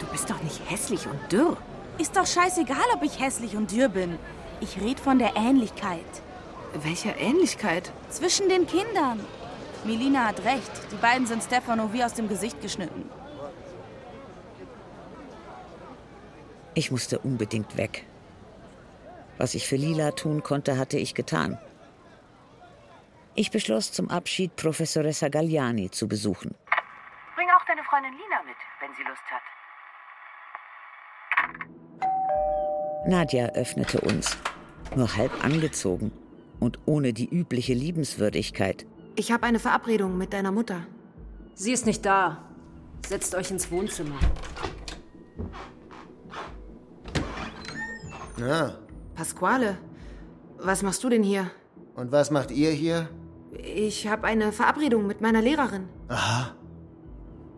Du 0.00 0.06
bist 0.06 0.28
doch 0.28 0.42
nicht 0.42 0.60
hässlich 0.68 1.06
und 1.06 1.32
dürr. 1.32 1.56
Ist 1.98 2.16
doch 2.16 2.26
scheißegal, 2.26 2.84
ob 2.94 3.02
ich 3.02 3.20
hässlich 3.20 3.56
und 3.56 3.70
dürr 3.70 3.88
bin. 3.88 4.18
Ich 4.60 4.80
rede 4.80 5.00
von 5.00 5.18
der 5.18 5.36
Ähnlichkeit. 5.36 6.00
Welcher 6.82 7.16
Ähnlichkeit? 7.16 7.92
Zwischen 8.08 8.48
den 8.48 8.66
Kindern. 8.66 9.20
Melina 9.84 10.26
hat 10.26 10.44
recht. 10.44 10.72
Die 10.90 10.96
beiden 10.96 11.26
sind 11.26 11.42
Stefano 11.42 11.92
wie 11.92 12.02
aus 12.02 12.14
dem 12.14 12.28
Gesicht 12.28 12.60
geschnitten. 12.60 13.08
Ich 16.74 16.90
musste 16.90 17.18
unbedingt 17.20 17.76
weg. 17.76 18.04
Was 19.38 19.54
ich 19.54 19.66
für 19.66 19.76
Lila 19.76 20.12
tun 20.12 20.42
konnte, 20.42 20.76
hatte 20.76 20.98
ich 20.98 21.14
getan. 21.14 21.58
Ich 23.36 23.50
beschloss 23.50 23.92
zum 23.92 24.10
Abschied 24.10 24.54
Professoressa 24.56 25.28
Galliani 25.28 25.90
zu 25.90 26.06
besuchen. 26.08 26.54
Bring 27.34 27.48
auch 27.56 27.64
deine 27.66 27.82
Freundin 27.84 28.12
Lina 28.12 28.42
mit, 28.44 28.56
wenn 28.80 28.94
sie 28.94 29.02
Lust 29.02 29.22
hat. 29.30 29.42
Nadja 33.06 33.48
öffnete 33.54 34.00
uns, 34.00 34.36
nur 34.94 35.16
halb 35.16 35.44
angezogen 35.44 36.12
und 36.60 36.78
ohne 36.86 37.12
die 37.12 37.28
übliche 37.28 37.74
Liebenswürdigkeit. 37.74 38.86
Ich 39.16 39.30
habe 39.32 39.46
eine 39.46 39.58
Verabredung 39.58 40.16
mit 40.16 40.32
deiner 40.32 40.52
Mutter. 40.52 40.86
Sie 41.54 41.72
ist 41.72 41.86
nicht 41.86 42.04
da. 42.06 42.48
Setzt 43.06 43.34
euch 43.34 43.50
ins 43.50 43.70
Wohnzimmer. 43.70 44.18
Na, 48.36 48.78
Pasquale, 49.14 49.78
was 50.58 50.82
machst 50.82 51.02
du 51.04 51.08
denn 51.08 51.22
hier? 51.22 51.50
und 51.96 52.10
was 52.10 52.30
macht 52.32 52.50
ihr 52.50 52.70
hier? 52.72 53.08
Ich 53.52 54.08
habe 54.08 54.26
eine 54.26 54.50
Verabredung 54.50 55.06
mit 55.06 55.20
meiner 55.20 55.40
Lehrerin. 55.40 55.88
Aha. 56.08 56.54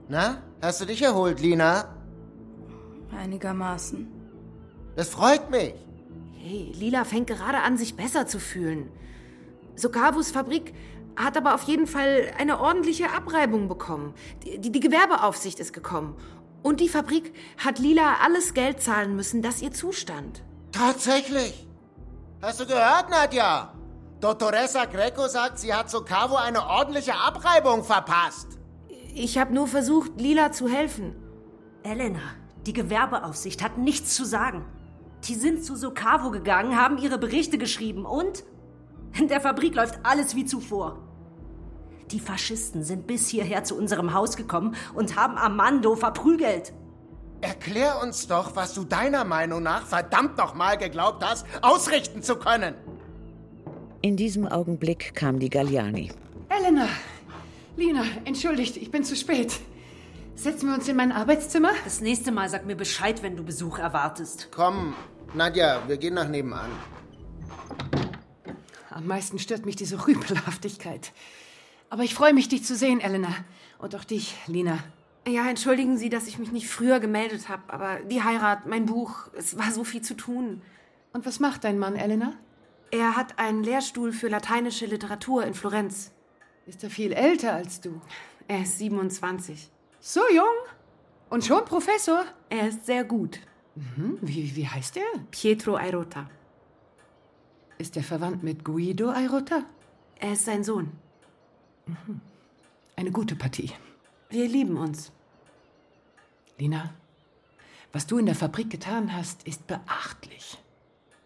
Na, 0.08 0.42
hast 0.60 0.80
du 0.80 0.84
dich 0.84 1.00
erholt, 1.02 1.40
Lina? 1.40 1.96
Einigermaßen. 3.16 4.06
Das 4.94 5.08
freut 5.08 5.50
mich. 5.50 5.74
Hey, 6.38 6.70
Lila 6.74 7.04
fängt 7.04 7.28
gerade 7.28 7.58
an, 7.60 7.78
sich 7.78 7.96
besser 7.96 8.26
zu 8.26 8.38
fühlen. 8.38 8.90
Sokavus 9.74 10.30
Fabrik 10.30 10.74
hat 11.16 11.36
aber 11.38 11.54
auf 11.54 11.62
jeden 11.62 11.86
Fall 11.86 12.30
eine 12.38 12.60
ordentliche 12.60 13.10
Abreibung 13.10 13.68
bekommen. 13.68 14.12
Die, 14.44 14.58
die, 14.58 14.70
die 14.70 14.80
Gewerbeaufsicht 14.80 15.58
ist 15.60 15.72
gekommen. 15.72 16.14
Und 16.62 16.80
die 16.80 16.88
Fabrik 16.90 17.32
hat 17.56 17.78
Lila 17.78 18.16
alles 18.22 18.52
Geld 18.52 18.80
zahlen 18.82 19.16
müssen, 19.16 19.40
das 19.40 19.62
ihr 19.62 19.72
zustand. 19.72 20.42
Tatsächlich? 20.76 21.66
Hast 22.42 22.60
du 22.60 22.66
gehört, 22.66 23.08
Nadja? 23.08 23.72
Dottoressa 24.20 24.84
Greco 24.84 25.26
sagt, 25.26 25.58
sie 25.58 25.72
hat 25.72 25.90
Sokavo 25.90 26.36
eine 26.36 26.66
ordentliche 26.66 27.14
Abreibung 27.14 27.82
verpasst. 27.82 28.58
Ich 29.14 29.38
habe 29.38 29.54
nur 29.54 29.68
versucht, 29.68 30.20
Lila 30.20 30.52
zu 30.52 30.68
helfen. 30.68 31.16
Elena, 31.82 32.20
die 32.66 32.74
Gewerbeaufsicht 32.74 33.62
hat 33.62 33.78
nichts 33.78 34.14
zu 34.14 34.26
sagen. 34.26 34.66
Die 35.24 35.34
sind 35.34 35.64
zu 35.64 35.76
Sokavo 35.76 36.30
gegangen, 36.30 36.76
haben 36.76 36.98
ihre 36.98 37.16
Berichte 37.16 37.56
geschrieben 37.56 38.04
und 38.04 38.44
in 39.18 39.28
der 39.28 39.40
Fabrik 39.40 39.74
läuft 39.74 40.00
alles 40.02 40.36
wie 40.36 40.44
zuvor. 40.44 40.98
Die 42.10 42.20
Faschisten 42.20 42.84
sind 42.84 43.06
bis 43.06 43.28
hierher 43.28 43.64
zu 43.64 43.76
unserem 43.76 44.12
Haus 44.12 44.36
gekommen 44.36 44.76
und 44.94 45.16
haben 45.16 45.38
Armando 45.38 45.96
verprügelt. 45.96 46.74
Erklär 47.46 48.02
uns 48.02 48.26
doch, 48.26 48.56
was 48.56 48.74
du 48.74 48.82
deiner 48.82 49.22
Meinung 49.22 49.62
nach 49.62 49.86
verdammt 49.86 50.36
nochmal 50.36 50.76
geglaubt 50.78 51.24
hast, 51.24 51.46
ausrichten 51.62 52.20
zu 52.20 52.34
können. 52.34 52.74
In 54.02 54.16
diesem 54.16 54.48
Augenblick 54.48 55.14
kam 55.14 55.38
die 55.38 55.48
Galliani. 55.48 56.10
Elena, 56.48 56.88
Lina, 57.76 58.02
entschuldigt, 58.24 58.76
ich 58.76 58.90
bin 58.90 59.04
zu 59.04 59.14
spät. 59.14 59.60
Setzen 60.34 60.68
wir 60.68 60.74
uns 60.74 60.88
in 60.88 60.96
mein 60.96 61.12
Arbeitszimmer? 61.12 61.70
Das 61.84 62.00
nächste 62.00 62.32
Mal 62.32 62.48
sag 62.48 62.66
mir 62.66 62.74
Bescheid, 62.74 63.22
wenn 63.22 63.36
du 63.36 63.44
Besuch 63.44 63.78
erwartest. 63.78 64.48
Komm, 64.50 64.96
Nadja, 65.32 65.82
wir 65.86 65.98
gehen 65.98 66.14
nach 66.14 66.28
nebenan. 66.28 66.70
Am 68.90 69.06
meisten 69.06 69.38
stört 69.38 69.64
mich 69.66 69.76
diese 69.76 70.04
Rüpelhaftigkeit. 70.04 71.12
Aber 71.90 72.02
ich 72.02 72.12
freue 72.12 72.34
mich, 72.34 72.48
dich 72.48 72.64
zu 72.64 72.74
sehen, 72.74 73.00
Elena. 73.00 73.32
Und 73.78 73.94
auch 73.94 74.04
dich, 74.04 74.34
Lina. 74.48 74.80
Ja, 75.28 75.48
entschuldigen 75.48 75.98
Sie, 75.98 76.08
dass 76.08 76.28
ich 76.28 76.38
mich 76.38 76.52
nicht 76.52 76.68
früher 76.68 77.00
gemeldet 77.00 77.48
habe, 77.48 77.72
aber 77.72 77.98
die 78.00 78.22
Heirat, 78.22 78.66
mein 78.66 78.86
Buch, 78.86 79.28
es 79.36 79.58
war 79.58 79.72
so 79.72 79.82
viel 79.82 80.00
zu 80.00 80.14
tun. 80.14 80.62
Und 81.12 81.26
was 81.26 81.40
macht 81.40 81.64
dein 81.64 81.78
Mann, 81.78 81.96
Elena? 81.96 82.34
Er 82.92 83.16
hat 83.16 83.38
einen 83.40 83.64
Lehrstuhl 83.64 84.12
für 84.12 84.28
lateinische 84.28 84.86
Literatur 84.86 85.44
in 85.44 85.54
Florenz. 85.54 86.12
Ist 86.66 86.84
er 86.84 86.90
viel 86.90 87.12
älter 87.12 87.54
als 87.54 87.80
du? 87.80 88.00
Er 88.46 88.62
ist 88.62 88.78
27. 88.78 89.68
So 89.98 90.20
jung? 90.32 90.44
Und 91.28 91.44
schon 91.44 91.64
Professor? 91.64 92.24
Er 92.48 92.68
ist 92.68 92.86
sehr 92.86 93.02
gut. 93.02 93.40
Mhm. 93.74 94.18
Wie, 94.20 94.54
wie 94.54 94.68
heißt 94.68 94.96
er? 94.96 95.20
Pietro 95.32 95.74
Airota. 95.74 96.30
Ist 97.78 97.96
er 97.96 98.04
verwandt 98.04 98.44
mit 98.44 98.64
Guido 98.64 99.10
Airota? 99.10 99.64
Er 100.20 100.32
ist 100.34 100.44
sein 100.44 100.62
Sohn. 100.62 100.92
Mhm. 101.86 102.20
Eine 102.94 103.10
gute 103.10 103.34
Partie. 103.34 103.72
Wir 104.30 104.46
lieben 104.48 104.76
uns. 104.76 105.12
Lina, 106.58 106.94
was 107.92 108.06
du 108.06 108.18
in 108.18 108.26
der 108.26 108.34
Fabrik 108.34 108.70
getan 108.70 109.12
hast, 109.12 109.46
ist 109.46 109.66
beachtlich. 109.66 110.58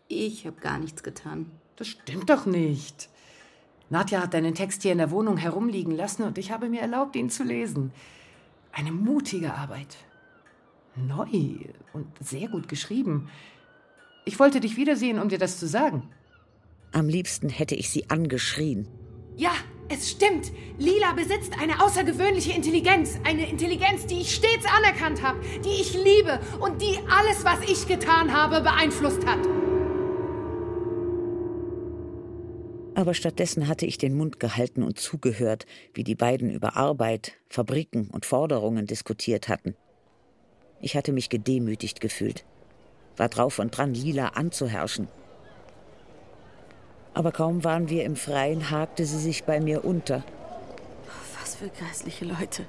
Ich 0.08 0.46
habe 0.46 0.60
gar 0.60 0.78
nichts 0.78 1.02
getan. 1.02 1.50
Das 1.76 1.88
stimmt 1.88 2.30
doch 2.30 2.46
nicht. 2.46 3.08
Nadja 3.90 4.22
hat 4.22 4.34
deinen 4.34 4.54
Text 4.54 4.82
hier 4.82 4.92
in 4.92 4.98
der 4.98 5.10
Wohnung 5.10 5.36
herumliegen 5.36 5.94
lassen 5.94 6.22
und 6.24 6.38
ich 6.38 6.50
habe 6.50 6.68
mir 6.68 6.80
erlaubt, 6.80 7.16
ihn 7.16 7.30
zu 7.30 7.44
lesen. 7.44 7.92
Eine 8.72 8.92
mutige 8.92 9.54
Arbeit. 9.54 9.96
Neu 10.96 11.58
und 11.92 12.06
sehr 12.20 12.48
gut 12.48 12.68
geschrieben. 12.68 13.30
Ich 14.24 14.38
wollte 14.38 14.60
dich 14.60 14.76
wiedersehen, 14.76 15.18
um 15.18 15.28
dir 15.28 15.38
das 15.38 15.58
zu 15.58 15.66
sagen. 15.66 16.08
Am 16.92 17.08
liebsten 17.08 17.48
hätte 17.48 17.74
ich 17.74 17.90
sie 17.90 18.10
angeschrien. 18.10 18.88
Ja, 19.36 19.52
es 19.90 20.10
stimmt. 20.10 20.52
Lila 20.78 21.12
besitzt 21.12 21.52
eine 21.60 21.82
außergewöhnliche 21.82 22.52
Intelligenz. 22.52 23.18
Eine 23.24 23.48
Intelligenz, 23.48 24.06
die 24.06 24.20
ich 24.20 24.34
stets 24.34 24.64
anerkannt 24.78 25.22
habe, 25.22 25.40
die 25.64 25.80
ich 25.80 25.94
liebe 25.94 26.40
und 26.60 26.80
die 26.80 26.98
alles, 27.10 27.44
was 27.44 27.60
ich 27.68 27.86
getan 27.86 28.32
habe, 28.32 28.60
beeinflusst 28.60 29.26
hat. 29.26 29.40
Aber 32.94 33.14
stattdessen 33.14 33.66
hatte 33.66 33.86
ich 33.86 33.98
den 33.98 34.16
Mund 34.16 34.40
gehalten 34.40 34.82
und 34.82 34.98
zugehört, 34.98 35.66
wie 35.94 36.04
die 36.04 36.14
beiden 36.14 36.50
über 36.50 36.76
Arbeit, 36.76 37.32
Fabriken 37.48 38.10
und 38.10 38.26
Forderungen 38.26 38.86
diskutiert 38.86 39.48
hatten. 39.48 39.74
Ich 40.80 40.96
hatte 40.96 41.12
mich 41.12 41.28
gedemütigt 41.28 42.00
gefühlt, 42.00 42.44
war 43.16 43.28
drauf 43.28 43.58
und 43.58 43.76
dran, 43.76 43.94
Lila 43.94 44.28
anzuherrschen. 44.28 45.08
Aber 47.14 47.32
kaum 47.32 47.64
waren 47.64 47.88
wir 47.88 48.04
im 48.04 48.16
Freien, 48.16 48.70
hakte 48.70 49.04
sie 49.04 49.18
sich 49.18 49.44
bei 49.44 49.60
mir 49.60 49.84
unter. 49.84 50.22
Was 51.40 51.56
für 51.56 51.68
geistliche 51.68 52.24
Leute. 52.24 52.66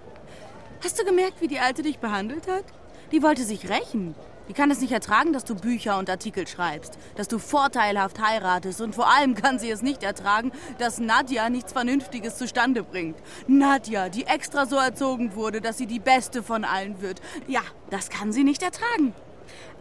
Hast 0.84 1.00
du 1.00 1.06
gemerkt, 1.06 1.42
wie 1.42 1.48
die 1.48 1.60
Alte 1.60 1.84
dich 1.84 2.00
behandelt 2.00 2.48
hat? 2.48 2.64
Die 3.12 3.22
wollte 3.22 3.44
sich 3.44 3.70
rächen. 3.70 4.16
Die 4.50 4.54
kann 4.54 4.72
es 4.72 4.82
nicht 4.82 4.92
ertragen, 4.92 5.32
dass 5.32 5.46
du 5.46 5.56
Bücher 5.56 5.98
und 6.00 6.10
Artikel 6.10 6.48
schreibst, 6.48 6.98
dass 7.16 7.28
du 7.28 7.38
vorteilhaft 7.38 8.20
heiratest 8.20 8.82
und 8.82 8.96
vor 8.96 9.08
allem 9.08 9.36
kann 9.36 9.60
sie 9.60 9.70
es 9.70 9.82
nicht 9.82 10.04
ertragen, 10.04 10.52
dass 10.80 11.00
Nadja 11.00 11.50
nichts 11.50 11.72
Vernünftiges 11.72 12.38
zustande 12.38 12.84
bringt. 12.84 13.16
Nadja, 13.48 14.10
die 14.10 14.26
extra 14.26 14.66
so 14.66 14.76
erzogen 14.76 15.36
wurde, 15.36 15.62
dass 15.62 15.78
sie 15.78 15.86
die 15.86 16.00
Beste 16.00 16.42
von 16.44 16.66
allen 16.66 17.02
wird. 17.02 17.22
Ja, 17.48 17.62
das 17.92 18.10
kann 18.10 18.34
sie 18.34 18.44
nicht 18.44 18.64
ertragen. 18.64 19.14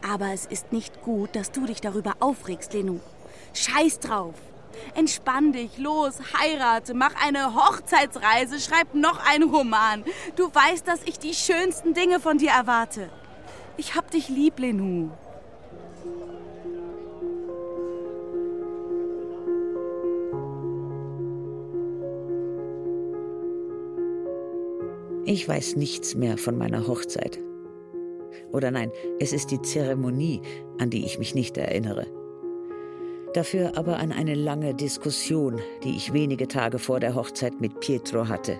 Aber 0.09 0.33
es 0.33 0.47
ist 0.47 0.73
nicht 0.73 1.03
gut, 1.03 1.35
dass 1.35 1.51
du 1.51 1.67
dich 1.67 1.81
darüber 1.81 2.15
aufregst, 2.21 2.73
Lenu. 2.73 3.01
Scheiß 3.55 4.01
drauf. 4.01 4.35
Entspann 4.95 5.53
dich, 5.53 5.79
los, 5.79 6.15
heirate, 6.41 6.95
mach 6.95 7.15
eine 7.23 7.55
Hochzeitsreise, 7.55 8.59
schreib 8.61 8.95
noch 8.95 9.25
einen 9.27 9.51
Roman. 9.51 10.05
Du 10.37 10.45
weißt, 10.53 10.87
dass 10.87 11.01
ich 11.05 11.19
die 11.19 11.35
schönsten 11.35 11.95
Dinge 11.95 12.21
von 12.21 12.39
dir 12.39 12.51
erwarte. 12.51 13.11
Ich 13.77 13.95
hab 13.95 14.11
dich 14.11 14.29
lieb, 14.29 14.59
Lenu. 14.59 15.11
Ich 25.25 25.49
weiß 25.49 25.77
nichts 25.77 26.15
mehr 26.15 26.39
von 26.39 26.59
meiner 26.59 26.87
Hochzeit. 26.89 27.39
Oder 28.51 28.71
nein, 28.71 28.91
es 29.21 29.33
ist 29.33 29.51
die 29.51 29.63
Zeremonie, 29.63 30.43
an 30.79 30.91
die 30.91 31.05
ich 31.05 31.19
mich 31.19 31.35
nicht 31.35 31.57
erinnere. 31.57 32.20
Dafür 33.35 33.77
aber 33.77 33.99
an 33.99 34.11
eine 34.11 34.35
lange 34.35 34.75
Diskussion, 34.75 35.61
die 35.85 35.97
ich 35.97 36.13
wenige 36.13 36.49
Tage 36.49 36.79
vor 36.79 36.99
der 36.99 37.15
Hochzeit 37.15 37.61
mit 37.61 37.79
Pietro 37.81 38.29
hatte. 38.29 38.59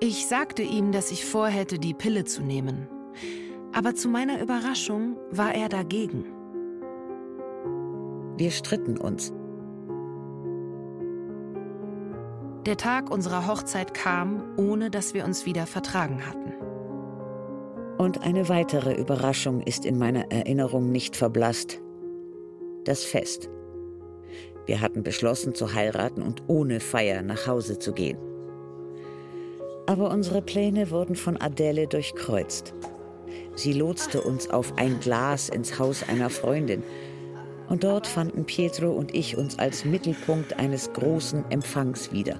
Ich 0.00 0.26
sagte 0.26 0.62
ihm, 0.62 0.92
dass 0.92 1.10
ich 1.10 1.24
vorhätte, 1.24 1.78
die 1.78 1.92
Pille 1.92 2.24
zu 2.24 2.42
nehmen. 2.42 2.88
Aber 3.72 3.94
zu 3.94 4.08
meiner 4.08 4.40
Überraschung 4.40 5.16
war 5.30 5.54
er 5.54 5.68
dagegen. 5.68 6.24
Wir 8.38 8.50
stritten 8.52 8.96
uns. 8.96 9.32
Der 12.64 12.76
Tag 12.76 13.10
unserer 13.10 13.46
Hochzeit 13.46 13.92
kam, 13.92 14.42
ohne 14.56 14.90
dass 14.90 15.14
wir 15.14 15.24
uns 15.24 15.46
wieder 15.46 15.66
vertragen 15.66 16.26
hatten. 16.26 16.52
Und 17.98 18.22
eine 18.22 18.48
weitere 18.48 18.94
Überraschung 18.94 19.60
ist 19.60 19.84
in 19.84 19.98
meiner 19.98 20.30
Erinnerung 20.30 20.92
nicht 20.92 21.16
verblasst. 21.16 21.82
Das 22.84 23.04
Fest. 23.04 23.50
Wir 24.68 24.82
hatten 24.82 25.02
beschlossen 25.02 25.54
zu 25.54 25.72
heiraten 25.72 26.20
und 26.20 26.42
ohne 26.46 26.80
Feier 26.80 27.22
nach 27.22 27.46
Hause 27.46 27.78
zu 27.78 27.94
gehen. 27.94 28.18
Aber 29.86 30.10
unsere 30.10 30.42
Pläne 30.42 30.90
wurden 30.90 31.16
von 31.16 31.40
Adele 31.40 31.86
durchkreuzt. 31.86 32.74
Sie 33.54 33.72
lotste 33.72 34.20
uns 34.20 34.50
auf 34.50 34.76
ein 34.76 35.00
Glas 35.00 35.48
ins 35.48 35.78
Haus 35.78 36.06
einer 36.06 36.28
Freundin. 36.28 36.82
Und 37.70 37.82
dort 37.82 38.06
fanden 38.06 38.44
Pietro 38.44 38.90
und 38.90 39.14
ich 39.14 39.38
uns 39.38 39.58
als 39.58 39.86
Mittelpunkt 39.86 40.58
eines 40.58 40.92
großen 40.92 41.50
Empfangs 41.50 42.12
wieder. 42.12 42.38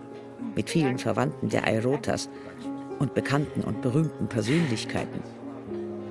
Mit 0.55 0.69
vielen 0.69 0.99
Verwandten 0.99 1.49
der 1.49 1.67
Airotas 1.67 2.29
und 2.99 3.15
bekannten 3.15 3.63
und 3.63 3.81
berühmten 3.81 4.29
Persönlichkeiten. 4.29 5.23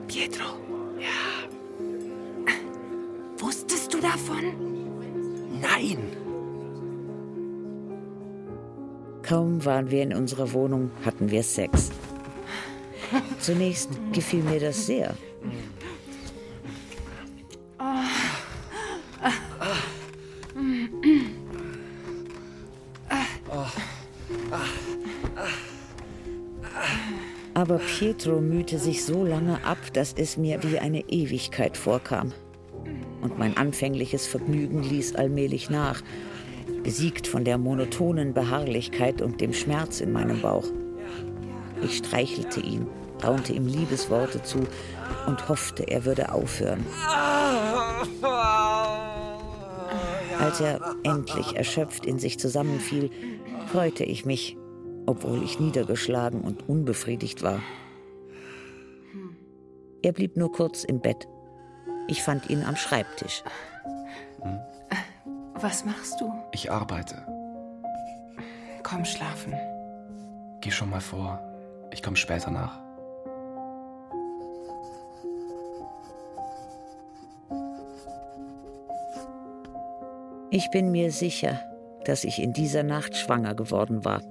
Pietro, 0.07 0.45
ja. 0.99 1.45
Wusstest 3.37 3.93
du 3.93 3.99
davon? 3.99 4.76
Nein. 5.61 5.97
Kaum 9.23 9.65
waren 9.65 9.91
wir 9.91 10.03
in 10.03 10.13
unserer 10.13 10.53
Wohnung, 10.53 10.91
hatten 11.03 11.29
wir 11.29 11.43
Sex. 11.43 11.91
Zunächst 13.39 13.89
gefiel 14.13 14.43
mir 14.43 14.59
das 14.59 14.85
sehr. 14.85 15.15
Aber 27.53 27.79
Pietro 27.79 28.39
mühte 28.39 28.77
sich 28.77 29.03
so 29.03 29.25
lange 29.25 29.63
ab, 29.65 29.79
dass 29.93 30.13
es 30.13 30.37
mir 30.37 30.61
wie 30.63 30.77
eine 30.77 31.01
Ewigkeit 31.09 31.75
vorkam. 31.75 32.31
Und 33.27 33.37
mein 33.37 33.57
anfängliches 33.57 34.25
Vergnügen 34.25 34.83
ließ 34.83 35.15
allmählich 35.15 35.69
nach, 35.69 36.01
besiegt 36.83 37.27
von 37.27 37.43
der 37.43 37.57
monotonen 37.57 38.33
Beharrlichkeit 38.33 39.21
und 39.21 39.41
dem 39.41 39.51
Schmerz 39.51 39.99
in 39.99 40.13
meinem 40.13 40.41
Bauch. 40.41 40.63
Ich 41.83 41.97
streichelte 41.97 42.61
ihn, 42.61 42.87
raunte 43.21 43.51
ihm 43.51 43.67
Liebesworte 43.67 44.43
zu 44.43 44.59
und 45.27 45.49
hoffte, 45.49 45.83
er 45.83 46.05
würde 46.05 46.31
aufhören. 46.31 46.85
Als 50.39 50.61
er 50.61 50.95
endlich 51.03 51.57
erschöpft 51.57 52.05
in 52.05 52.19
sich 52.19 52.39
zusammenfiel, 52.39 53.09
freute 53.73 54.05
ich 54.05 54.25
mich, 54.25 54.55
obwohl 55.05 55.43
ich 55.43 55.59
niedergeschlagen 55.59 56.39
und 56.39 56.69
unbefriedigt 56.69 57.43
war. 57.43 57.61
Er 60.01 60.13
blieb 60.13 60.37
nur 60.37 60.53
kurz 60.53 60.85
im 60.85 61.01
Bett. 61.01 61.27
Ich 62.07 62.23
fand 62.23 62.49
ihn 62.49 62.63
am 62.63 62.75
Schreibtisch. 62.75 63.43
Hm? 64.41 64.59
Was 65.55 65.85
machst 65.85 66.19
du? 66.21 66.31
Ich 66.51 66.71
arbeite. 66.71 67.15
Komm 68.83 69.03
schlafen. 69.03 69.53
Geh 70.61 70.71
schon 70.71 70.89
mal 70.89 71.01
vor. 71.01 71.39
Ich 71.91 72.01
komme 72.01 72.15
später 72.15 72.51
nach. 72.51 72.79
Ich 80.49 80.71
bin 80.71 80.91
mir 80.91 81.11
sicher, 81.11 81.59
dass 82.05 82.23
ich 82.23 82.41
in 82.41 82.53
dieser 82.53 82.83
Nacht 82.83 83.17
schwanger 83.17 83.53
geworden 83.53 84.05
war. 84.05 84.21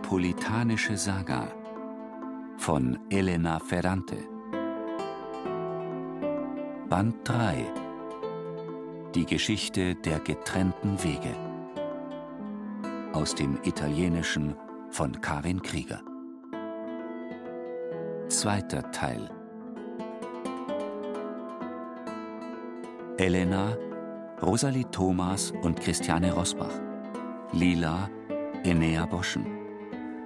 Neapolitanische 0.00 0.96
Saga 0.96 1.46
von 2.56 2.98
Elena 3.10 3.58
Ferrante. 3.58 4.16
Band 6.88 7.16
3 7.24 7.66
Die 9.14 9.26
Geschichte 9.26 9.94
der 9.94 10.18
getrennten 10.20 11.02
Wege. 11.04 11.36
Aus 13.12 13.34
dem 13.34 13.58
Italienischen 13.62 14.56
von 14.90 15.20
Karin 15.20 15.62
Krieger. 15.62 16.00
Zweiter 18.28 18.90
Teil. 18.90 19.30
Elena, 23.18 23.76
Rosalie 24.42 24.90
Thomas 24.90 25.52
und 25.62 25.78
Christiane 25.78 26.32
Rosbach. 26.32 26.80
Lila, 27.52 28.08
Enea 28.64 29.06
Boschen, 29.06 29.59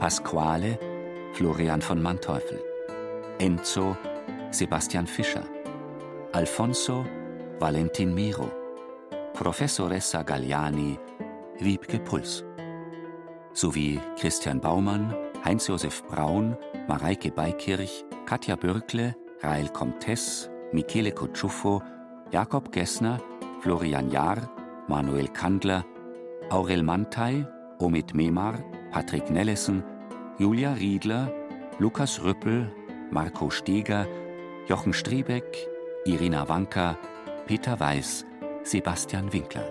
Pasquale, 0.04 0.78
Florian 1.32 1.80
von 1.80 2.02
Manteuffel, 2.02 2.60
Enzo, 3.38 3.96
Sebastian 4.50 5.06
Fischer, 5.06 5.44
Alfonso, 6.32 7.06
Valentin 7.58 8.14
Miro, 8.14 8.52
Professoressa 9.32 10.22
Galliani, 10.22 10.98
Wiebke 11.58 11.98
Puls, 12.00 12.44
sowie 13.54 13.98
Christian 14.18 14.60
Baumann, 14.60 15.14
Heinz-Josef 15.42 16.04
Braun, 16.08 16.54
Mareike 16.86 17.30
Beikirch, 17.30 18.04
Katja 18.26 18.56
Bürkle, 18.56 19.14
Rael 19.40 19.70
Comtes, 19.70 20.50
Michele 20.72 21.12
Kutschuffo, 21.12 21.82
Jakob 22.30 22.70
Gessner, 22.72 23.22
Florian 23.62 24.10
Jahr, 24.10 24.36
Manuel 24.86 25.28
Kandler, 25.28 25.82
Aurel 26.50 26.82
Mantei, 26.82 27.46
Omid 27.78 28.12
Memar, 28.12 28.62
Patrick 28.92 29.30
Nellesen, 29.30 29.82
Julia 30.36 30.72
Riedler, 30.72 31.32
Lukas 31.78 32.20
Rüppel, 32.24 32.68
Marco 33.12 33.50
Steger, 33.50 34.08
Jochen 34.66 34.92
Striebeck, 34.92 35.68
Irina 36.06 36.48
Wanka, 36.48 36.98
Peter 37.46 37.78
Weiß, 37.78 38.26
Sebastian 38.64 39.32
Winkler. 39.32 39.70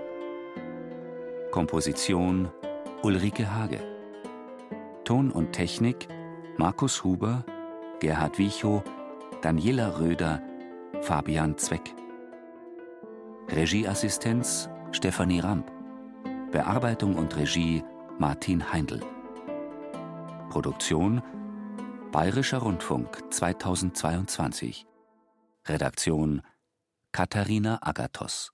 Komposition 1.52 2.50
Ulrike 3.02 3.54
Hage. 3.54 3.82
Ton 5.04 5.32
und 5.32 5.52
Technik 5.52 6.08
Markus 6.56 7.04
Huber, 7.04 7.44
Gerhard 8.00 8.40
Wichow, 8.40 8.84
Daniela 9.42 10.00
Röder, 10.00 10.42
Fabian 11.02 11.58
Zweck. 11.58 11.94
Regieassistenz 13.50 14.70
Stefanie 14.94 15.42
Ramp. 15.42 15.70
Bearbeitung 16.52 17.16
und 17.16 17.36
Regie 17.36 17.84
Martin 18.18 18.72
Heindl. 18.72 19.02
Produktion 20.54 21.24
Bayerischer 22.12 22.60
Rundfunk 22.60 23.24
2022. 23.32 24.86
Redaktion 25.68 26.44
Katharina 27.12 27.80
Agathos 27.82 28.52